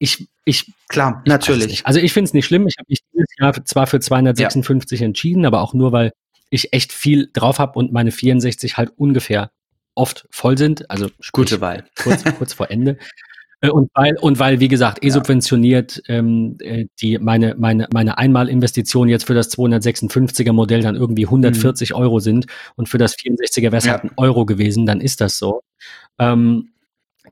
Ich, 0.00 0.26
ich, 0.44 0.72
klar, 0.88 1.22
ich 1.24 1.30
natürlich. 1.30 1.86
Also 1.86 2.00
ich 2.00 2.12
finde 2.12 2.26
es 2.26 2.34
nicht 2.34 2.46
schlimm. 2.46 2.66
Ich 2.66 2.74
habe 2.76 2.86
mich 2.88 2.98
dieses 3.12 3.28
Jahr 3.38 3.64
zwar 3.64 3.86
für 3.86 4.00
256 4.00 4.98
ja. 4.98 5.06
entschieden, 5.06 5.46
aber 5.46 5.60
auch 5.60 5.74
nur, 5.74 5.92
weil 5.92 6.10
ich 6.50 6.72
echt 6.72 6.92
viel 6.92 7.30
drauf 7.32 7.60
habe 7.60 7.78
und 7.78 7.92
meine 7.92 8.10
64 8.10 8.76
halt 8.76 8.90
ungefähr 8.96 9.52
oft 9.94 10.26
voll 10.30 10.58
sind. 10.58 10.90
Also 10.90 11.08
gute 11.32 11.60
Wahl. 11.60 11.84
Kurz, 12.02 12.24
kurz 12.36 12.52
vor 12.52 12.70
Ende. 12.70 12.98
Äh, 13.62 13.70
und 13.70 13.90
weil, 13.94 14.16
und 14.20 14.38
weil, 14.38 14.60
wie 14.60 14.68
gesagt, 14.68 15.02
eh 15.04 15.08
subventioniert 15.08 16.02
ähm, 16.08 16.56
äh, 16.60 16.86
die 17.00 17.18
meine, 17.18 17.54
meine, 17.56 17.88
meine 17.92 18.18
Einmalinvestition 18.18 19.08
jetzt 19.08 19.26
für 19.26 19.34
das 19.34 19.56
256er 19.56 20.52
Modell 20.52 20.82
dann 20.82 20.96
irgendwie 20.96 21.24
140 21.24 21.90
mhm. 21.90 21.96
Euro 21.96 22.18
sind 22.18 22.46
und 22.76 22.88
für 22.88 22.98
das 22.98 23.16
64er 23.16 23.62
wäre 23.62 23.76
es 23.76 23.88
halt 23.88 24.04
ein 24.04 24.10
Euro 24.16 24.44
gewesen, 24.44 24.84
dann 24.84 25.00
ist 25.00 25.20
das 25.20 25.38
so. 25.38 25.62
Ähm, 26.18 26.71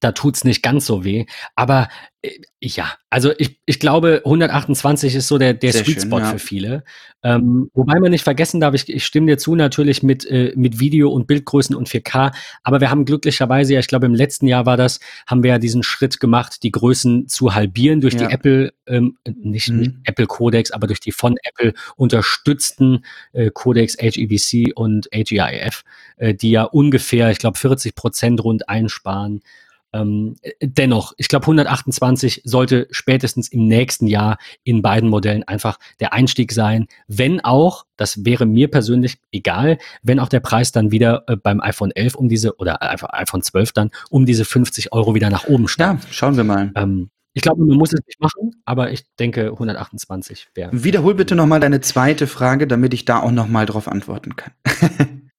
da 0.01 0.13
tut's 0.13 0.45
nicht 0.45 0.63
ganz 0.63 0.87
so 0.87 1.05
weh. 1.05 1.27
Aber 1.55 1.89
äh, 2.23 2.31
ja, 2.61 2.93
also 3.09 3.33
ich, 3.39 3.59
ich 3.65 3.81
glaube, 3.81 4.23
128 4.25 5.15
ist 5.15 5.29
so 5.29 5.39
der, 5.39 5.55
der 5.55 5.73
Sweet 5.73 6.03
Spot 6.03 6.19
ja. 6.19 6.27
für 6.27 6.39
viele. 6.39 6.85
Ähm, 7.23 7.71
wobei 7.75 7.99
man 8.01 8.11
nicht 8.11 8.25
vergessen 8.25 8.61
darf, 8.61 8.75
ich, 8.75 8.89
ich 8.89 9.05
stimme 9.05 9.27
dir 9.27 9.39
zu 9.39 9.55
natürlich 9.55 10.03
mit, 10.03 10.27
äh, 10.27 10.53
mit 10.57 10.81
Video 10.81 11.11
und 11.11 11.27
Bildgrößen 11.27 11.75
und 11.75 11.89
4K, 11.89 12.33
aber 12.63 12.81
wir 12.81 12.91
haben 12.91 13.05
glücklicherweise, 13.05 13.75
ja, 13.75 13.81
ich 13.81 13.89
glaube 13.89 14.07
im 14.07 14.15
letzten 14.15 14.47
Jahr 14.47 14.67
war 14.67 14.77
das, 14.77 15.01
haben 15.27 15.43
wir 15.43 15.51
ja 15.51 15.59
diesen 15.59 15.83
Schritt 15.83 16.21
gemacht, 16.21 16.63
die 16.63 16.71
Größen 16.71 17.29
zu 17.29 17.55
halbieren 17.55 18.01
durch 18.01 18.15
ja. 18.15 18.27
die 18.27 18.35
Apple, 18.35 18.73
ähm, 18.87 19.19
nicht, 19.27 19.69
mhm. 19.69 19.79
nicht 19.79 19.93
Apple 20.05 20.27
Codex, 20.27 20.71
aber 20.71 20.87
durch 20.87 21.01
die 21.01 21.13
von 21.13 21.37
Apple 21.43 21.75
unterstützten 21.97 23.05
äh, 23.33 23.51
Codex 23.53 23.97
HEVC 23.99 24.73
und 24.75 25.09
HEIF, 25.13 25.85
äh, 26.17 26.35
die 26.35 26.51
ja 26.51 26.65
ungefähr, 26.65 27.31
ich 27.31 27.39
glaube, 27.39 27.59
40 27.59 27.95
Prozent 27.95 28.43
rund 28.45 28.69
einsparen. 28.69 29.43
Ähm, 29.93 30.37
dennoch, 30.63 31.13
ich 31.17 31.29
glaube, 31.29 31.45
128 31.45 32.43
sollte 32.45 32.87
spätestens 32.91 33.49
im 33.49 33.67
nächsten 33.67 34.07
Jahr 34.07 34.39
in 34.63 34.83
beiden 34.83 35.09
Modellen 35.09 35.43
einfach 35.45 35.79
der 36.01 36.13
Einstieg 36.13 36.53
sein. 36.53 36.87
Wenn 37.09 37.41
auch, 37.41 37.87
das 37.97 38.25
wäre 38.25 38.47
mir 38.47 38.69
persönlich 38.69 39.19
egal, 39.33 39.79
wenn 40.03 40.21
auch 40.21 40.29
der 40.29 40.41
Preis 40.41 40.73
dann 40.73 40.91
wieder 40.91 41.25
äh, 41.27 41.37
beim 41.37 41.61
iPhone 41.61 41.91
11 41.91 42.15
um 42.15 42.29
diese, 42.29 42.57
oder 42.57 42.83
einfach 42.83 43.11
iPhone 43.13 43.43
12 43.43 43.73
dann, 43.73 43.91
um 44.11 44.27
diese 44.27 44.45
50 44.45 44.93
Euro 44.93 45.15
wieder 45.15 45.31
nach 45.31 45.47
oben 45.47 45.69
steigt. 45.69 46.05
Ja, 46.05 46.13
schauen 46.13 46.37
wir 46.37 46.45
mal. 46.45 46.73
Ähm, 46.77 47.11
ich 47.33 47.43
glaube, 47.43 47.65
man 47.65 47.77
muss 47.77 47.93
es 47.93 48.01
nicht 48.07 48.21
machen, 48.21 48.61
aber 48.65 48.91
ich 48.91 49.05
denke, 49.19 49.51
128 49.53 50.49
wäre. 50.55 50.71
Wiederhol 50.73 51.15
bitte 51.15 51.37
nochmal 51.37 51.61
deine 51.61 51.81
zweite 51.81 52.27
Frage, 52.27 52.67
damit 52.67 52.93
ich 52.93 53.05
da 53.05 53.21
auch 53.21 53.31
nochmal 53.31 53.67
drauf 53.67 53.87
antworten 53.87 54.35
kann. 54.35 54.53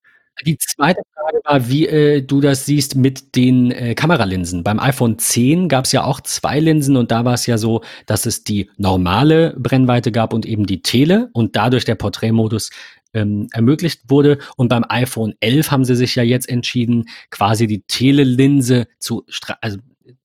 Die 0.46 0.58
zweite 0.58 1.02
Frage 1.14 1.40
war, 1.44 1.70
wie 1.70 1.88
äh, 1.88 2.22
du 2.22 2.42
das 2.42 2.66
siehst 2.66 2.96
mit 2.96 3.36
den 3.36 3.72
äh, 3.72 3.96
Kameralinsen. 3.96 4.64
Beim 4.64 4.80
iPhone 4.80 5.20
10 5.20 5.70
gab 5.70 5.86
es 5.86 5.92
ja 5.92 6.04
auch 6.04 6.22
zwei 6.22 6.60
Linsen 6.60 6.98
und 6.98 7.12
da 7.12 7.26
war 7.26 7.34
es 7.34 7.46
ja 7.46 7.58
so, 7.58 7.82
dass 8.06 8.26
es 8.26 8.44
die 8.44 8.70
normale 8.78 9.56
Brennweite 9.58 10.12
gab 10.12 10.34
und 10.34 10.46
eben 10.46 10.66
die 10.66 10.82
Tele 10.82 11.30
und 11.34 11.56
dadurch 11.56 11.86
der 11.86 11.96
Porträtmodus 11.96 12.72
ähm, 13.14 13.48
ermöglicht 13.52 14.10
wurde. 14.10 14.40
Und 14.56 14.70
beim 14.70 14.86
iPhone 14.90 15.34
11 15.42 15.72
haben 15.72 15.86
sie 15.86 15.96
sich 15.96 16.16
ja 16.16 16.24
jetzt 16.24 16.50
entschieden, 16.50 17.10
quasi 17.30 17.68
die 17.68 17.82
Telelinse 17.84 18.88
zu, 19.00 19.26
also 19.62 19.78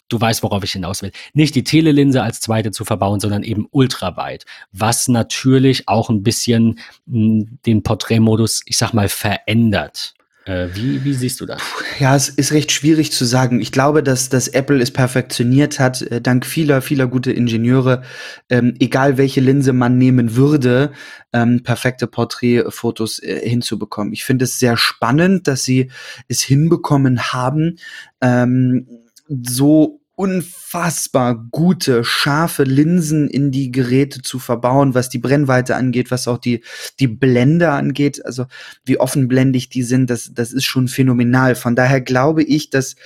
du 0.08 0.20
weißt, 0.20 0.42
worauf 0.42 0.64
ich 0.64 0.72
hinaus 0.72 1.02
will, 1.02 1.12
nicht 1.32 1.54
die 1.54 1.64
Telelinse 1.64 2.22
als 2.22 2.40
zweite 2.40 2.70
zu 2.70 2.84
verbauen, 2.84 3.20
sondern 3.20 3.42
eben 3.42 3.66
ultraweit, 3.70 4.44
was 4.72 5.08
natürlich 5.08 5.88
auch 5.88 6.10
ein 6.10 6.22
bisschen 6.22 6.78
hm, 7.08 7.58
den 7.66 7.82
Porträtmodus, 7.82 8.62
ich 8.66 8.78
sag 8.78 8.92
mal, 8.92 9.08
verändert. 9.08 10.14
Äh, 10.46 10.68
wie, 10.74 11.02
wie 11.02 11.12
siehst 11.12 11.40
du 11.40 11.46
das? 11.46 11.60
Ja, 11.98 12.14
es 12.14 12.28
ist 12.28 12.52
recht 12.52 12.70
schwierig 12.70 13.10
zu 13.10 13.24
sagen. 13.24 13.60
Ich 13.60 13.72
glaube, 13.72 14.04
dass, 14.04 14.28
dass 14.28 14.46
Apple 14.46 14.80
es 14.80 14.92
perfektioniert 14.92 15.80
hat, 15.80 16.02
äh, 16.02 16.20
dank 16.20 16.46
vieler, 16.46 16.82
vieler 16.82 17.08
gute 17.08 17.32
Ingenieure, 17.32 18.02
ähm, 18.48 18.74
egal 18.78 19.18
welche 19.18 19.40
Linse 19.40 19.72
man 19.72 19.98
nehmen 19.98 20.36
würde, 20.36 20.92
ähm, 21.32 21.64
perfekte 21.64 22.06
Porträtfotos 22.06 23.18
äh, 23.18 23.48
hinzubekommen. 23.48 24.12
Ich 24.12 24.24
finde 24.24 24.44
es 24.44 24.60
sehr 24.60 24.76
spannend, 24.76 25.48
dass 25.48 25.64
sie 25.64 25.90
es 26.28 26.42
hinbekommen 26.42 27.32
haben, 27.32 27.78
ähm, 28.20 28.86
so 29.28 30.00
unfassbar 30.16 31.46
gute, 31.50 32.02
scharfe 32.02 32.64
Linsen 32.64 33.28
in 33.28 33.50
die 33.50 33.70
Geräte 33.70 34.22
zu 34.22 34.38
verbauen, 34.38 34.94
was 34.94 35.10
die 35.10 35.18
Brennweite 35.18 35.76
angeht, 35.76 36.10
was 36.10 36.26
auch 36.26 36.38
die, 36.38 36.64
die 36.98 37.06
Blende 37.06 37.70
angeht. 37.70 38.24
Also 38.24 38.46
wie 38.86 38.98
offenblendig 38.98 39.68
die 39.68 39.82
sind, 39.82 40.08
das, 40.08 40.30
das 40.32 40.54
ist 40.54 40.64
schon 40.64 40.88
phänomenal. 40.88 41.54
Von 41.54 41.76
daher 41.76 42.00
glaube 42.00 42.42
ich, 42.42 42.70
dass 42.70 42.96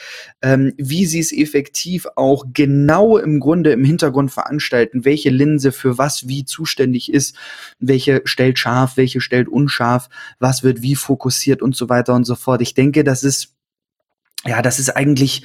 ähm, 0.41 0.73
wie 0.77 1.05
sie 1.05 1.19
es 1.19 1.33
effektiv 1.33 2.07
auch 2.15 2.45
genau 2.53 3.19
im 3.19 3.41
Grunde 3.41 3.73
im 3.73 3.85
Hintergrund 3.85 4.31
veranstalten, 4.31 5.05
welche 5.05 5.31
Linse 5.31 5.73
für 5.73 5.99
was 5.99 6.29
wie 6.29 6.45
zuständig 6.45 7.13
ist, 7.13 7.35
welche 7.81 8.23
stellt 8.25 8.61
scharf, 8.61 8.97
welche 8.97 9.21
stellt 9.21 9.49
unscharf, 9.49 10.09
was 10.39 10.63
wird 10.63 10.81
wie 10.81 10.95
fokussiert 10.95 11.61
und 11.61 11.75
so 11.75 11.89
weiter 11.89 12.15
und 12.15 12.25
so 12.25 12.37
fort. 12.37 12.63
Ich 12.63 12.75
denke, 12.75 13.03
das 13.03 13.25
ist 13.25 13.57
ja, 14.47 14.63
das 14.63 14.79
ist 14.79 14.91
eigentlich 14.97 15.43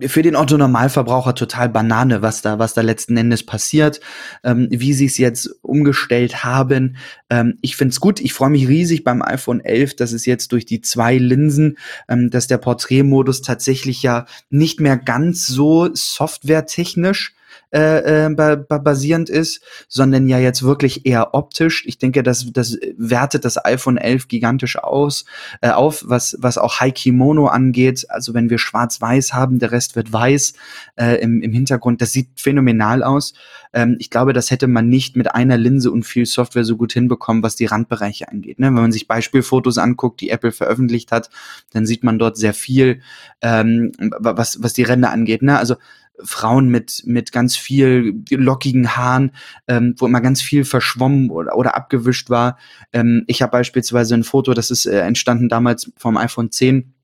für 0.00 0.22
den 0.22 0.34
Otto 0.34 0.58
Normalverbraucher 0.58 1.36
total 1.36 1.68
Banane, 1.68 2.20
was 2.20 2.42
da, 2.42 2.58
was 2.58 2.74
da 2.74 2.80
letzten 2.80 3.16
Endes 3.16 3.46
passiert, 3.46 4.00
ähm, 4.42 4.66
wie 4.70 4.92
sie 4.92 5.06
es 5.06 5.18
jetzt 5.18 5.48
umgestellt 5.62 6.42
haben. 6.42 6.96
Ähm, 7.30 7.58
ich 7.60 7.76
find's 7.76 8.00
gut. 8.00 8.20
Ich 8.20 8.32
freue 8.32 8.50
mich 8.50 8.66
riesig 8.66 9.04
beim 9.04 9.22
iPhone 9.22 9.60
11, 9.60 9.94
dass 9.94 10.12
es 10.12 10.26
jetzt 10.26 10.50
durch 10.50 10.66
die 10.66 10.80
zwei 10.80 11.16
Linsen, 11.16 11.78
ähm, 12.08 12.30
dass 12.30 12.48
der 12.48 12.58
Porträtmodus 12.58 13.42
tatsächlich 13.42 14.02
ja 14.02 14.26
nicht 14.50 14.80
mehr 14.80 14.96
ganz 14.96 15.46
so 15.46 15.88
softwaretechnisch 15.94 17.34
äh, 17.72 18.26
äh, 18.26 18.56
basierend 18.68 19.28
ist, 19.28 19.60
sondern 19.88 20.28
ja 20.28 20.38
jetzt 20.38 20.62
wirklich 20.62 21.06
eher 21.06 21.34
optisch. 21.34 21.84
Ich 21.86 21.98
denke, 21.98 22.22
das, 22.22 22.52
das 22.52 22.78
wertet 22.96 23.44
das 23.44 23.64
iPhone 23.64 23.96
11 23.96 24.28
gigantisch 24.28 24.76
aus, 24.78 25.24
äh, 25.60 25.70
auf, 25.70 26.04
was, 26.06 26.36
was 26.40 26.58
auch 26.58 26.80
High 26.80 26.94
Kimono 26.94 27.46
angeht. 27.46 28.06
Also 28.08 28.34
wenn 28.34 28.50
wir 28.50 28.58
schwarz-weiß 28.58 29.34
haben, 29.34 29.58
der 29.58 29.72
Rest 29.72 29.96
wird 29.96 30.12
weiß 30.12 30.54
äh, 30.96 31.20
im, 31.20 31.42
im 31.42 31.52
Hintergrund. 31.52 32.00
Das 32.00 32.12
sieht 32.12 32.28
phänomenal 32.36 33.02
aus. 33.02 33.34
Ähm, 33.72 33.96
ich 33.98 34.08
glaube, 34.08 34.32
das 34.32 34.50
hätte 34.50 34.68
man 34.68 34.88
nicht 34.88 35.16
mit 35.16 35.34
einer 35.34 35.58
Linse 35.58 35.90
und 35.90 36.04
viel 36.04 36.26
Software 36.26 36.64
so 36.64 36.76
gut 36.76 36.92
hinbekommen, 36.92 37.42
was 37.42 37.56
die 37.56 37.66
Randbereiche 37.66 38.28
angeht. 38.28 38.60
Ne? 38.60 38.66
Wenn 38.66 38.74
man 38.74 38.92
sich 38.92 39.08
Beispielfotos 39.08 39.78
anguckt, 39.78 40.20
die 40.20 40.30
Apple 40.30 40.52
veröffentlicht 40.52 41.12
hat, 41.12 41.28
dann 41.72 41.86
sieht 41.86 42.04
man 42.04 42.18
dort 42.18 42.36
sehr 42.36 42.54
viel, 42.54 43.00
ähm, 43.42 43.92
was, 43.98 44.62
was 44.62 44.72
die 44.72 44.84
Ränder 44.84 45.10
angeht. 45.10 45.42
Ne? 45.42 45.58
Also 45.58 45.74
Frauen 46.22 46.68
mit, 46.68 47.02
mit 47.06 47.32
ganz 47.32 47.56
viel 47.56 48.22
lockigen 48.30 48.96
Haaren, 48.96 49.32
ähm, 49.66 49.94
wo 49.98 50.06
immer 50.06 50.20
ganz 50.20 50.40
viel 50.42 50.64
verschwommen 50.64 51.30
oder, 51.30 51.56
oder 51.56 51.76
abgewischt 51.76 52.30
war. 52.30 52.58
Ähm, 52.92 53.24
ich 53.26 53.42
habe 53.42 53.52
beispielsweise 53.52 54.14
ein 54.14 54.24
Foto, 54.24 54.54
das 54.54 54.70
ist 54.70 54.86
äh, 54.86 55.00
entstanden 55.00 55.48
damals 55.48 55.92
vom 55.96 56.16
iPhone 56.16 56.50
10 56.50 56.94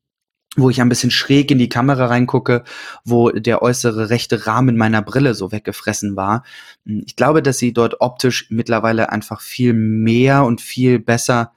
wo 0.56 0.68
ich 0.68 0.80
ein 0.80 0.88
bisschen 0.88 1.12
schräg 1.12 1.50
in 1.52 1.58
die 1.58 1.68
Kamera 1.68 2.06
reingucke, 2.06 2.64
wo 3.04 3.30
der 3.30 3.62
äußere 3.62 4.10
rechte 4.10 4.48
Rahmen 4.48 4.76
meiner 4.76 5.00
Brille 5.00 5.34
so 5.34 5.52
weggefressen 5.52 6.16
war. 6.16 6.42
Hm, 6.86 7.04
ich 7.06 7.14
glaube, 7.16 7.42
dass 7.42 7.58
sie 7.58 7.72
dort 7.72 8.00
optisch 8.00 8.46
mittlerweile 8.50 9.10
einfach 9.10 9.40
viel 9.40 9.74
mehr 9.74 10.44
und 10.44 10.60
viel 10.60 10.98
besser 10.98 11.52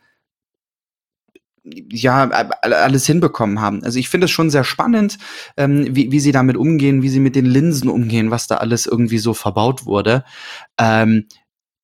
ja, 1.64 2.30
alles 2.62 3.06
hinbekommen 3.06 3.62
haben. 3.62 3.84
Also 3.84 4.00
ich 4.00 4.10
finde 4.10 4.26
es 4.26 4.32
schon 4.32 4.50
sehr 4.50 4.64
spannend, 4.64 5.18
ähm, 5.58 5.96
wie, 5.96 6.12
wie 6.12 6.20
sie 6.20 6.32
damit 6.32 6.58
umgehen, 6.58 7.02
wie 7.02 7.10
sie 7.10 7.20
mit 7.20 7.36
den 7.36 7.46
Linsen 7.46 7.90
umgehen, 7.90 8.32
was 8.32 8.48
da 8.48 8.58
alles 8.58 8.86
irgendwie 8.86 9.18
so 9.18 9.34
verbaut 9.34 9.86
wurde. 9.86 10.26
Ähm, 10.78 11.28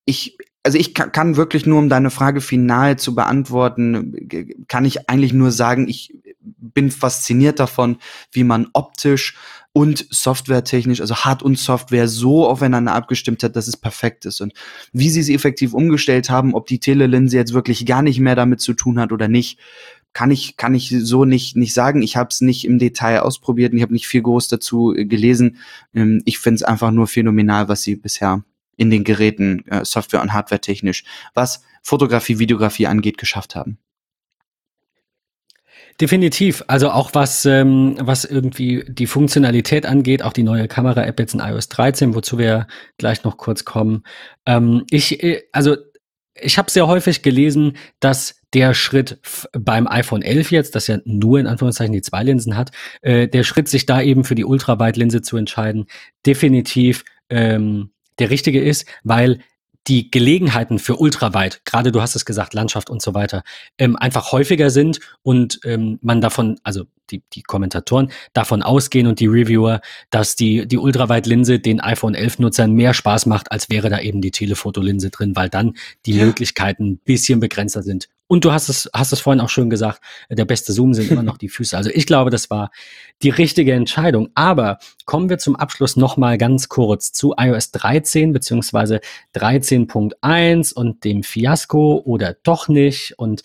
ich, 0.05 0.37
also 0.63 0.77
ich 0.77 0.93
kann, 0.93 1.11
kann 1.11 1.37
wirklich 1.37 1.65
nur, 1.65 1.79
um 1.79 1.89
deine 1.89 2.09
Frage 2.09 2.41
final 2.41 2.97
zu 2.97 3.15
beantworten, 3.15 4.27
kann 4.67 4.85
ich 4.85 5.09
eigentlich 5.09 5.33
nur 5.33 5.51
sagen, 5.51 5.87
ich 5.87 6.13
bin 6.57 6.91
fasziniert 6.91 7.59
davon, 7.59 7.97
wie 8.31 8.43
man 8.43 8.67
optisch 8.73 9.35
und 9.71 10.05
softwaretechnisch, 10.09 10.99
also 10.99 11.15
Hard- 11.15 11.43
und 11.43 11.59
Software 11.59 12.07
so 12.07 12.47
aufeinander 12.47 12.93
abgestimmt 12.93 13.43
hat, 13.43 13.55
dass 13.55 13.67
es 13.67 13.77
perfekt 13.77 14.25
ist. 14.25 14.41
Und 14.41 14.53
wie 14.93 15.09
sie 15.09 15.21
sie 15.21 15.35
effektiv 15.35 15.73
umgestellt 15.73 16.29
haben, 16.29 16.53
ob 16.55 16.67
die 16.67 16.79
Telelinse 16.79 17.37
jetzt 17.37 17.53
wirklich 17.53 17.85
gar 17.85 18.01
nicht 18.01 18.19
mehr 18.19 18.35
damit 18.35 18.61
zu 18.61 18.73
tun 18.73 18.99
hat 18.99 19.11
oder 19.11 19.27
nicht, 19.27 19.59
kann 20.13 20.31
ich 20.31 20.57
kann 20.57 20.73
ich 20.73 20.89
so 20.89 21.23
nicht 21.23 21.55
nicht 21.55 21.73
sagen. 21.73 22.01
Ich 22.01 22.17
habe 22.17 22.29
es 22.31 22.41
nicht 22.41 22.65
im 22.65 22.79
Detail 22.79 23.19
ausprobiert 23.19 23.71
und 23.71 23.77
ich 23.77 23.83
habe 23.83 23.93
nicht 23.93 24.07
viel 24.07 24.23
groß 24.23 24.47
dazu 24.47 24.95
äh, 24.95 25.05
gelesen. 25.05 25.57
Ähm, 25.93 26.21
ich 26.25 26.39
finde 26.39 26.55
es 26.55 26.63
einfach 26.63 26.91
nur 26.91 27.07
phänomenal, 27.07 27.69
was 27.69 27.83
sie 27.83 27.95
bisher 27.95 28.43
in 28.75 28.89
den 28.89 29.03
Geräten 29.03 29.65
äh, 29.67 29.85
Software 29.85 30.21
und 30.21 30.33
Hardware 30.33 30.61
technisch, 30.61 31.03
was 31.33 31.63
Fotografie, 31.83 32.39
Videografie 32.39 32.87
angeht, 32.87 33.17
geschafft 33.17 33.55
haben. 33.55 33.77
Definitiv. 36.01 36.63
Also 36.67 36.91
auch 36.91 37.13
was, 37.13 37.45
ähm, 37.45 37.97
was 37.99 38.23
irgendwie 38.23 38.85
die 38.87 39.07
Funktionalität 39.07 39.85
angeht, 39.85 40.23
auch 40.23 40.31
die 40.31 40.43
neue 40.43 40.69
Kamera-App 40.69 41.19
jetzt 41.19 41.33
in 41.33 41.41
iOS 41.41 41.67
13, 41.67 42.15
wozu 42.15 42.37
wir 42.37 42.67
gleich 42.97 43.25
noch 43.25 43.35
kurz 43.35 43.65
kommen. 43.65 44.03
Ähm, 44.45 44.85
ich, 44.89 45.21
äh, 45.21 45.43
also 45.51 45.75
ich 46.41 46.57
habe 46.57 46.71
sehr 46.71 46.87
häufig 46.87 47.21
gelesen, 47.21 47.75
dass 47.99 48.41
der 48.53 48.73
Schritt 48.73 49.19
beim 49.51 49.87
iPhone 49.87 50.21
11 50.21 50.51
jetzt, 50.51 50.75
das 50.75 50.87
ja 50.87 50.99
nur 51.03 51.37
in 51.37 51.47
Anführungszeichen 51.47 51.93
die 51.93 52.01
zwei 52.01 52.23
Linsen 52.23 52.55
hat, 52.55 52.71
äh, 53.01 53.27
der 53.27 53.43
Schritt, 53.43 53.67
sich 53.67 53.85
da 53.85 54.01
eben 54.01 54.23
für 54.23 54.35
die 54.35 54.45
Ultraweitlinse 54.45 55.21
zu 55.21 55.35
entscheiden, 55.35 55.87
definitiv 56.25 57.03
ähm, 57.29 57.91
der 58.19 58.29
richtige 58.29 58.61
ist, 58.61 58.87
weil 59.03 59.39
die 59.87 60.11
Gelegenheiten 60.11 60.79
für 60.79 60.97
ultraweit, 60.97 61.61
gerade 61.65 61.91
du 61.91 62.01
hast 62.01 62.15
es 62.15 62.25
gesagt, 62.25 62.53
Landschaft 62.53 62.89
und 62.89 63.01
so 63.01 63.13
weiter, 63.13 63.43
ähm, 63.77 63.95
einfach 63.95 64.31
häufiger 64.31 64.69
sind 64.69 64.99
und 65.23 65.59
ähm, 65.63 65.99
man 66.01 66.21
davon, 66.21 66.59
also 66.63 66.85
die, 67.09 67.23
die 67.33 67.41
Kommentatoren 67.41 68.11
davon 68.33 68.61
ausgehen 68.61 69.07
und 69.07 69.19
die 69.19 69.27
Reviewer, 69.27 69.81
dass 70.09 70.35
die, 70.35 70.67
die 70.67 70.77
Ultraweit-Linse 70.77 71.59
den 71.59 71.79
iPhone 71.79 72.15
11-Nutzern 72.15 72.71
mehr 72.71 72.93
Spaß 72.93 73.25
macht, 73.25 73.51
als 73.51 73.69
wäre 73.69 73.89
da 73.89 73.99
eben 73.99 74.21
die 74.21 74.31
Telefotolinse 74.31 75.09
drin, 75.09 75.35
weil 75.35 75.49
dann 75.49 75.75
die 76.05 76.13
ja. 76.13 76.25
Möglichkeiten 76.25 76.91
ein 76.91 76.97
bisschen 76.99 77.39
begrenzter 77.39 77.81
sind. 77.81 78.09
Und 78.31 78.45
du 78.45 78.51
hast 78.51 78.69
es, 78.69 78.87
hast 78.93 79.11
es 79.11 79.21
vorhin 79.21 79.41
auch 79.41 79.49
schön 79.49 79.71
gesagt, 79.71 80.01
der 80.29 80.45
beste 80.45 80.71
Zoom 80.71 80.93
sind 80.93 81.09
immer 81.09 81.23
noch 81.23 81.39
die 81.39 81.49
Füße. 81.49 81.75
Also 81.75 81.89
ich 81.91 82.05
glaube, 82.05 82.29
das 82.29 82.51
war 82.51 82.69
die 83.23 83.31
richtige 83.31 83.73
Entscheidung. 83.73 84.29
Aber 84.35 84.77
kommen 85.05 85.29
wir 85.31 85.39
zum 85.39 85.55
Abschluss 85.55 85.95
nochmal 85.95 86.37
ganz 86.37 86.69
kurz 86.69 87.11
zu 87.11 87.33
iOS 87.35 87.71
13 87.71 88.31
beziehungsweise 88.31 89.01
13.1 89.35 90.73
und 90.75 91.03
dem 91.05 91.23
Fiasko 91.23 92.03
oder 92.05 92.35
doch 92.43 92.67
nicht. 92.67 93.17
Und 93.17 93.41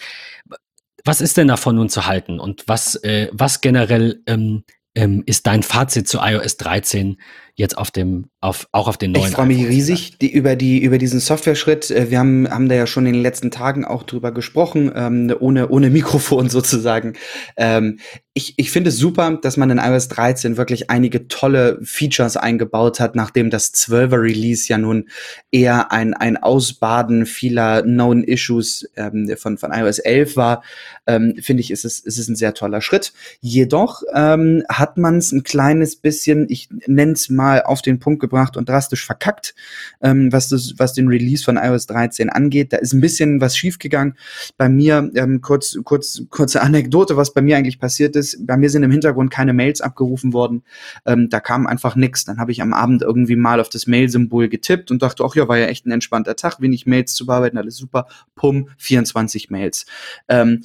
was 1.02 1.22
ist 1.22 1.38
denn 1.38 1.48
davon 1.48 1.76
nun 1.76 1.88
zu 1.88 2.04
halten? 2.04 2.38
Und 2.38 2.64
was, 2.66 2.96
äh, 2.96 3.30
was 3.32 3.62
generell 3.62 4.22
ähm, 4.26 4.64
ähm, 4.94 5.22
ist 5.24 5.46
dein 5.46 5.62
Fazit 5.62 6.08
zu 6.08 6.18
iOS 6.20 6.58
13 6.58 7.16
jetzt 7.56 7.78
auf 7.78 7.90
dem, 7.90 8.26
auf, 8.40 8.66
auch 8.72 8.88
auf 8.88 8.96
den 8.96 9.12
neuen. 9.12 9.26
Ich 9.28 9.32
freue 9.32 9.46
mich 9.46 9.64
riesig 9.66 10.18
die, 10.18 10.32
über 10.32 10.56
die, 10.56 10.78
über 10.82 10.98
diesen 10.98 11.20
Software-Schritt. 11.20 11.90
Äh, 11.90 12.10
wir 12.10 12.18
haben, 12.18 12.48
haben 12.50 12.68
da 12.68 12.74
ja 12.74 12.86
schon 12.86 13.06
in 13.06 13.14
den 13.14 13.22
letzten 13.22 13.50
Tagen 13.50 13.84
auch 13.84 14.02
drüber 14.02 14.32
gesprochen, 14.32 14.90
ähm, 14.94 15.34
ohne, 15.38 15.68
ohne 15.68 15.90
Mikrofon 15.90 16.48
sozusagen. 16.50 17.14
Ähm, 17.56 17.98
ich, 18.36 18.54
ich 18.56 18.72
finde 18.72 18.88
es 18.88 18.98
super, 18.98 19.38
dass 19.40 19.56
man 19.56 19.70
in 19.70 19.78
iOS 19.78 20.08
13 20.08 20.56
wirklich 20.56 20.90
einige 20.90 21.28
tolle 21.28 21.78
Features 21.84 22.36
eingebaut 22.36 22.98
hat, 22.98 23.14
nachdem 23.14 23.48
das 23.48 23.72
12er 23.72 24.20
Release 24.20 24.68
ja 24.68 24.76
nun 24.76 25.08
eher 25.52 25.92
ein, 25.92 26.14
ein 26.14 26.36
Ausbaden 26.36 27.26
vieler 27.26 27.82
Known 27.82 28.24
Issues 28.24 28.90
ähm, 28.96 29.32
von, 29.36 29.56
von 29.56 29.70
iOS 29.72 30.00
11 30.00 30.34
war, 30.34 30.64
ähm, 31.06 31.34
finde 31.40 31.60
ich, 31.60 31.70
ist 31.70 31.84
es, 31.84 32.00
ist 32.00 32.18
es 32.18 32.26
ein 32.26 32.34
sehr 32.34 32.54
toller 32.54 32.80
Schritt. 32.80 33.12
Jedoch 33.40 34.02
ähm, 34.12 34.64
hat 34.68 34.96
man 34.98 35.18
es 35.18 35.30
ein 35.30 35.44
kleines 35.44 35.94
bisschen, 35.94 36.46
ich 36.48 36.68
nenne 36.88 37.12
es 37.12 37.28
mal 37.30 37.62
auf 37.62 37.82
den 37.82 38.00
Punkt 38.00 38.20
gebracht 38.20 38.56
und 38.56 38.68
drastisch 38.68 39.06
verkackt, 39.06 39.54
ähm, 40.02 40.32
was, 40.32 40.48
das, 40.48 40.74
was 40.76 40.92
den 40.92 41.06
Release 41.06 41.44
von 41.44 41.56
iOS 41.56 41.86
13 41.86 42.30
angeht. 42.30 42.72
Da 42.72 42.78
ist 42.78 42.94
ein 42.94 43.00
bisschen 43.00 43.40
was 43.40 43.56
schiefgegangen. 43.56 44.16
Bei 44.56 44.68
mir, 44.68 45.08
ähm, 45.14 45.40
kurz, 45.40 45.78
kurz, 45.84 46.22
kurze 46.30 46.62
Anekdote, 46.62 47.16
was 47.16 47.32
bei 47.32 47.40
mir 47.40 47.56
eigentlich 47.56 47.78
passiert 47.78 48.16
ist. 48.16 48.23
Bei 48.40 48.56
mir 48.56 48.70
sind 48.70 48.82
im 48.82 48.90
Hintergrund 48.90 49.30
keine 49.30 49.52
Mails 49.52 49.80
abgerufen 49.80 50.32
worden. 50.32 50.62
Ähm, 51.06 51.28
da 51.28 51.40
kam 51.40 51.66
einfach 51.66 51.96
nichts. 51.96 52.24
Dann 52.24 52.38
habe 52.38 52.52
ich 52.52 52.62
am 52.62 52.72
Abend 52.72 53.02
irgendwie 53.02 53.36
mal 53.36 53.60
auf 53.60 53.68
das 53.68 53.86
Mail-Symbol 53.86 54.48
getippt 54.48 54.90
und 54.90 55.02
dachte, 55.02 55.24
ach 55.24 55.34
ja, 55.34 55.46
war 55.48 55.58
ja 55.58 55.66
echt 55.66 55.86
ein 55.86 55.90
entspannter 55.92 56.36
Tag, 56.36 56.60
wenig 56.60 56.86
Mails 56.86 57.14
zu 57.14 57.26
bearbeiten, 57.26 57.58
alles 57.58 57.76
super. 57.76 58.06
Pum, 58.34 58.68
24 58.78 59.50
Mails. 59.50 59.86
Ähm, 60.28 60.62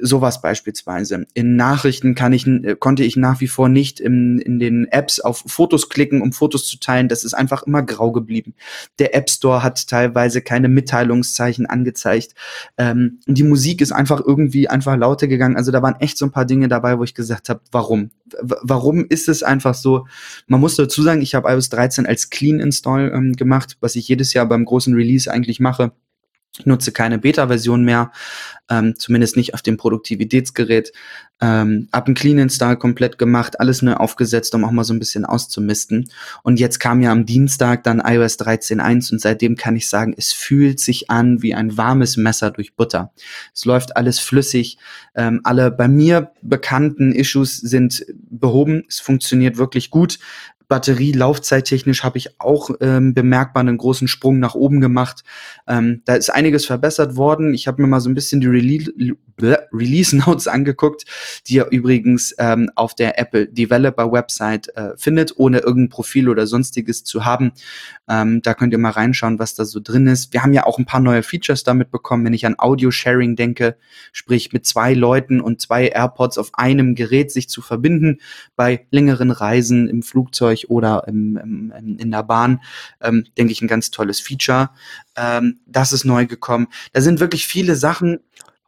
sowas 0.00 0.40
beispielsweise. 0.40 1.26
In 1.34 1.56
Nachrichten 1.56 2.14
kann 2.14 2.32
ich, 2.32 2.48
konnte 2.78 3.04
ich 3.04 3.16
nach 3.16 3.40
wie 3.40 3.48
vor 3.48 3.68
nicht 3.68 4.00
in, 4.00 4.38
in 4.38 4.58
den 4.58 4.86
Apps 4.86 5.20
auf 5.20 5.44
Fotos 5.46 5.88
klicken 5.88 6.06
klicken, 6.06 6.22
um 6.22 6.32
Fotos 6.32 6.66
zu 6.66 6.78
teilen. 6.78 7.08
Das 7.08 7.24
ist 7.24 7.34
einfach 7.34 7.64
immer 7.64 7.82
grau 7.82 8.12
geblieben. 8.12 8.54
Der 8.98 9.14
App 9.14 9.28
Store 9.30 9.62
hat 9.62 9.88
teilweise 9.88 10.42
keine 10.42 10.68
Mitteilungszeichen 10.68 11.66
angezeigt. 11.66 12.34
Ähm, 12.78 13.20
die 13.26 13.42
Musik 13.42 13.80
ist 13.80 13.92
einfach 13.92 14.20
irgendwie 14.24 14.68
einfach 14.68 14.96
lauter 14.96 15.26
gegangen. 15.26 15.56
Also 15.56 15.72
da 15.72 15.82
waren 15.82 15.96
echt 16.00 16.18
so 16.18 16.26
ein 16.26 16.32
paar 16.32 16.44
Dinge 16.44 16.68
dabei, 16.68 16.85
wo 16.94 17.04
ich 17.04 17.14
gesagt 17.14 17.48
habe, 17.48 17.60
warum? 17.72 18.10
W 18.42 18.54
warum 18.62 19.06
ist 19.08 19.28
es 19.28 19.42
einfach 19.42 19.74
so? 19.74 20.06
Man 20.46 20.60
muss 20.60 20.76
dazu 20.76 21.02
sagen, 21.02 21.22
ich 21.22 21.34
habe 21.34 21.50
iOS 21.50 21.68
13 21.68 22.06
als 22.06 22.30
Clean 22.30 22.60
Install 22.60 23.12
ähm, 23.14 23.32
gemacht, 23.34 23.76
was 23.80 23.96
ich 23.96 24.08
jedes 24.08 24.32
Jahr 24.32 24.46
beim 24.46 24.64
großen 24.64 24.94
Release 24.94 25.30
eigentlich 25.30 25.60
mache. 25.60 25.92
Ich 26.58 26.66
nutze 26.66 26.90
keine 26.92 27.18
Beta-Version 27.18 27.84
mehr, 27.84 28.12
ähm, 28.70 28.94
zumindest 28.96 29.36
nicht 29.36 29.54
auf 29.54 29.62
dem 29.62 29.76
Produktivitätsgerät. 29.76 30.92
Ähm, 31.40 31.88
ab 31.90 32.08
ein 32.08 32.14
Clean 32.14 32.38
Install 32.38 32.76
komplett 32.78 33.18
gemacht, 33.18 33.60
alles 33.60 33.82
neu 33.82 33.94
aufgesetzt, 33.94 34.54
um 34.54 34.64
auch 34.64 34.70
mal 34.70 34.84
so 34.84 34.94
ein 34.94 34.98
bisschen 34.98 35.26
auszumisten. 35.26 36.08
Und 36.42 36.58
jetzt 36.58 36.80
kam 36.80 37.02
ja 37.02 37.12
am 37.12 37.26
Dienstag 37.26 37.84
dann 37.84 38.00
iOS 38.00 38.38
13.1 38.38 39.12
und 39.12 39.20
seitdem 39.20 39.56
kann 39.56 39.76
ich 39.76 39.88
sagen, 39.88 40.14
es 40.16 40.32
fühlt 40.32 40.80
sich 40.80 41.10
an 41.10 41.42
wie 41.42 41.54
ein 41.54 41.76
warmes 41.76 42.16
Messer 42.16 42.50
durch 42.50 42.74
Butter. 42.74 43.12
Es 43.54 43.66
läuft 43.66 43.96
alles 43.96 44.18
flüssig. 44.18 44.78
Ähm, 45.14 45.40
alle 45.44 45.70
bei 45.70 45.88
mir 45.88 46.32
bekannten 46.40 47.12
Issues 47.12 47.58
sind 47.58 48.06
behoben. 48.30 48.84
Es 48.88 49.00
funktioniert 49.00 49.58
wirklich 49.58 49.90
gut. 49.90 50.18
Batterie 50.68 51.12
laufzeittechnisch 51.12 52.02
habe 52.02 52.18
ich 52.18 52.40
auch 52.40 52.70
ähm, 52.80 53.14
bemerkbar 53.14 53.60
einen 53.60 53.78
großen 53.78 54.08
Sprung 54.08 54.38
nach 54.38 54.54
oben 54.54 54.80
gemacht. 54.80 55.22
Ähm, 55.68 56.02
da 56.04 56.14
ist 56.14 56.30
einiges 56.30 56.66
verbessert 56.66 57.16
worden. 57.16 57.54
Ich 57.54 57.68
habe 57.68 57.82
mir 57.82 57.88
mal 57.88 58.00
so 58.00 58.08
ein 58.08 58.14
bisschen 58.14 58.40
die, 58.40 58.48
Rele 58.48 59.16
Release 59.40 60.16
Notes 60.16 60.46
angeguckt, 60.48 61.04
die 61.46 61.54
ihr 61.54 61.66
übrigens 61.70 62.34
ähm, 62.38 62.70
auf 62.74 62.94
der 62.94 63.18
Apple 63.18 63.48
Developer 63.48 64.10
Website 64.12 64.68
äh, 64.76 64.96
findet, 64.96 65.36
ohne 65.36 65.58
irgendein 65.58 65.90
Profil 65.90 66.28
oder 66.28 66.46
sonstiges 66.46 67.04
zu 67.04 67.24
haben. 67.24 67.52
Ähm, 68.08 68.42
da 68.42 68.54
könnt 68.54 68.72
ihr 68.72 68.78
mal 68.78 68.90
reinschauen, 68.90 69.38
was 69.38 69.54
da 69.54 69.64
so 69.64 69.80
drin 69.80 70.06
ist. 70.06 70.32
Wir 70.32 70.42
haben 70.42 70.52
ja 70.52 70.64
auch 70.64 70.78
ein 70.78 70.86
paar 70.86 71.00
neue 71.00 71.22
Features 71.22 71.64
damit 71.64 71.90
bekommen, 71.90 72.24
wenn 72.24 72.34
ich 72.34 72.46
an 72.46 72.56
Audio-Sharing 72.58 73.36
denke, 73.36 73.76
sprich 74.12 74.52
mit 74.52 74.66
zwei 74.66 74.94
Leuten 74.94 75.40
und 75.40 75.60
zwei 75.60 75.88
AirPods 75.88 76.38
auf 76.38 76.50
einem 76.54 76.94
Gerät 76.94 77.32
sich 77.32 77.48
zu 77.48 77.62
verbinden 77.62 78.20
bei 78.54 78.86
längeren 78.90 79.30
Reisen 79.30 79.88
im 79.88 80.02
Flugzeug 80.02 80.66
oder 80.68 81.04
im, 81.06 81.36
im, 81.36 81.98
in 81.98 82.10
der 82.10 82.22
Bahn, 82.22 82.60
ähm, 83.00 83.24
denke 83.36 83.52
ich, 83.52 83.62
ein 83.62 83.68
ganz 83.68 83.90
tolles 83.90 84.20
Feature. 84.20 84.70
Ähm, 85.16 85.60
das 85.66 85.92
ist 85.92 86.04
neu 86.04 86.26
gekommen. 86.26 86.68
Da 86.92 87.00
sind 87.00 87.20
wirklich 87.20 87.46
viele 87.46 87.76
Sachen. 87.76 88.20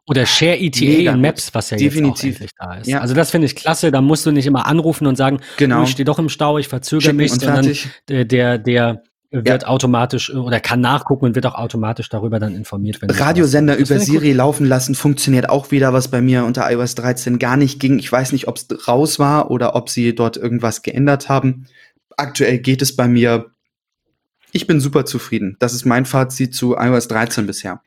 Oder 0.09 0.25
Share 0.25 0.57
ETA 0.59 1.11
in 1.13 1.21
Maps, 1.21 1.53
was 1.53 1.69
ja 1.69 1.77
Definitiv. 1.77 2.39
jetzt 2.39 2.53
auch 2.59 2.65
da 2.65 2.73
ist. 2.77 2.87
Ja. 2.87 2.99
Also 2.99 3.13
das 3.13 3.29
finde 3.29 3.45
ich 3.45 3.55
klasse. 3.55 3.91
Da 3.91 4.01
musst 4.01 4.25
du 4.25 4.31
nicht 4.31 4.47
immer 4.47 4.65
anrufen 4.65 5.05
und 5.05 5.15
sagen, 5.15 5.39
genau. 5.57 5.81
Oh, 5.81 5.83
ich 5.83 5.91
stehe 5.91 6.05
doch 6.05 6.17
im 6.17 6.29
Stau, 6.29 6.57
ich 6.57 6.67
verzögere 6.67 7.13
mich, 7.13 7.31
sondern 7.31 7.71
der, 8.07 8.25
der, 8.25 8.57
der 8.57 9.03
wird 9.31 9.61
ja. 9.61 9.67
automatisch 9.67 10.33
oder 10.33 10.59
kann 10.59 10.81
nachgucken 10.81 11.25
und 11.25 11.35
wird 11.35 11.45
auch 11.45 11.53
automatisch 11.53 12.09
darüber 12.09 12.39
dann 12.39 12.55
informiert. 12.55 12.99
Wenn 13.03 13.11
Radiosender 13.11 13.77
über 13.77 13.99
Siri 13.99 14.33
laufen 14.33 14.65
lassen 14.65 14.95
funktioniert 14.95 15.47
auch 15.47 15.69
wieder, 15.69 15.93
was 15.93 16.07
bei 16.07 16.21
mir 16.21 16.43
unter 16.43 16.69
iOS 16.71 16.95
13 16.95 17.37
gar 17.37 17.55
nicht 17.55 17.79
ging. 17.79 17.99
Ich 17.99 18.11
weiß 18.11 18.31
nicht, 18.31 18.47
ob 18.47 18.57
es 18.57 18.87
raus 18.87 19.19
war 19.19 19.51
oder 19.51 19.75
ob 19.75 19.89
sie 19.89 20.15
dort 20.15 20.37
irgendwas 20.37 20.81
geändert 20.81 21.29
haben. 21.29 21.67
Aktuell 22.17 22.57
geht 22.57 22.81
es 22.81 22.95
bei 22.95 23.07
mir 23.07 23.51
ich 24.51 24.67
bin 24.67 24.79
super 24.79 25.05
zufrieden. 25.05 25.57
Das 25.59 25.73
ist 25.73 25.85
mein 25.85 26.05
Fazit 26.05 26.55
zu 26.55 26.75
iOS 26.75 27.07
13 27.07 27.45
bisher. 27.45 27.81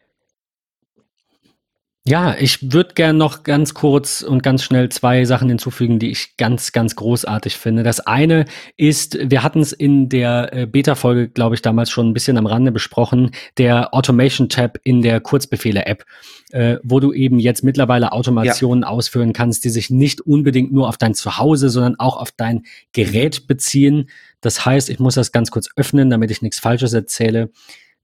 Ja, 2.05 2.35
ich 2.37 2.73
würde 2.73 2.95
gern 2.95 3.17
noch 3.17 3.45
ganz 3.45 3.75
kurz 3.75 4.23
und 4.23 4.43
ganz 4.43 4.65
schnell 4.65 4.89
zwei 4.89 5.25
Sachen 5.25 5.49
hinzufügen, 5.49 6.01
die 6.01 6.11
ich 6.11 6.37
ganz, 6.37 6.73
ganz 6.73 6.97
großartig 6.97 7.57
finde. 7.57 7.85
Das 7.85 8.01
eine 8.01 8.47
ist, 8.77 9.17
wir 9.31 9.45
hatten 9.45 9.61
es 9.61 9.73
in 9.73 10.09
der 10.09 10.53
äh, 10.53 10.67
Beta-Folge, 10.67 11.29
glaube 11.29 11.55
ich, 11.55 11.63
damals 11.63 11.91
schon 11.91 12.09
ein 12.09 12.13
bisschen 12.13 12.39
am 12.39 12.47
Rande 12.47 12.73
besprochen, 12.73 13.31
der 13.57 13.95
Automation-Tab 13.95 14.81
in 14.83 15.03
der 15.03 15.21
Kurzbefehle-App, 15.21 16.05
äh, 16.51 16.79
wo 16.83 16.99
du 16.99 17.13
eben 17.13 17.39
jetzt 17.39 17.63
mittlerweile 17.63 18.11
Automationen 18.11 18.83
ja. 18.83 18.89
ausführen 18.89 19.33
kannst, 19.33 19.65
die 19.65 19.71
sich 19.71 19.89
nicht 19.89 20.21
unbedingt 20.23 20.73
nur 20.73 20.89
auf 20.89 20.97
dein 20.97 21.15
Zuhause, 21.15 21.71
sondern 21.71 22.01
auch 22.01 22.17
auf 22.17 22.33
dein 22.33 22.65
Gerät 22.93 23.47
beziehen. 23.47 24.11
Das 24.41 24.67
heißt, 24.67 24.91
ich 24.91 24.99
muss 24.99 25.15
das 25.15 25.31
ganz 25.31 25.53
kurz 25.53 25.69
öffnen, 25.77 26.11
damit 26.11 26.33
ich 26.33 26.43
nichts 26.43 26.59
Falsches 26.59 26.95
erzähle 26.95 27.51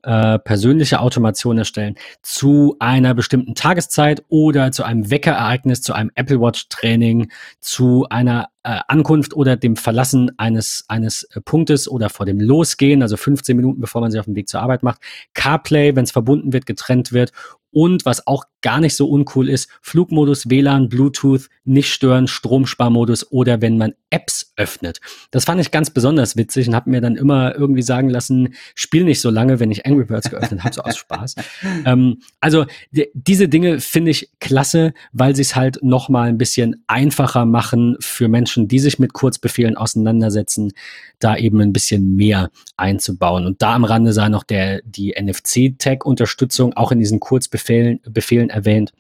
äh, 0.03 0.39
persönliche 0.39 1.01
Automation 1.01 1.59
erstellen 1.59 1.97
zu 2.23 2.77
einer 2.79 3.15
bestimmten 3.15 3.55
Tageszeit 3.55 4.25
oder 4.29 4.73
zu 4.73 4.85
einem 4.85 5.11
Weckerereignis, 5.11 5.83
zu 5.83 5.93
einem 5.93 6.11
Apple 6.15 6.41
Watch 6.41 6.69
Training, 6.69 7.31
zu 7.61 8.07
einer 8.09 8.49
äh, 8.63 8.79
Ankunft 8.89 9.35
oder 9.35 9.57
dem 9.57 9.77
Verlassen 9.77 10.31
eines, 10.39 10.85
eines 10.89 11.25
äh, 11.35 11.41
Punktes 11.41 11.89
oder 11.89 12.11
vor 12.11 12.27
dem 12.27 12.41
Losgehen, 12.41 13.03
also 13.03 13.17
15 13.17 13.57
Minuten 13.57 13.81
bevor 13.81 14.01
man 14.01 14.11
sich 14.11 14.21
auf 14.21 14.27
den 14.27 14.37
Weg 14.37 14.49
zur 14.49 14.61
Arbeit 14.61 14.83
macht. 14.83 15.01
CarPlay, 15.35 15.97
wenn 15.97 16.05
es 16.05 16.13
verbunden 16.13 16.53
wird, 16.53 16.67
getrennt 16.67 17.13
wird 17.13 17.33
und 17.71 18.05
was 18.05 18.27
auch 18.27 18.45
gar 18.63 18.81
nicht 18.81 18.97
so 18.97 19.09
uncool 19.09 19.49
ist, 19.49 19.69
Flugmodus, 19.83 20.49
WLAN, 20.49 20.89
Bluetooth, 20.89 21.49
nicht 21.65 21.93
stören, 21.93 22.27
Stromsparmodus 22.27 23.31
oder 23.31 23.61
wenn 23.61 23.79
man 23.79 23.95
Apps 24.11 24.53
öffnet. 24.57 25.01
Das 25.31 25.45
fand 25.45 25.61
ich 25.61 25.71
ganz 25.71 25.91
besonders 25.91 26.37
witzig 26.37 26.69
und 26.69 26.75
habe 26.75 26.91
mir 26.91 27.01
dann 27.01 27.17
immer 27.17 27.55
irgendwie 27.55 27.83
sagen 27.83 28.09
lassen, 28.09 28.55
spiel 28.75 29.05
nicht 29.05 29.21
so 29.21 29.31
lange, 29.31 29.61
wenn 29.61 29.71
ich 29.71 29.87
Angry 29.87 30.05
Birds 30.05 30.31
geöffnet 30.31 30.65
habe, 30.65 30.75
so 30.75 30.83
aus 30.83 30.97
Spaß. 30.97 31.35
ähm, 31.85 32.21
also 32.41 32.67
diese 32.91 33.49
Dinge 33.49 33.81
finde 33.81 34.11
ich 34.11 34.31
klasse, 34.41 34.95
weil 35.13 35.37
sie 35.37 35.43
es 35.43 35.57
halt 35.57 35.79
noch 35.83 36.09
mal 36.09 36.29
ein 36.29 36.39
bisschen 36.39 36.83
einfacher 36.87 37.45
machen 37.45 37.97
für 38.01 38.29
Menschen, 38.29 38.69
die 38.69 38.79
sich 38.79 38.99
mit 38.99 39.13
Kurzbefehlen 39.13 39.77
auseinandersetzen, 39.77 40.73
da 41.19 41.37
eben 41.37 41.61
ein 41.61 41.73
bisschen 41.73 42.17
mehr 42.17 42.51
einzubauen. 42.77 43.47
Und 43.47 43.61
da 43.63 43.75
am 43.75 43.85
Rande 43.85 44.13
sei 44.13 44.29
noch 44.29 44.45
der, 44.45 44.81
die 44.85 45.15
NFC-Tag-Unterstützung 45.21 46.75
auch 46.75 46.93
in 46.93 46.99
diesen 46.99 47.21
Kurzbefehlen 47.21 48.01
Befehlen 48.09 48.51
erwähnt 48.51 48.93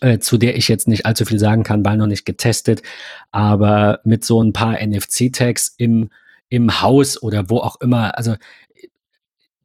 äh, 0.00 0.18
zu 0.18 0.38
der 0.38 0.56
ich 0.56 0.68
jetzt 0.68 0.88
nicht 0.88 1.06
allzu 1.06 1.24
viel 1.24 1.38
sagen 1.38 1.62
kann, 1.62 1.84
weil 1.84 1.96
noch 1.96 2.06
nicht 2.06 2.24
getestet, 2.24 2.82
aber 3.30 4.00
mit 4.04 4.24
so 4.24 4.42
ein 4.42 4.52
paar 4.52 4.78
NFC-Tags 4.80 5.74
im, 5.78 6.10
im 6.48 6.80
Haus 6.80 7.22
oder 7.22 7.50
wo 7.50 7.58
auch 7.58 7.80
immer, 7.80 8.16
also 8.16 8.36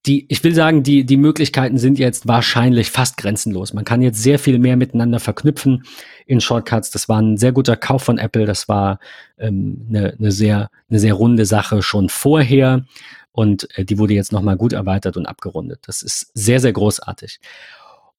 die, 0.06 0.26
ich 0.30 0.44
will 0.44 0.56
sagen, 0.56 0.82
die, 0.82 1.06
die 1.06 1.18
Möglichkeiten 1.18 1.78
sind 1.78 2.00
jetzt 2.00 2.28
wahrscheinlich 2.28 2.90
fast 2.90 3.18
grenzenlos. 3.18 3.74
Man 3.74 3.84
kann 3.84 4.02
jetzt 4.02 4.24
sehr 4.24 4.40
viel 4.40 4.58
mehr 4.58 4.78
miteinander 4.78 5.20
verknüpfen 5.20 5.84
in 6.26 6.40
Shortcuts. 6.40 6.90
Das 6.90 7.10
war 7.10 7.22
ein 7.22 7.38
sehr 7.38 7.52
guter 7.52 7.76
Kauf 7.76 8.04
von 8.04 8.18
Apple. 8.18 8.46
Das 8.46 8.70
war 8.70 9.00
ähm, 9.38 9.86
eine, 9.90 10.16
eine, 10.18 10.32
sehr, 10.32 10.70
eine 10.90 11.00
sehr 11.00 11.14
runde 11.14 11.46
Sache 11.46 11.84
schon 11.84 12.08
vorher. 12.08 12.86
Und 13.32 13.68
äh, 13.78 13.84
die 13.84 13.98
wurde 13.98 14.14
jetzt 14.14 14.32
nochmal 14.32 14.56
gut 14.56 14.74
erweitert 14.74 15.18
und 15.18 15.26
abgerundet. 15.26 15.82
Das 15.86 16.02
ist 16.02 16.32
sehr, 16.34 16.62
sehr 16.62 16.74
großartig. 16.74 17.40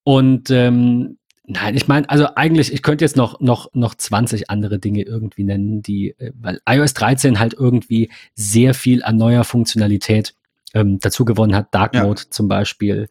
Und 0.04 0.50
ähm, 0.50 1.18
nein, 1.50 1.76
ich 1.76 1.88
meine, 1.88 2.08
also 2.08 2.28
eigentlich, 2.36 2.72
ich 2.72 2.82
könnte 2.82 3.04
jetzt 3.04 3.16
noch, 3.16 3.40
noch, 3.40 3.68
noch 3.74 3.94
20 3.94 4.50
andere 4.50 4.78
Dinge 4.78 5.02
irgendwie 5.02 5.44
nennen, 5.44 5.82
die, 5.82 6.14
äh, 6.18 6.32
weil 6.38 6.60
iOS 6.68 6.94
13 6.94 7.38
halt 7.38 7.54
irgendwie 7.54 8.10
sehr 8.34 8.74
viel 8.74 9.02
an 9.02 9.16
neuer 9.16 9.44
Funktionalität 9.44 10.34
ähm, 10.74 10.98
dazu 11.00 11.24
gewonnen 11.24 11.54
hat. 11.54 11.74
Dark 11.74 11.94
Mode 11.94 12.22
ja. 12.22 12.30
zum 12.30 12.48
Beispiel, 12.48 13.08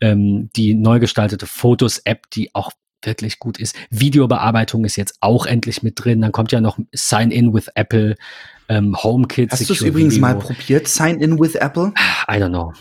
ähm, 0.00 0.50
die 0.56 0.74
neu 0.74 0.98
gestaltete 0.98 1.46
Fotos-App, 1.46 2.28
die 2.30 2.54
auch 2.54 2.72
wirklich 3.02 3.38
gut 3.38 3.58
ist. 3.58 3.76
Videobearbeitung 3.90 4.84
ist 4.84 4.96
jetzt 4.96 5.18
auch 5.20 5.46
endlich 5.46 5.82
mit 5.82 6.02
drin. 6.02 6.20
Dann 6.20 6.32
kommt 6.32 6.50
ja 6.50 6.60
noch 6.60 6.78
Sign 6.92 7.30
In 7.30 7.54
with 7.54 7.68
Apple, 7.74 8.16
ähm, 8.68 8.96
HomeKit. 9.00 9.52
Hast 9.52 9.68
du 9.68 9.74
es 9.74 9.80
übrigens 9.82 10.14
Video. 10.14 10.26
mal 10.26 10.38
probiert, 10.38 10.88
Sign 10.88 11.20
In 11.20 11.38
with 11.38 11.54
Apple? 11.54 11.92
I 12.28 12.32
don't 12.32 12.48
know. 12.48 12.72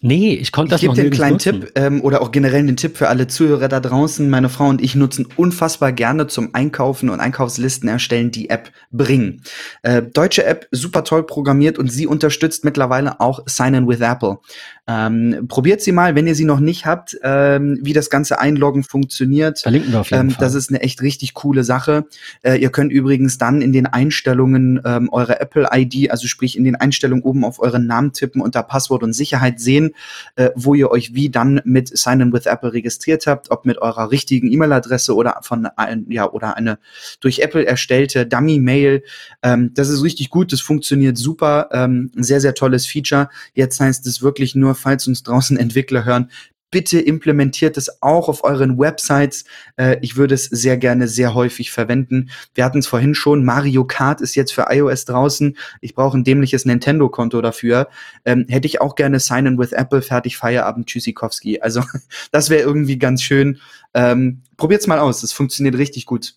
Nee, 0.00 0.34
ich 0.34 0.52
konnte 0.52 0.70
das 0.70 0.82
ich 0.82 0.88
noch 0.88 0.94
nicht. 0.94 1.04
Ich 1.04 1.10
gebe 1.10 1.16
dir 1.16 1.24
einen 1.24 1.38
kleinen 1.38 1.54
nutzen. 1.54 1.72
Tipp 1.72 1.72
ähm, 1.76 2.02
oder 2.02 2.22
auch 2.22 2.30
generell 2.30 2.64
den 2.66 2.76
Tipp 2.76 2.96
für 2.96 3.08
alle 3.08 3.26
Zuhörer 3.26 3.68
da 3.68 3.80
draußen. 3.80 4.28
Meine 4.28 4.48
Frau 4.48 4.68
und 4.68 4.82
ich 4.82 4.94
nutzen 4.94 5.26
unfassbar 5.36 5.92
gerne 5.92 6.26
zum 6.26 6.54
Einkaufen 6.54 7.10
und 7.10 7.20
Einkaufslisten 7.20 7.88
erstellen 7.88 8.30
die 8.30 8.50
App 8.50 8.70
Bring. 8.90 9.40
Äh, 9.82 10.02
deutsche 10.02 10.44
App, 10.44 10.68
super 10.70 11.04
toll 11.04 11.24
programmiert 11.24 11.78
und 11.78 11.90
sie 11.90 12.06
unterstützt 12.06 12.64
mittlerweile 12.64 13.20
auch 13.20 13.40
Sign 13.46 13.74
In 13.74 13.88
with 13.88 14.00
Apple. 14.00 14.38
Ähm, 14.86 15.46
probiert 15.48 15.80
sie 15.80 15.92
mal, 15.92 16.14
wenn 16.14 16.26
ihr 16.26 16.34
sie 16.34 16.44
noch 16.44 16.60
nicht 16.60 16.84
habt, 16.84 17.16
ähm, 17.22 17.78
wie 17.80 17.94
das 17.94 18.10
ganze 18.10 18.38
Einloggen 18.38 18.84
funktioniert. 18.84 19.60
Verlinken 19.60 19.92
wir 19.92 20.00
auf 20.00 20.10
jeden 20.10 20.24
ähm, 20.24 20.30
Fall. 20.32 20.44
Das 20.44 20.54
ist 20.54 20.68
eine 20.68 20.82
echt 20.82 21.00
richtig 21.00 21.32
coole 21.32 21.64
Sache. 21.64 22.04
Äh, 22.42 22.56
ihr 22.56 22.68
könnt 22.68 22.92
übrigens 22.92 23.38
dann 23.38 23.62
in 23.62 23.72
den 23.72 23.86
Einstellungen 23.86 24.82
ähm, 24.84 25.08
eure 25.10 25.40
Apple-ID, 25.40 26.10
also 26.10 26.26
sprich 26.26 26.58
in 26.58 26.64
den 26.64 26.76
Einstellungen 26.76 27.24
oben 27.24 27.44
auf 27.46 27.60
euren 27.60 27.86
Namen 27.86 28.12
tippen 28.12 28.42
unter 28.42 28.62
Passwort 28.62 29.02
und 29.02 29.14
Sicherheit 29.14 29.58
sehen, 29.58 29.92
äh, 30.36 30.50
wo 30.54 30.74
ihr 30.74 30.90
euch 30.90 31.14
wie 31.14 31.30
dann 31.30 31.62
mit 31.64 31.96
Sign 31.96 32.20
in 32.20 32.32
with 32.34 32.44
Apple 32.44 32.74
registriert 32.74 33.26
habt, 33.26 33.50
ob 33.50 33.64
mit 33.64 33.78
eurer 33.78 34.10
richtigen 34.10 34.52
E-Mail-Adresse 34.52 35.14
oder 35.14 35.38
von 35.40 35.66
ein, 35.76 36.04
ja 36.10 36.30
oder 36.30 36.58
eine 36.58 36.78
durch 37.20 37.38
Apple 37.38 37.64
erstellte 37.64 38.26
Dummy-Mail. 38.26 39.02
Ähm, 39.42 39.70
das 39.72 39.88
ist 39.88 40.02
richtig 40.02 40.28
gut, 40.28 40.52
das 40.52 40.60
funktioniert 40.60 41.16
super, 41.16 41.70
ähm, 41.72 42.10
ein 42.14 42.22
sehr 42.22 42.42
sehr 42.42 42.54
tolles 42.54 42.86
Feature. 42.86 43.30
Jetzt 43.54 43.80
heißt 43.80 44.06
es 44.06 44.20
wirklich 44.20 44.54
nur 44.54 44.73
falls 44.74 45.06
uns 45.06 45.22
draußen 45.22 45.56
Entwickler 45.64 46.04
hören, 46.04 46.30
bitte 46.74 46.98
implementiert 46.98 47.76
es 47.76 48.02
auch 48.02 48.28
auf 48.28 48.42
euren 48.42 48.80
Websites. 48.80 49.44
Äh, 49.76 49.98
ich 50.02 50.16
würde 50.16 50.34
es 50.34 50.46
sehr 50.46 50.76
gerne 50.76 51.06
sehr 51.06 51.32
häufig 51.32 51.70
verwenden. 51.70 52.30
Wir 52.52 52.64
hatten 52.64 52.78
es 52.78 52.88
vorhin 52.88 53.14
schon, 53.14 53.44
Mario 53.44 53.84
Kart 53.84 54.20
ist 54.20 54.34
jetzt 54.34 54.52
für 54.52 54.66
iOS 54.70 55.04
draußen. 55.04 55.56
Ich 55.80 55.94
brauche 55.94 56.18
ein 56.18 56.24
dämliches 56.24 56.64
Nintendo-Konto 56.64 57.40
dafür. 57.42 57.88
Ähm, 58.24 58.46
hätte 58.48 58.66
ich 58.66 58.80
auch 58.80 58.96
gerne 58.96 59.20
Sign 59.20 59.46
in 59.46 59.56
with 59.56 59.70
Apple, 59.70 60.02
fertig 60.02 60.36
Feierabend, 60.36 60.88
Tschüssikowski. 60.88 61.60
Also 61.60 61.84
das 62.32 62.50
wäre 62.50 62.62
irgendwie 62.62 62.98
ganz 62.98 63.22
schön. 63.22 63.60
Ähm, 63.94 64.42
probiert's 64.56 64.88
mal 64.88 64.98
aus, 64.98 65.22
es 65.22 65.32
funktioniert 65.32 65.78
richtig 65.78 66.06
gut. 66.06 66.34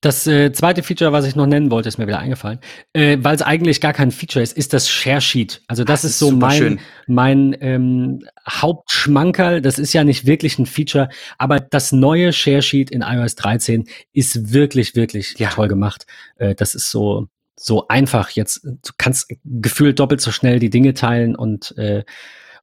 Das 0.00 0.26
äh, 0.26 0.50
zweite 0.52 0.82
Feature, 0.82 1.12
was 1.12 1.26
ich 1.26 1.36
noch 1.36 1.46
nennen 1.46 1.70
wollte, 1.70 1.88
ist 1.88 1.98
mir 1.98 2.06
wieder 2.06 2.18
eingefallen, 2.18 2.58
äh, 2.94 3.18
weil 3.20 3.34
es 3.34 3.42
eigentlich 3.42 3.82
gar 3.82 3.92
kein 3.92 4.10
Feature 4.10 4.42
ist, 4.42 4.56
ist 4.56 4.72
das 4.72 4.88
Share 4.88 5.20
Sheet. 5.20 5.62
Also 5.66 5.84
das, 5.84 6.02
das 6.02 6.12
ist, 6.12 6.18
so 6.18 6.30
mein, 6.30 6.80
mein 7.06 7.54
ähm, 7.60 8.24
Hauptschmankerl. 8.48 9.60
Das 9.60 9.78
ist 9.78 9.92
ja 9.92 10.02
nicht 10.02 10.24
wirklich 10.24 10.58
ein 10.58 10.64
Feature, 10.64 11.10
aber 11.36 11.60
das 11.60 11.92
neue 11.92 12.32
Share 12.32 12.62
Sheet 12.62 12.90
in 12.90 13.02
iOS 13.02 13.34
13 13.34 13.88
ist 14.14 14.52
wirklich, 14.52 14.94
wirklich 14.94 15.34
ja. 15.38 15.50
toll 15.50 15.68
gemacht. 15.68 16.06
Äh, 16.36 16.54
das 16.54 16.74
ist 16.74 16.90
so, 16.90 17.28
so 17.54 17.86
einfach 17.88 18.30
jetzt. 18.30 18.64
Du 18.64 18.92
kannst 18.96 19.30
gefühlt 19.44 19.98
doppelt 19.98 20.22
so 20.22 20.30
schnell 20.30 20.60
die 20.60 20.70
Dinge 20.70 20.94
teilen 20.94 21.36
und, 21.36 21.76
äh, 21.76 22.04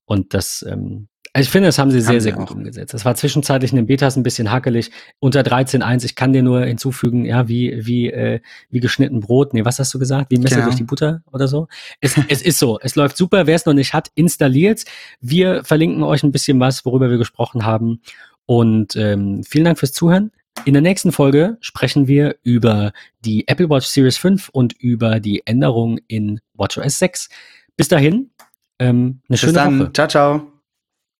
und 0.05 0.33
das, 0.33 0.65
ähm, 0.67 1.07
ich 1.41 1.49
finde, 1.49 1.67
das 1.67 1.77
haben 1.79 1.91
sie 1.91 1.99
sehr, 2.01 2.13
Haben 2.15 2.19
sehr 2.21 2.33
sie 2.33 2.37
gut 2.39 2.49
auch. 2.49 2.55
umgesetzt. 2.55 2.93
Das 2.93 3.05
war 3.05 3.15
zwischenzeitlich 3.15 3.71
in 3.71 3.75
den 3.77 3.85
Betas 3.87 4.15
ein 4.15 4.23
bisschen 4.23 4.51
hakelig. 4.51 4.91
Unter 5.19 5.41
13.1, 5.41 6.05
ich 6.05 6.15
kann 6.15 6.33
dir 6.33 6.43
nur 6.43 6.63
hinzufügen, 6.65 7.25
ja, 7.25 7.47
wie, 7.47 7.85
wie, 7.85 8.09
äh, 8.11 8.39
wie 8.69 8.79
geschnitten 8.79 9.19
Brot. 9.19 9.53
Nee, 9.53 9.65
was 9.65 9.79
hast 9.79 9.93
du 9.93 9.99
gesagt? 9.99 10.31
Wie 10.31 10.37
Messer 10.37 10.55
Genau. 10.57 10.67
durch 10.67 10.77
die 10.77 10.83
Butter 10.83 11.21
oder 11.31 11.47
so? 11.47 11.67
Es, 12.01 12.15
es 12.29 12.41
ist 12.41 12.59
so. 12.59 12.79
Es 12.81 12.95
läuft 12.95 13.17
super. 13.17 13.47
Wer 13.47 13.55
es 13.55 13.65
noch 13.65 13.73
nicht 13.73 13.93
hat, 13.93 14.09
installiert. 14.15 14.83
Wir 15.19 15.63
verlinken 15.63 16.03
euch 16.03 16.23
ein 16.23 16.31
bisschen 16.31 16.59
was, 16.59 16.85
worüber 16.85 17.09
wir 17.09 17.17
gesprochen 17.17 17.65
haben. 17.65 18.01
Und 18.45 18.95
ähm, 18.95 19.43
vielen 19.43 19.65
Dank 19.65 19.79
fürs 19.79 19.91
Zuhören. 19.93 20.31
In 20.65 20.73
der 20.73 20.81
nächsten 20.81 21.11
Folge 21.11 21.57
sprechen 21.61 22.07
wir 22.07 22.35
über 22.43 22.91
die 23.23 23.47
Apple 23.47 23.69
Watch 23.69 23.85
Series 23.87 24.17
5 24.17 24.49
und 24.49 24.73
über 24.81 25.19
die 25.19 25.43
Änderung 25.45 25.99
in 26.07 26.39
WatchOS 26.55 26.97
6. 26.97 27.29
Bis 27.75 27.89
dahin, 27.89 28.31
ähm, 28.79 29.19
eine 29.27 29.33
Bis 29.35 29.39
schöne 29.41 29.53
dann. 29.53 29.79
Woche. 29.79 29.93
Ciao, 29.93 30.07
ciao. 30.07 30.56